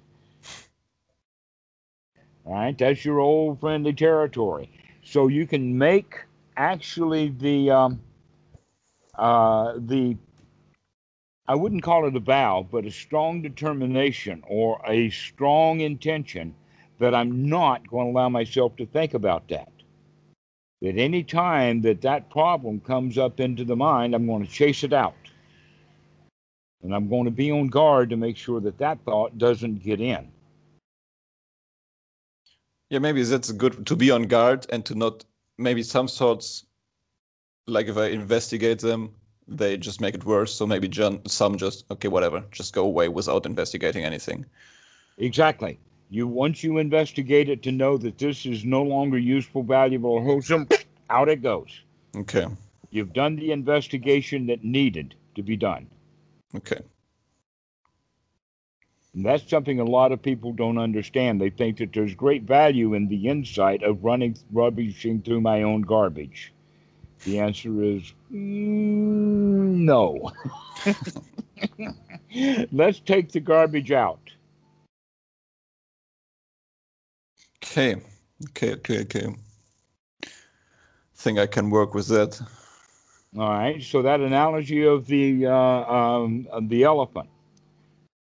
Right, 2.45 2.77
that's 2.77 3.05
your 3.05 3.21
old 3.21 3.61
friendly 3.61 3.93
territory. 3.93 4.71
So 5.05 5.29
you 5.29 5.47
can 5.47 5.77
make 5.77 6.17
actually 6.57 7.29
the 7.29 7.71
um, 7.71 8.01
uh, 9.15 9.75
the 9.77 10.17
I 11.49 11.55
wouldn't 11.55 11.83
call 11.83 12.07
it 12.07 12.15
a 12.15 12.21
vow, 12.21 12.67
but 12.71 12.85
a 12.85 12.91
strong 12.91 13.41
determination 13.41 14.45
or 14.47 14.81
a 14.87 15.09
strong 15.09 15.81
intention 15.81 16.55
that 16.99 17.15
I'm 17.15 17.49
not 17.49 17.89
going 17.89 18.09
to 18.09 18.11
allow 18.11 18.29
myself 18.29 18.77
to 18.77 18.87
think 18.87 19.15
about 19.15 19.49
that. 19.49 19.73
That 20.83 20.99
any 20.99 21.25
time 21.25 21.81
that 21.83 22.03
that 22.03 22.29
problem 22.29 22.81
comes 22.81 23.17
up 23.17 23.41
into 23.41 23.65
the 23.65 23.77
mind, 23.77 24.15
I'm 24.15 24.27
going 24.27 24.45
to 24.45 24.53
chase 24.53 24.85
it 24.85 24.93
out. 24.93 25.15
And 26.83 26.95
I'm 26.95 27.09
going 27.09 27.25
to 27.25 27.31
be 27.31 27.51
on 27.51 27.69
guard 27.69 28.11
to 28.11 28.17
make 28.17 28.37
sure 28.37 28.61
that 28.61 28.79
that 28.79 28.99
thought 29.05 29.39
doesn't 29.39 29.83
get 29.83 30.01
in. 30.01 30.31
Yeah, 32.91 32.99
maybe 32.99 33.23
that's 33.23 33.53
good 33.53 33.87
to 33.87 33.97
be 33.97 34.11
on 34.11 34.25
guard 34.25 34.67
and 34.71 34.85
to 34.85 34.95
not 34.95 35.25
maybe 35.57 35.83
some 35.83 36.09
thoughts 36.09 36.65
like 37.67 37.87
if 37.87 37.97
I 37.97 38.07
investigate 38.07 38.81
them, 38.81 39.15
they 39.49 39.77
just 39.77 40.01
make 40.01 40.15
it 40.15 40.25
worse. 40.25 40.55
So 40.55 40.67
maybe 40.67 40.91
some 41.27 41.57
just 41.57 41.85
okay, 41.91 42.09
whatever, 42.09 42.45
just 42.53 42.75
go 42.75 42.85
away 42.85 43.09
without 43.09 43.47
investigating 43.47 44.05
anything. 44.05 44.45
Exactly. 45.17 45.79
You 46.11 46.27
once 46.27 46.63
you 46.63 46.79
investigate 46.79 47.49
it 47.49 47.63
to 47.65 47.73
know 47.73 47.99
that 47.99 48.19
this 48.19 48.47
is 48.47 48.65
no 48.65 48.83
longer 48.83 49.19
useful, 49.19 49.63
valuable, 49.63 50.11
or 50.11 50.23
wholesome, 50.23 50.69
out 51.11 51.29
it 51.29 51.43
goes. 51.43 51.81
Okay. 52.17 52.47
You've 52.91 53.13
done 53.13 53.37
the 53.37 53.53
investigation 53.53 54.47
that 54.47 54.65
needed 54.65 55.15
to 55.35 55.43
be 55.43 55.57
done. 55.57 55.87
Okay. 56.55 56.81
And 59.15 59.27
that's 59.27 59.49
something 59.49 59.81
a 59.81 59.85
lot 59.85 60.13
of 60.13 60.23
people 60.23 60.53
don't 60.53 60.79
understand. 60.79 61.41
They 61.41 61.51
think 61.51 61.79
that 61.79 61.93
there's 61.93 62.15
great 62.15 62.45
value 62.45 62.95
in 62.95 63.09
the 63.09 63.29
insight 63.29 63.83
of 63.83 64.05
running, 64.05 64.37
rubbishing 64.53 65.23
through 65.23 65.41
my 65.41 65.63
own 65.63 65.83
garbage. 65.83 66.53
The 67.25 67.41
answer 67.41 67.83
is 67.83 68.13
mm, 68.33 69.75
no. 69.85 70.33
Let's 72.73 73.01
take 73.01 73.33
the 73.33 73.41
garbage 73.41 73.93
out. 73.93 74.21
Okay, 77.65 77.97
okay, 78.51 78.75
okay, 78.75 79.01
okay. 79.01 79.35
Think 81.15 81.39
I 81.39 81.47
can 81.47 81.71
work 81.71 81.95
with 81.95 82.07
that. 82.09 82.41
All 83.37 83.51
right. 83.51 83.83
So 83.83 84.03
that 84.03 84.21
analogy 84.21 84.87
of 84.87 85.07
the 85.07 85.47
uh, 85.47 85.53
um, 85.53 86.47
of 86.51 86.69
the 86.69 86.85
elephant, 86.85 87.29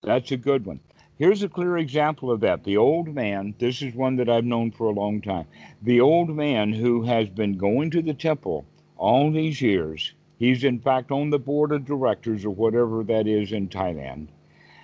that's 0.01 0.31
a 0.31 0.37
good 0.37 0.65
one. 0.65 0.79
Here's 1.17 1.43
a 1.43 1.49
clear 1.49 1.77
example 1.77 2.31
of 2.31 2.39
that. 2.41 2.63
The 2.63 2.77
old 2.77 3.13
man. 3.13 3.53
This 3.59 3.81
is 3.81 3.93
one 3.93 4.15
that 4.17 4.29
I've 4.29 4.45
known 4.45 4.71
for 4.71 4.87
a 4.87 4.91
long 4.91 5.21
time. 5.21 5.45
The 5.81 6.01
old 6.01 6.29
man 6.29 6.73
who 6.73 7.03
has 7.03 7.29
been 7.29 7.57
going 7.57 7.91
to 7.91 8.01
the 8.01 8.13
temple 8.13 8.65
all 8.97 9.31
these 9.31 9.61
years. 9.61 10.13
He's 10.37 10.63
in 10.63 10.79
fact 10.79 11.11
on 11.11 11.29
the 11.29 11.39
board 11.39 11.71
of 11.71 11.85
directors 11.85 12.45
or 12.45 12.51
whatever 12.51 13.03
that 13.03 13.27
is 13.27 13.51
in 13.51 13.69
Thailand, 13.69 14.27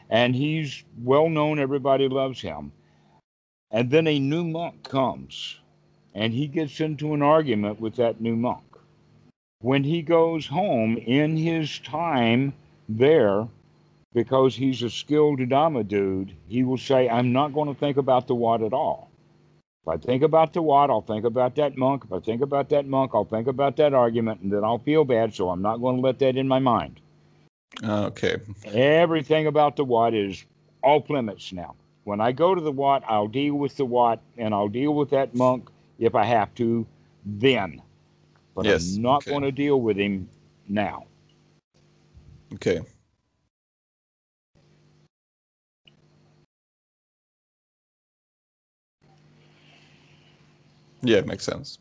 and 0.10 0.36
he's 0.36 0.84
well 1.04 1.30
known. 1.30 1.60
Everybody 1.60 2.08
loves 2.08 2.42
him 2.42 2.72
and 3.72 3.90
then 3.90 4.08
a 4.08 4.20
new 4.20 4.44
monk 4.44 4.84
comes 4.84 5.60
and 6.14 6.34
he 6.34 6.48
gets 6.48 6.82
into 6.82 7.14
an 7.14 7.22
argument 7.22 7.80
with 7.80 7.96
that 7.96 8.20
new 8.20 8.36
monk. 8.36 8.64
When 9.62 9.84
he 9.84 10.02
goes 10.02 10.46
home 10.46 10.98
in 10.98 11.38
his 11.38 11.80
time 11.80 12.54
there, 12.90 13.48
because 14.14 14.56
he's 14.56 14.84
a 14.84 14.90
skilled 14.90 15.40
Dhamma 15.40 15.88
dude, 15.88 16.36
he 16.48 16.64
will 16.64 16.78
say, 16.78 17.08
I'm 17.08 17.32
not 17.32 17.54
going 17.54 17.74
to 17.74 17.80
think 17.80 17.96
about 17.96 18.28
the 18.28 18.36
what 18.36 18.62
at 18.62 18.74
all. 18.74 19.10
If 19.84 19.88
I 19.88 19.98
think 19.98 20.22
about 20.22 20.54
the 20.54 20.62
Wat, 20.62 20.92
I'll 20.92 21.02
think 21.02 21.26
about 21.26 21.56
that 21.56 21.76
monk. 21.76 22.04
If 22.06 22.14
I 22.14 22.20
think 22.20 22.42
about 22.42 22.70
that 22.70 22.86
monk, 22.86 23.12
I'll 23.16 23.26
think 23.26 23.48
about 23.48 23.78
that 23.78 23.94
argument, 23.96 24.42
and 24.42 24.52
then 24.52 24.64
I'll 24.64 24.78
feel 24.78 25.04
bad, 25.04 25.34
so 25.34 25.50
I'm 25.50 25.62
not 25.62 25.78
going 25.78 25.96
to 25.96 26.02
let 26.02 26.20
that 26.20 26.38
in 26.38 26.48
my 26.48 26.60
mind. 26.60 27.02
Okay. 27.84 28.38
Everything 28.66 29.48
about 29.48 29.76
the 29.76 29.84
Wat 29.84 30.14
is 30.14 30.46
off 30.84 31.10
limits 31.10 31.52
now. 31.52 31.76
When 32.04 32.22
I 32.22 32.32
go 32.32 32.54
to 32.54 32.62
the 32.62 32.72
Wat, 32.72 33.04
I'll 33.08 33.28
deal 33.28 33.56
with 33.56 33.76
the 33.78 33.86
Wat 33.86 34.22
and 34.38 34.54
I'll 34.54 34.68
deal 34.68 34.94
with 34.94 35.10
that 35.12 35.34
monk 35.34 35.70
if 35.98 36.14
I 36.14 36.26
have 36.26 36.54
to 36.56 36.86
then. 37.26 37.82
But 38.56 38.66
yes, 38.66 38.96
I'm 38.96 39.02
not 39.02 39.18
okay. 39.24 39.32
going 39.32 39.44
to 39.44 39.52
deal 39.52 39.82
with 39.82 39.98
him 39.98 40.30
now. 40.68 41.06
Okay. 42.54 42.82
Yeah, 51.02 51.18
it 51.18 51.28
makes 51.28 51.46
sense. 51.46 51.80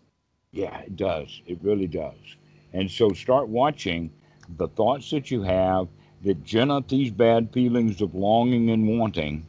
Yeah, 0.52 0.78
it 0.80 0.96
does. 0.96 1.40
It 1.46 1.58
really 1.62 1.86
does. 1.86 2.36
And 2.72 2.90
so 2.90 3.12
start 3.12 3.48
watching 3.48 4.10
the 4.56 4.68
thoughts 4.68 5.10
that 5.10 5.30
you 5.30 5.42
have 5.42 5.88
that 6.24 6.44
gin 6.44 6.70
up 6.70 6.88
these 6.88 7.10
bad 7.10 7.52
feelings 7.52 8.00
of 8.00 8.14
longing 8.14 8.70
and 8.70 8.98
wanting 8.98 9.46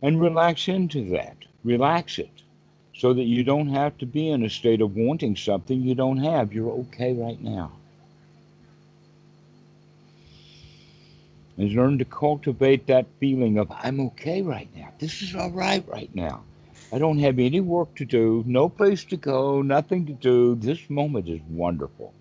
and 0.00 0.20
relax 0.20 0.68
into 0.68 1.10
that. 1.10 1.36
Relax 1.64 2.18
it 2.18 2.42
so 2.94 3.14
that 3.14 3.24
you 3.24 3.42
don't 3.42 3.68
have 3.68 3.96
to 3.98 4.06
be 4.06 4.30
in 4.30 4.44
a 4.44 4.50
state 4.50 4.80
of 4.80 4.96
wanting 4.96 5.36
something 5.36 5.80
you 5.80 5.94
don't 5.94 6.18
have. 6.18 6.52
You're 6.52 6.70
okay 6.70 7.14
right 7.14 7.40
now. 7.40 7.72
And 11.56 11.72
learn 11.72 11.98
to 11.98 12.04
cultivate 12.04 12.86
that 12.86 13.06
feeling 13.20 13.58
of, 13.58 13.70
I'm 13.70 14.00
okay 14.00 14.42
right 14.42 14.68
now. 14.74 14.92
This 14.98 15.22
is 15.22 15.34
all 15.34 15.50
right 15.50 15.86
right 15.88 16.14
now. 16.14 16.42
I 16.92 16.98
don't 16.98 17.18
have 17.20 17.38
any 17.38 17.60
work 17.60 17.94
to 17.96 18.04
do, 18.04 18.44
no 18.46 18.68
place 18.68 19.02
to 19.04 19.16
go, 19.16 19.62
nothing 19.62 20.04
to 20.06 20.12
do. 20.12 20.54
This 20.56 20.90
moment 20.90 21.26
is 21.26 21.40
wonderful. 21.48 22.12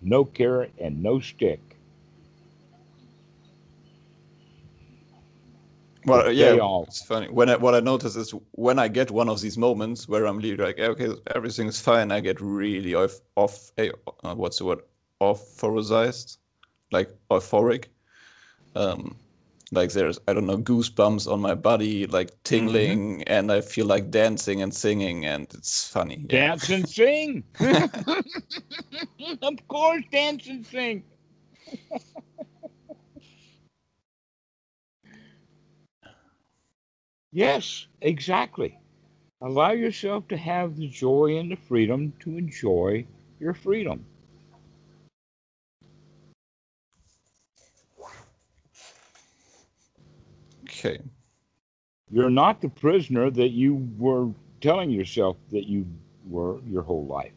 No 0.00 0.24
carrot 0.24 0.72
and 0.78 1.02
no 1.02 1.18
stick. 1.18 1.60
Well, 6.04 6.30
yeah, 6.30 6.56
it's 6.86 7.02
funny. 7.02 7.26
When 7.28 7.50
I, 7.50 7.56
what 7.56 7.74
I 7.74 7.80
notice 7.80 8.14
is 8.14 8.32
when 8.52 8.78
I 8.78 8.86
get 8.86 9.10
one 9.10 9.28
of 9.28 9.40
these 9.40 9.58
moments 9.58 10.08
where 10.08 10.26
I'm 10.26 10.38
really 10.38 10.56
like, 10.56 10.78
okay, 10.78 11.08
everything 11.34 11.66
is 11.66 11.80
fine, 11.80 12.12
I 12.12 12.20
get 12.20 12.40
really 12.40 12.94
off, 12.94 13.20
off 13.34 13.72
uh, 13.76 14.34
what's 14.36 14.58
the 14.58 14.64
word, 14.66 14.82
authorized, 15.18 16.38
like 16.92 17.10
euphoric. 17.28 17.86
Um, 18.76 19.16
like 19.70 19.92
there's, 19.92 20.18
I 20.26 20.32
don't 20.32 20.46
know, 20.46 20.58
goosebumps 20.58 21.30
on 21.30 21.40
my 21.40 21.54
body, 21.54 22.06
like 22.06 22.30
tingling, 22.44 23.20
mm-hmm. 23.20 23.22
and 23.26 23.52
I 23.52 23.60
feel 23.60 23.86
like 23.86 24.10
dancing 24.10 24.62
and 24.62 24.72
singing, 24.74 25.26
and 25.26 25.46
it's 25.54 25.88
funny. 25.88 26.24
Yeah. 26.30 26.48
Dance 26.48 26.68
and 26.70 26.88
sing. 26.88 27.44
of 29.42 29.68
course, 29.68 30.04
dance 30.10 30.46
and 30.46 30.66
sing. 30.66 31.04
Yes, 37.32 37.86
exactly. 38.00 38.78
Allow 39.42 39.72
yourself 39.72 40.26
to 40.28 40.36
have 40.36 40.76
the 40.76 40.88
joy 40.88 41.36
and 41.38 41.50
the 41.50 41.56
freedom 41.56 42.12
to 42.20 42.38
enjoy 42.38 43.06
your 43.38 43.54
freedom. 43.54 44.04
Okay. 50.78 51.00
You're 52.10 52.30
not 52.30 52.60
the 52.60 52.68
prisoner 52.68 53.30
that 53.30 53.48
you 53.48 53.88
were 53.98 54.30
telling 54.60 54.90
yourself 54.90 55.36
that 55.50 55.66
you 55.66 55.86
were 56.28 56.60
your 56.62 56.82
whole 56.82 57.06
life. 57.06 57.32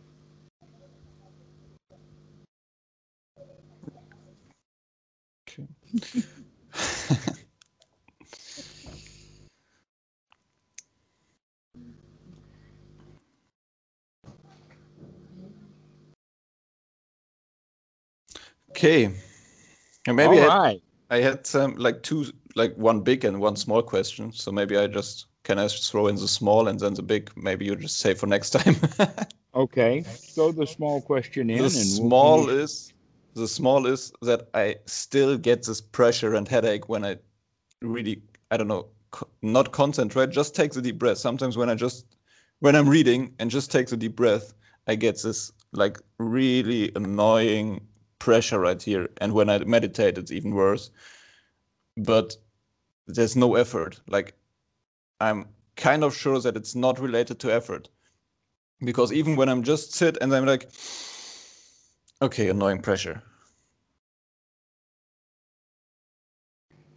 Okay. 5.50 5.68
Okay. 18.72 19.12
And 20.08 20.16
maybe 20.16 20.40
I 20.40 20.50
had, 20.50 20.82
I 21.12 21.18
had 21.18 21.46
some 21.46 21.76
like 21.76 22.02
two, 22.02 22.26
like 22.56 22.76
one 22.76 23.02
big 23.02 23.26
and 23.26 23.40
one 23.40 23.56
small 23.56 23.82
question. 23.82 24.32
So 24.32 24.52
maybe 24.52 24.78
I 24.78 24.88
just 24.88 25.28
can 25.44 25.60
I 25.60 25.64
just 25.64 25.92
throw 25.92 26.08
in 26.08 26.16
the 26.16 26.28
small 26.28 26.68
and 26.68 26.80
then 26.80 26.94
the 26.94 27.04
big. 27.04 27.32
Maybe 27.36 27.66
you 27.66 27.76
just 27.76 28.00
say 28.00 28.14
for 28.14 28.28
next 28.28 28.52
time. 28.52 28.76
okay. 29.56 30.02
Throw 30.36 30.52
the 30.52 30.68
small 30.68 31.02
question 31.02 31.50
in. 31.50 31.64
The 31.64 31.70
small 31.70 32.46
we'll 32.46 32.60
is 32.60 32.94
the 33.36 33.48
small 33.48 33.86
is 33.86 34.12
that 34.22 34.50
I 34.54 34.76
still 34.86 35.38
get 35.38 35.64
this 35.64 35.82
pressure 35.82 36.36
and 36.36 36.48
headache 36.48 36.90
when 36.90 37.06
I 37.06 37.18
really 37.82 38.22
I 38.52 38.58
don't 38.58 38.68
know 38.68 38.88
co- 39.12 39.30
not 39.42 39.72
concentrate. 39.72 40.30
Just 40.32 40.56
take 40.56 40.74
the 40.74 40.82
deep 40.82 41.00
breath. 41.00 41.18
Sometimes 41.18 41.58
when 41.58 41.70
I 41.70 41.76
just 41.76 42.06
when 42.60 42.76
I'm 42.76 42.90
reading 42.90 43.34
and 43.40 43.50
just 43.50 43.72
take 43.72 43.88
the 43.88 43.98
deep 43.98 44.16
breath, 44.16 44.54
I 44.88 44.96
get 44.96 45.22
this 45.22 45.52
like 45.74 46.00
really 46.18 46.92
annoying 46.96 47.82
pressure 48.20 48.60
right 48.60 48.82
here. 48.82 49.10
And 49.20 49.34
when 49.34 49.50
I 49.50 49.60
meditate, 49.60 50.18
it's 50.18 50.32
even 50.32 50.54
worse. 50.54 50.92
But 51.98 52.36
there's 53.08 53.36
no 53.36 53.56
effort. 53.56 54.00
Like 54.08 54.34
I'm 55.20 55.48
kind 55.76 56.04
of 56.04 56.16
sure 56.16 56.40
that 56.40 56.56
it's 56.56 56.76
not 56.76 57.00
related 57.00 57.40
to 57.40 57.54
effort. 57.54 57.90
Because 58.84 59.14
even 59.14 59.36
when 59.36 59.50
I'm 59.50 59.64
just 59.64 59.94
sit 59.94 60.18
and 60.22 60.34
I'm 60.34 60.46
like, 60.46 60.72
okay, 62.22 62.50
annoying 62.50 62.82
pressure. 62.82 63.22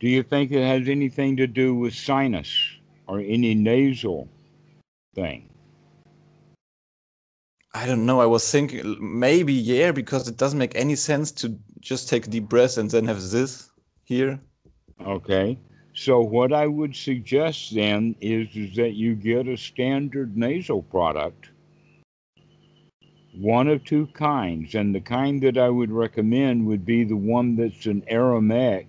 Do 0.00 0.08
you 0.08 0.22
think 0.22 0.50
it 0.50 0.62
has 0.62 0.88
anything 0.88 1.36
to 1.36 1.46
do 1.46 1.74
with 1.74 1.94
sinus 1.94 2.50
or 3.06 3.20
any 3.20 3.54
nasal 3.54 4.28
thing? 5.14 5.48
I 7.74 7.86
don't 7.86 8.06
know. 8.06 8.20
I 8.20 8.26
was 8.26 8.50
thinking 8.50 8.96
maybe 9.00 9.52
yeah, 9.52 9.92
because 9.92 10.28
it 10.28 10.36
doesn't 10.36 10.58
make 10.58 10.76
any 10.76 10.94
sense 10.94 11.32
to 11.32 11.58
just 11.80 12.08
take 12.08 12.26
a 12.26 12.30
deep 12.30 12.48
breath 12.48 12.78
and 12.78 12.90
then 12.90 13.06
have 13.06 13.20
this 13.30 13.70
here. 14.04 14.40
Okay. 15.00 15.58
So 15.94 16.20
what 16.20 16.52
I 16.52 16.66
would 16.66 16.96
suggest 16.96 17.74
then 17.74 18.16
is, 18.20 18.48
is 18.54 18.74
that 18.76 18.94
you 18.94 19.14
get 19.14 19.46
a 19.46 19.56
standard 19.56 20.36
nasal 20.36 20.82
product, 20.82 21.50
one 23.32 23.68
of 23.68 23.84
two 23.84 24.06
kinds, 24.08 24.74
and 24.74 24.94
the 24.94 25.00
kind 25.00 25.42
that 25.42 25.56
I 25.56 25.68
would 25.68 25.92
recommend 25.92 26.66
would 26.66 26.84
be 26.84 27.04
the 27.04 27.16
one 27.16 27.56
that's 27.56 27.86
an 27.86 28.04
aromatic. 28.10 28.88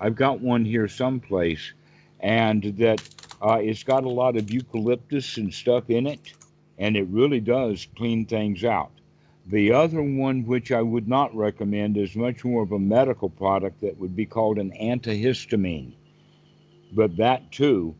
I've 0.00 0.16
got 0.16 0.40
one 0.40 0.64
here 0.64 0.88
someplace, 0.88 1.72
and 2.20 2.62
that 2.78 3.00
uh, 3.42 3.60
it's 3.62 3.82
got 3.82 4.04
a 4.04 4.08
lot 4.10 4.36
of 4.36 4.50
eucalyptus 4.50 5.38
and 5.38 5.52
stuff 5.52 5.90
in 5.90 6.06
it, 6.06 6.34
and 6.78 6.96
it 6.96 7.06
really 7.08 7.40
does 7.40 7.86
clean 7.96 8.26
things 8.26 8.64
out. 8.64 8.93
The 9.46 9.72
other 9.72 10.02
one, 10.02 10.46
which 10.46 10.72
I 10.72 10.80
would 10.80 11.06
not 11.06 11.34
recommend, 11.34 11.96
is 11.98 12.16
much 12.16 12.44
more 12.44 12.62
of 12.62 12.72
a 12.72 12.78
medical 12.78 13.28
product 13.28 13.80
that 13.82 13.96
would 13.98 14.16
be 14.16 14.24
called 14.24 14.58
an 14.58 14.72
antihistamine. 14.80 15.92
But 16.92 17.16
that 17.16 17.52
too, 17.52 17.94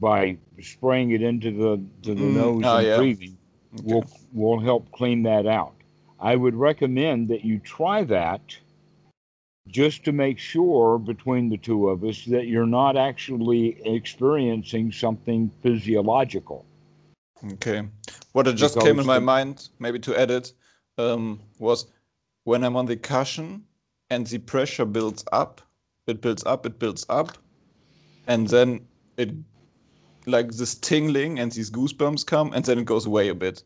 by 0.00 0.38
spraying 0.62 1.10
it 1.10 1.22
into 1.22 1.50
the 1.50 1.76
to 2.04 2.14
the 2.14 2.22
Mm, 2.22 2.34
nose 2.34 2.64
oh, 2.64 2.76
and 2.78 2.86
yeah. 2.86 2.96
breathing, 2.96 3.36
will 3.82 4.06
will 4.32 4.58
help 4.60 4.90
clean 4.92 5.22
that 5.24 5.46
out. 5.46 5.74
I 6.20 6.36
would 6.36 6.54
recommend 6.54 7.28
that 7.28 7.44
you 7.44 7.58
try 7.58 8.02
that 8.04 8.56
just 9.68 10.04
to 10.04 10.12
make 10.12 10.38
sure 10.38 10.98
between 10.98 11.50
the 11.50 11.58
two 11.58 11.90
of 11.90 12.02
us 12.02 12.24
that 12.24 12.46
you're 12.46 12.66
not 12.66 12.96
actually 12.96 13.80
experiencing 13.84 14.90
something 14.90 15.50
physiological. 15.62 16.64
Okay. 17.52 17.86
What 18.32 18.46
it 18.48 18.54
just 18.54 18.80
came 18.80 18.98
in 18.98 19.06
my 19.06 19.18
mind, 19.18 19.68
maybe 19.78 19.98
to 20.00 20.18
edit, 20.18 20.52
um, 20.98 21.40
was 21.58 21.86
when 22.44 22.64
I'm 22.64 22.76
on 22.76 22.86
the 22.86 22.96
cushion 22.96 23.62
and 24.10 24.26
the 24.26 24.38
pressure 24.38 24.84
builds 24.84 25.24
up, 25.32 25.60
it 26.06 26.20
builds 26.20 26.44
up, 26.44 26.66
it 26.66 26.78
builds 26.78 27.04
up, 27.08 27.38
and 28.26 28.48
then 28.48 28.86
it 29.16 29.30
like 30.26 30.50
this 30.52 30.74
tingling 30.74 31.38
and 31.38 31.52
these 31.52 31.70
goosebumps 31.70 32.26
come, 32.26 32.52
and 32.52 32.64
then 32.64 32.78
it 32.78 32.84
goes 32.84 33.06
away 33.06 33.28
a 33.28 33.34
bit, 33.34 33.62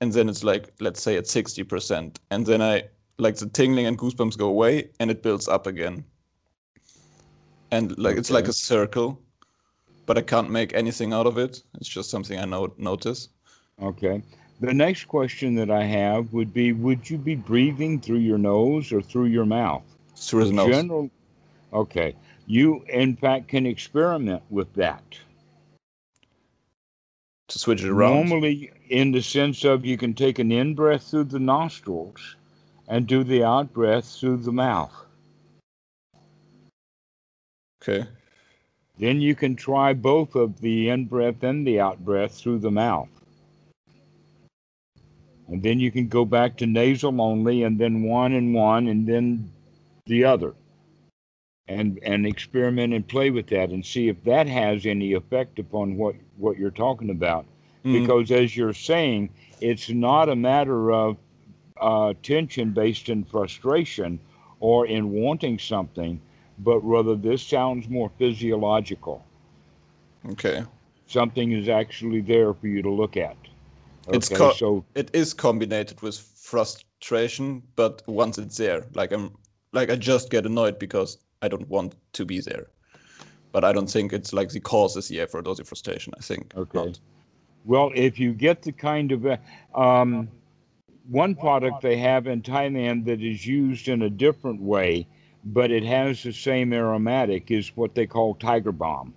and 0.00 0.12
then 0.12 0.28
it's 0.28 0.44
like 0.44 0.72
let's 0.80 1.02
say 1.02 1.16
at 1.16 1.26
sixty 1.26 1.62
percent, 1.62 2.20
and 2.30 2.46
then 2.46 2.62
I 2.62 2.84
like 3.18 3.36
the 3.36 3.48
tingling 3.48 3.86
and 3.86 3.98
goosebumps 3.98 4.38
go 4.38 4.48
away, 4.48 4.90
and 5.00 5.10
it 5.10 5.22
builds 5.22 5.48
up 5.48 5.66
again, 5.66 6.04
and 7.70 7.96
like 7.98 8.16
it's 8.16 8.30
like 8.30 8.48
a 8.48 8.52
circle, 8.52 9.20
but 10.06 10.18
I 10.18 10.22
can't 10.22 10.50
make 10.50 10.74
anything 10.74 11.12
out 11.12 11.26
of 11.26 11.38
it. 11.38 11.62
It's 11.74 11.88
just 11.88 12.10
something 12.10 12.38
I 12.38 12.44
know 12.44 12.72
notice. 12.76 13.28
Okay. 13.82 14.22
The 14.60 14.74
next 14.74 15.06
question 15.06 15.54
that 15.54 15.70
I 15.70 15.84
have 15.84 16.32
would 16.32 16.52
be 16.52 16.72
Would 16.72 17.08
you 17.08 17.16
be 17.18 17.34
breathing 17.34 18.00
through 18.00 18.18
your 18.18 18.38
nose 18.38 18.92
or 18.92 19.00
through 19.00 19.26
your 19.26 19.46
mouth? 19.46 19.82
through 20.16 20.44
the 20.44 20.52
nose. 20.52 20.68
General. 20.68 21.10
Okay. 21.72 22.14
You, 22.46 22.84
in 22.88 23.16
fact, 23.16 23.48
can 23.48 23.64
experiment 23.66 24.42
with 24.50 24.72
that. 24.74 25.02
to 27.48 27.58
switch 27.58 27.82
it 27.82 27.88
around. 27.88 28.28
Normally, 28.28 28.70
in 28.90 29.10
the 29.12 29.22
sense 29.22 29.64
of 29.64 29.84
you 29.84 29.96
can 29.96 30.14
take 30.14 30.38
an 30.38 30.52
in 30.52 30.74
breath 30.74 31.10
through 31.10 31.24
the 31.24 31.38
nostrils 31.40 32.36
and 32.88 33.06
do 33.06 33.24
the 33.24 33.42
out 33.42 33.72
breath 33.72 34.06
through 34.06 34.38
the 34.38 34.52
mouth. 34.52 34.92
Okay. 37.82 38.06
Then 38.98 39.20
you 39.20 39.34
can 39.34 39.56
try 39.56 39.94
both 39.94 40.34
of 40.36 40.60
the 40.60 40.90
in 40.90 41.06
breath 41.06 41.42
and 41.42 41.66
the 41.66 41.80
out 41.80 42.04
breath 42.04 42.34
through 42.34 42.58
the 42.58 42.70
mouth. 42.70 43.08
And 45.50 45.62
then 45.62 45.80
you 45.80 45.90
can 45.90 46.08
go 46.08 46.24
back 46.24 46.56
to 46.58 46.66
nasal 46.66 47.20
only 47.20 47.64
and 47.64 47.78
then 47.78 48.04
one 48.04 48.32
and 48.32 48.54
one 48.54 48.86
and 48.88 49.06
then 49.06 49.50
the 50.06 50.24
other. 50.24 50.54
And 51.68 51.98
and 52.02 52.26
experiment 52.26 52.94
and 52.94 53.06
play 53.06 53.30
with 53.30 53.48
that 53.48 53.70
and 53.70 53.84
see 53.84 54.08
if 54.08 54.22
that 54.24 54.46
has 54.48 54.86
any 54.86 55.12
effect 55.12 55.58
upon 55.58 55.96
what, 55.96 56.16
what 56.36 56.58
you're 56.58 56.70
talking 56.70 57.10
about. 57.10 57.46
Mm, 57.84 58.00
Because 58.00 58.30
as 58.30 58.56
you're 58.56 58.72
saying, 58.74 59.30
it's 59.60 59.88
not 59.90 60.28
a 60.28 60.36
matter 60.36 60.92
of 60.92 61.16
uh, 61.80 62.14
tension 62.22 62.72
based 62.72 63.08
in 63.08 63.24
frustration 63.24 64.20
or 64.60 64.86
in 64.86 65.10
wanting 65.12 65.58
something, 65.58 66.20
but 66.58 66.80
rather 66.80 67.16
this 67.16 67.42
sounds 67.42 67.88
more 67.88 68.10
physiological. 68.18 69.24
okay. 70.30 70.64
Something 71.06 71.52
is 71.52 71.68
actually 71.68 72.20
there 72.20 72.54
for 72.54 72.68
you 72.68 72.82
to 72.82 72.90
look 72.90 73.16
at. 73.16 73.36
It's 74.08 74.30
Okay, 74.30 74.36
co- 74.36 74.52
so 74.52 74.84
It 74.94 75.10
is 75.12 75.34
combined 75.34 75.94
with 76.02 76.18
frustration, 76.18 77.62
but 77.76 78.02
once 78.06 78.38
it's 78.38 78.56
there, 78.56 78.86
like 78.94 79.12
I'm 79.12 79.32
like 79.72 79.90
I 79.90 79.96
just 79.96 80.30
get 80.30 80.46
annoyed 80.46 80.78
because 80.78 81.18
I 81.42 81.48
don't 81.48 81.68
want 81.68 81.94
to 82.12 82.24
be 82.24 82.40
there. 82.40 82.66
But 83.52 83.64
I 83.64 83.72
don't 83.72 83.90
think 83.90 84.12
it's 84.12 84.32
like 84.32 84.50
the 84.50 84.60
cause 84.60 84.96
is 84.96 85.08
the 85.08 85.20
effort 85.20 85.46
or 85.46 85.54
the 85.54 85.64
frustration. 85.64 86.12
I 86.18 86.22
think. 86.22 86.54
Okay. 86.56 86.78
not. 86.78 87.00
Well, 87.64 87.90
if 87.94 88.18
you 88.18 88.32
get 88.32 88.62
the 88.62 88.72
kind 88.72 89.12
of 89.12 89.26
uh, 89.26 89.36
um, 89.74 90.28
one 91.08 91.34
product 91.34 91.82
they 91.82 91.96
have 91.96 92.26
in 92.26 92.42
Thailand 92.42 93.04
that 93.04 93.22
is 93.22 93.46
used 93.46 93.88
in 93.88 94.02
a 94.02 94.10
different 94.10 94.60
way, 94.60 95.06
but 95.44 95.70
it 95.70 95.84
has 95.84 96.22
the 96.22 96.32
same 96.32 96.72
aromatic, 96.72 97.50
is 97.50 97.76
what 97.76 97.94
they 97.94 98.06
call 98.06 98.34
Tiger 98.34 98.72
Balm. 98.72 99.14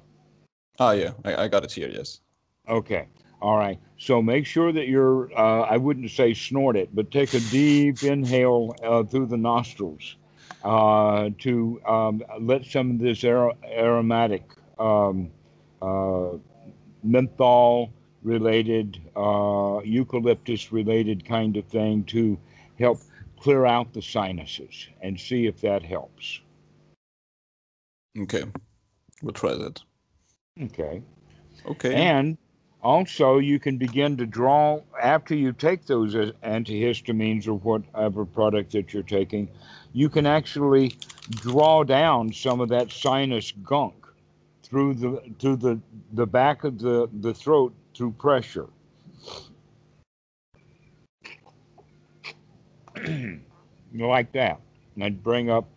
Ah, 0.79 0.91
yeah, 0.91 1.11
I, 1.23 1.43
I 1.43 1.47
got 1.47 1.63
it 1.63 1.71
here. 1.71 1.89
Yes. 1.89 2.19
Okay. 2.67 3.07
All 3.43 3.57
right. 3.57 3.77
So 3.97 4.21
make 4.21 4.45
sure 4.45 4.71
that 4.71 4.87
you're, 4.87 5.29
uh, 5.37 5.63
I 5.63 5.75
wouldn't 5.75 6.09
say 6.11 6.33
snort 6.33 6.77
it, 6.77 6.95
but 6.95 7.11
take 7.11 7.33
a 7.33 7.41
deep 7.41 8.01
inhale 8.01 8.73
uh, 8.81 9.03
through 9.03 9.25
the 9.25 9.37
nostrils 9.37 10.15
uh, 10.63 11.29
to 11.39 11.81
um, 11.85 12.23
let 12.39 12.63
some 12.63 12.91
of 12.91 12.99
this 12.99 13.25
ar- 13.25 13.53
aromatic 13.69 14.49
um, 14.79 15.29
uh, 15.81 16.37
menthol 17.03 17.91
related, 18.21 19.01
uh, 19.17 19.81
eucalyptus 19.83 20.71
related 20.71 21.25
kind 21.25 21.57
of 21.57 21.65
thing 21.65 22.05
to 22.05 22.39
help 22.79 23.01
clear 23.37 23.65
out 23.65 23.91
the 23.91 24.01
sinuses 24.01 24.87
and 25.01 25.19
see 25.19 25.47
if 25.47 25.59
that 25.59 25.83
helps. 25.83 26.39
Okay. 28.17 28.45
We'll 29.21 29.33
try 29.33 29.53
that. 29.53 29.81
Okay. 30.61 31.01
Okay. 31.65 31.93
And 31.93 32.37
also, 32.83 33.37
you 33.37 33.59
can 33.59 33.77
begin 33.77 34.17
to 34.17 34.25
draw 34.25 34.81
after 35.01 35.33
you 35.33 35.53
take 35.53 35.85
those 35.85 36.15
uh, 36.15 36.31
antihistamines 36.43 37.47
or 37.47 37.53
whatever 37.53 38.25
product 38.25 38.73
that 38.73 38.93
you're 38.93 39.03
taking. 39.03 39.47
You 39.93 40.09
can 40.09 40.25
actually 40.25 40.97
draw 41.39 41.83
down 41.85 42.33
some 42.33 42.59
of 42.59 42.67
that 42.69 42.91
sinus 42.91 43.53
gunk 43.63 43.95
through 44.63 44.95
the 44.95 45.21
through 45.39 45.55
the 45.57 45.79
the 46.11 46.27
back 46.27 46.65
of 46.65 46.79
the 46.79 47.09
the 47.21 47.33
throat 47.33 47.73
through 47.95 48.11
pressure. 48.11 48.67
like 53.93 54.31
that, 54.33 54.59
and 54.99 55.23
bring 55.23 55.49
up 55.49 55.67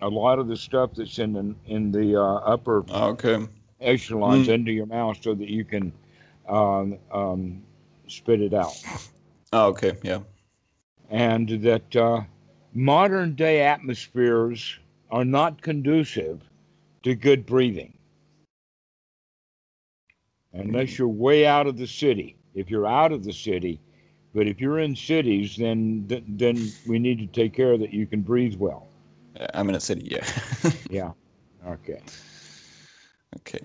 a 0.00 0.08
lot 0.08 0.38
of 0.38 0.48
the 0.48 0.56
stuff 0.56 0.90
that's 0.94 1.18
in 1.18 1.32
the, 1.32 1.54
in 1.66 1.92
the 1.92 2.16
uh, 2.20 2.36
upper 2.36 2.84
okay. 2.90 3.46
echelons 3.80 4.48
Mm. 4.48 4.54
into 4.54 4.72
your 4.72 4.86
mouth 4.86 5.18
so 5.22 5.34
that 5.34 5.48
you 5.48 5.64
can 5.64 5.92
um, 6.48 6.98
um, 7.12 7.62
spit 8.08 8.40
it 8.40 8.54
out. 8.54 8.82
Ah, 9.52 9.66
okay. 9.66 9.96
Yeah. 10.02 10.20
And 11.10 11.48
that 11.62 11.94
uh, 11.96 12.22
modern 12.72 13.34
day 13.34 13.60
atmospheres 13.60 14.78
are 15.10 15.24
not 15.24 15.62
conducive 15.62 16.42
to 17.02 17.14
good 17.14 17.46
breathing. 17.46 17.96
Unless 20.52 20.98
you're 20.98 21.08
way 21.08 21.46
out 21.46 21.66
of 21.66 21.76
the 21.76 21.86
city. 21.86 22.36
If 22.54 22.70
you're 22.70 22.86
out 22.86 23.10
of 23.10 23.24
the 23.24 23.32
city, 23.32 23.80
but 24.34 24.46
if 24.46 24.60
you're 24.60 24.78
in 24.78 24.94
cities, 24.94 25.56
then 25.56 26.06
th- 26.08 26.24
then 26.28 26.68
we 26.86 26.98
need 26.98 27.18
to 27.18 27.26
take 27.26 27.52
care 27.52 27.76
that 27.76 27.92
you 27.92 28.06
can 28.06 28.22
breathe 28.22 28.54
well. 28.56 28.88
I'm 29.52 29.68
in 29.68 29.74
a 29.74 29.80
city. 29.80 30.08
Yeah. 30.10 30.26
Yeah. 30.90 31.12
Okay. 31.66 32.00
okay. 33.38 33.60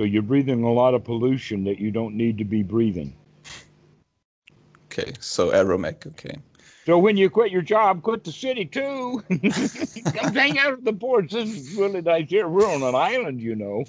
So 0.00 0.04
you're 0.04 0.22
breathing 0.22 0.62
a 0.62 0.72
lot 0.72 0.94
of 0.94 1.04
pollution 1.04 1.62
that 1.64 1.78
you 1.78 1.90
don't 1.90 2.14
need 2.14 2.38
to 2.38 2.44
be 2.44 2.62
breathing. 2.62 3.14
Okay. 4.86 5.12
So 5.20 5.52
aromatic. 5.52 6.06
Okay. 6.06 6.38
So 6.86 6.96
when 6.96 7.18
you 7.18 7.28
quit 7.28 7.52
your 7.52 7.60
job, 7.60 8.00
quit 8.02 8.24
the 8.24 8.32
city 8.32 8.64
too. 8.64 9.22
Come 9.28 10.32
hang 10.32 10.58
out 10.58 10.72
at 10.72 10.84
the 10.86 10.94
ports. 10.94 11.34
This 11.34 11.50
is 11.54 11.74
really 11.74 12.00
nice 12.00 12.30
here. 12.30 12.48
We're 12.48 12.66
on 12.66 12.82
an 12.82 12.94
island, 12.94 13.42
you 13.42 13.54
know. 13.54 13.84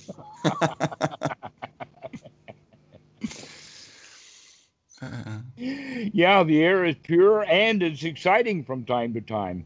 Uh, 5.01 5.39
Yeah, 5.55 6.43
the 6.43 6.61
air 6.61 6.83
is 6.83 6.97
pure 7.03 7.45
and 7.45 7.81
it's 7.81 8.03
exciting 8.03 8.65
from 8.65 8.83
time 8.83 9.13
to 9.13 9.21
time. 9.21 9.65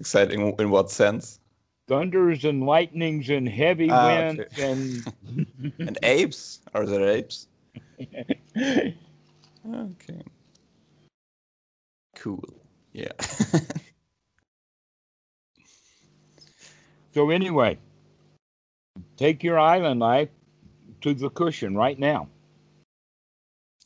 exciting 0.00 0.56
in 0.58 0.70
what 0.70 0.90
sense? 0.90 1.38
Thunders 1.86 2.44
and 2.44 2.64
lightnings 2.64 3.30
and 3.30 3.48
heavy 3.48 3.90
Ah, 3.90 4.06
winds 4.06 4.40
okay. 4.40 4.62
and 4.62 5.06
And 5.78 5.98
apes? 6.02 6.60
Are 6.74 6.86
there 6.86 7.08
apes? 7.08 7.48
Okay. 8.56 10.22
Cool. 12.14 12.42
Yeah. 12.92 13.12
so 17.14 17.30
anyway, 17.30 17.78
take 19.16 19.42
your 19.42 19.58
island 19.58 20.00
life 20.00 20.28
to 21.02 21.14
the 21.14 21.28
cushion 21.30 21.76
right 21.76 21.98
now. 21.98 22.28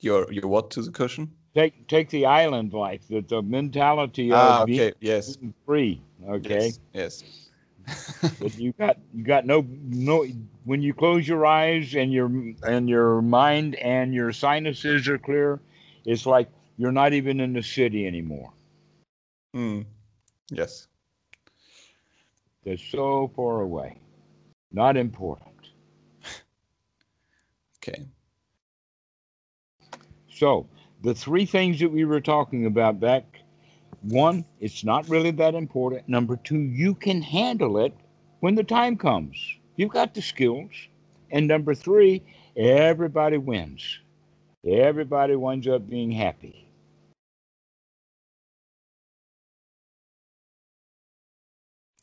your 0.01 0.31
your 0.33 0.49
what 0.49 0.71
to 0.73 0.83
the 0.83 0.91
cushion? 0.91 1.31
Take 1.55 1.87
take 1.89 2.09
the 2.11 2.27
island 2.27 2.73
life, 2.73 3.03
the, 3.09 3.21
the 3.21 3.43
mentality 3.43 4.31
of 4.31 4.37
Ah, 4.37 4.65
being. 4.65 4.93
Yes. 5.01 5.37
free. 5.67 6.01
Okay. 6.29 6.67
Yes. 6.67 6.79
Yes. 6.95 7.50
But 8.41 8.59
you 8.59 8.73
got 8.73 8.99
you 9.15 9.25
got 9.25 9.47
no 9.47 9.67
no 9.83 10.27
when 10.65 10.83
you 10.83 10.95
close 10.95 11.27
your 11.27 11.47
eyes 11.47 11.95
and 11.95 12.13
your 12.13 12.31
and 12.63 12.89
your 12.89 13.23
mind 13.23 13.75
and 13.77 14.15
your 14.15 14.33
sinuses 14.33 15.09
are 15.09 15.19
clear, 15.19 15.61
it's 16.05 16.27
like 16.27 16.49
you're 16.77 16.93
not 16.93 17.13
even 17.13 17.41
in 17.41 17.53
the 17.53 17.63
city 17.63 18.07
anymore. 18.07 18.53
Hmm. 19.55 19.83
Yes. 20.51 20.87
They're 22.65 22.77
so 22.77 23.31
far 23.35 23.61
away. 23.61 23.99
Not 24.73 24.97
important. 24.97 25.49
Okay. 27.83 28.05
So 30.31 30.69
the 31.03 31.15
three 31.15 31.47
things 31.47 31.81
that 31.81 31.91
we 31.91 32.05
were 32.05 32.21
talking 32.21 32.67
about 32.67 33.01
back 33.01 33.40
one, 34.03 34.45
it's 34.61 34.85
not 34.85 35.09
really 35.09 35.31
that 35.33 35.55
important. 35.55 36.09
Number 36.09 36.37
two, 36.37 36.59
you 36.59 36.95
can 36.95 37.23
handle 37.23 37.79
it 37.79 37.95
when 38.41 38.55
the 38.55 38.65
time 38.65 38.97
comes. 38.97 39.37
You've 39.77 39.91
got 39.91 40.15
the 40.15 40.23
skills. 40.23 40.71
And 41.31 41.47
number 41.47 41.75
three, 41.75 42.23
everybody 42.57 43.39
wins. 43.39 44.01
Everybody 44.67 45.37
winds 45.37 45.69
up 45.69 45.89
being 45.89 46.11
happy. 46.11 46.67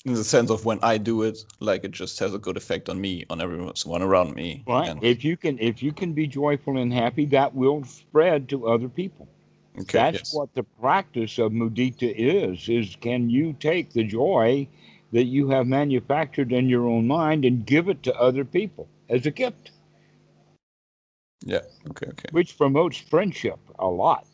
In 0.05 0.13
the 0.13 0.23
sense 0.23 0.49
of 0.49 0.63
when 0.63 0.79
I 0.81 0.97
do 0.97 1.23
it, 1.23 1.37
like 1.59 1.83
it 1.83 1.91
just 1.91 2.17
has 2.19 2.33
a 2.33 2.39
good 2.39 2.55
effect 2.55 2.87
on 2.87 3.01
me, 3.01 3.25
on 3.29 3.41
everyone 3.41 4.01
around 4.01 4.35
me. 4.35 4.63
Right. 4.65 4.89
and- 4.89 5.03
If 5.03 5.25
you 5.25 5.35
can 5.35 5.59
if 5.59 5.83
you 5.83 5.91
can 5.91 6.13
be 6.13 6.27
joyful 6.27 6.77
and 6.77 6.93
happy, 6.93 7.25
that 7.27 7.53
will 7.53 7.83
spread 7.83 8.47
to 8.49 8.67
other 8.67 8.87
people. 8.87 9.27
Okay. 9.79 9.97
That's 9.97 10.17
yes. 10.17 10.33
what 10.33 10.53
the 10.53 10.63
practice 10.63 11.37
of 11.39 11.51
mudita 11.51 12.13
is, 12.15 12.67
is 12.69 12.95
can 12.99 13.29
you 13.29 13.53
take 13.53 13.93
the 13.93 14.03
joy 14.03 14.67
that 15.11 15.25
you 15.25 15.49
have 15.49 15.67
manufactured 15.67 16.51
in 16.51 16.67
your 16.67 16.87
own 16.87 17.07
mind 17.07 17.45
and 17.45 17.65
give 17.65 17.89
it 17.89 18.03
to 18.03 18.15
other 18.15 18.43
people 18.43 18.87
as 19.09 19.25
a 19.25 19.31
gift, 19.31 19.71
Yeah. 21.45 21.61
Okay. 21.89 22.07
Okay. 22.07 22.29
which 22.31 22.57
promotes 22.57 22.97
friendship 22.97 23.59
a 23.79 23.87
lot. 23.87 24.27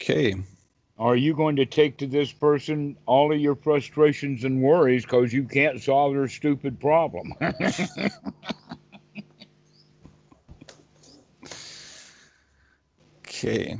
Okay. 0.00 0.34
Are 0.98 1.16
you 1.16 1.32
going 1.34 1.54
to 1.56 1.66
take 1.66 1.96
to 1.98 2.08
this 2.08 2.32
person 2.32 2.96
all 3.06 3.32
of 3.32 3.38
your 3.38 3.54
frustrations 3.54 4.42
and 4.42 4.60
worries 4.60 5.04
because 5.04 5.32
you 5.32 5.44
can't 5.44 5.80
solve 5.80 6.14
their 6.14 6.26
stupid 6.26 6.80
problem? 6.80 7.34
Okay. 13.38 13.76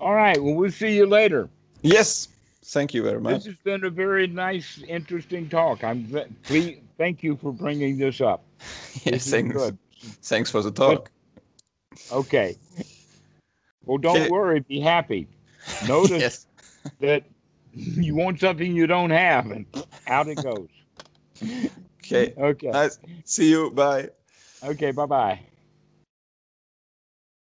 all 0.00 0.14
right. 0.14 0.42
Well, 0.42 0.54
we'll 0.54 0.70
see 0.70 0.96
you 0.96 1.04
later. 1.06 1.50
Yes. 1.82 2.28
Thank 2.64 2.94
you 2.94 3.02
very 3.02 3.20
much. 3.20 3.44
This 3.44 3.46
has 3.46 3.56
been 3.56 3.84
a 3.84 3.90
very 3.90 4.26
nice, 4.26 4.82
interesting 4.88 5.50
talk. 5.50 5.84
I'm 5.84 6.04
ve- 6.04 6.24
please, 6.44 6.78
thank 6.96 7.22
you 7.22 7.36
for 7.36 7.52
bringing 7.52 7.98
this 7.98 8.20
up. 8.20 8.42
Yes. 9.04 9.24
This 9.24 9.30
Thanks. 9.30 9.54
good. 9.54 9.78
Thanks 10.22 10.50
for 10.50 10.62
the 10.62 10.70
talk. 10.70 11.10
Okay. 12.10 12.56
Well, 13.84 13.98
don't 13.98 14.16
Okay. 14.16 14.30
worry. 14.30 14.60
Be 14.60 14.80
happy. 14.80 15.26
Notice 15.86 16.10
yes. 16.20 16.46
that 17.00 17.24
you 17.74 18.14
want 18.14 18.40
something 18.40 18.74
you 18.74 18.86
don't 18.86 19.10
have, 19.10 19.50
and 19.50 19.66
out 20.06 20.28
it 20.28 20.42
goes. 20.42 20.68
Okay. 22.04 22.34
Okay. 22.36 22.68
Nice. 22.68 22.98
See 23.24 23.48
you. 23.50 23.70
Bye. 23.70 24.10
Okay. 24.64 24.90
Bye 24.92 25.06
bye. 25.06 25.53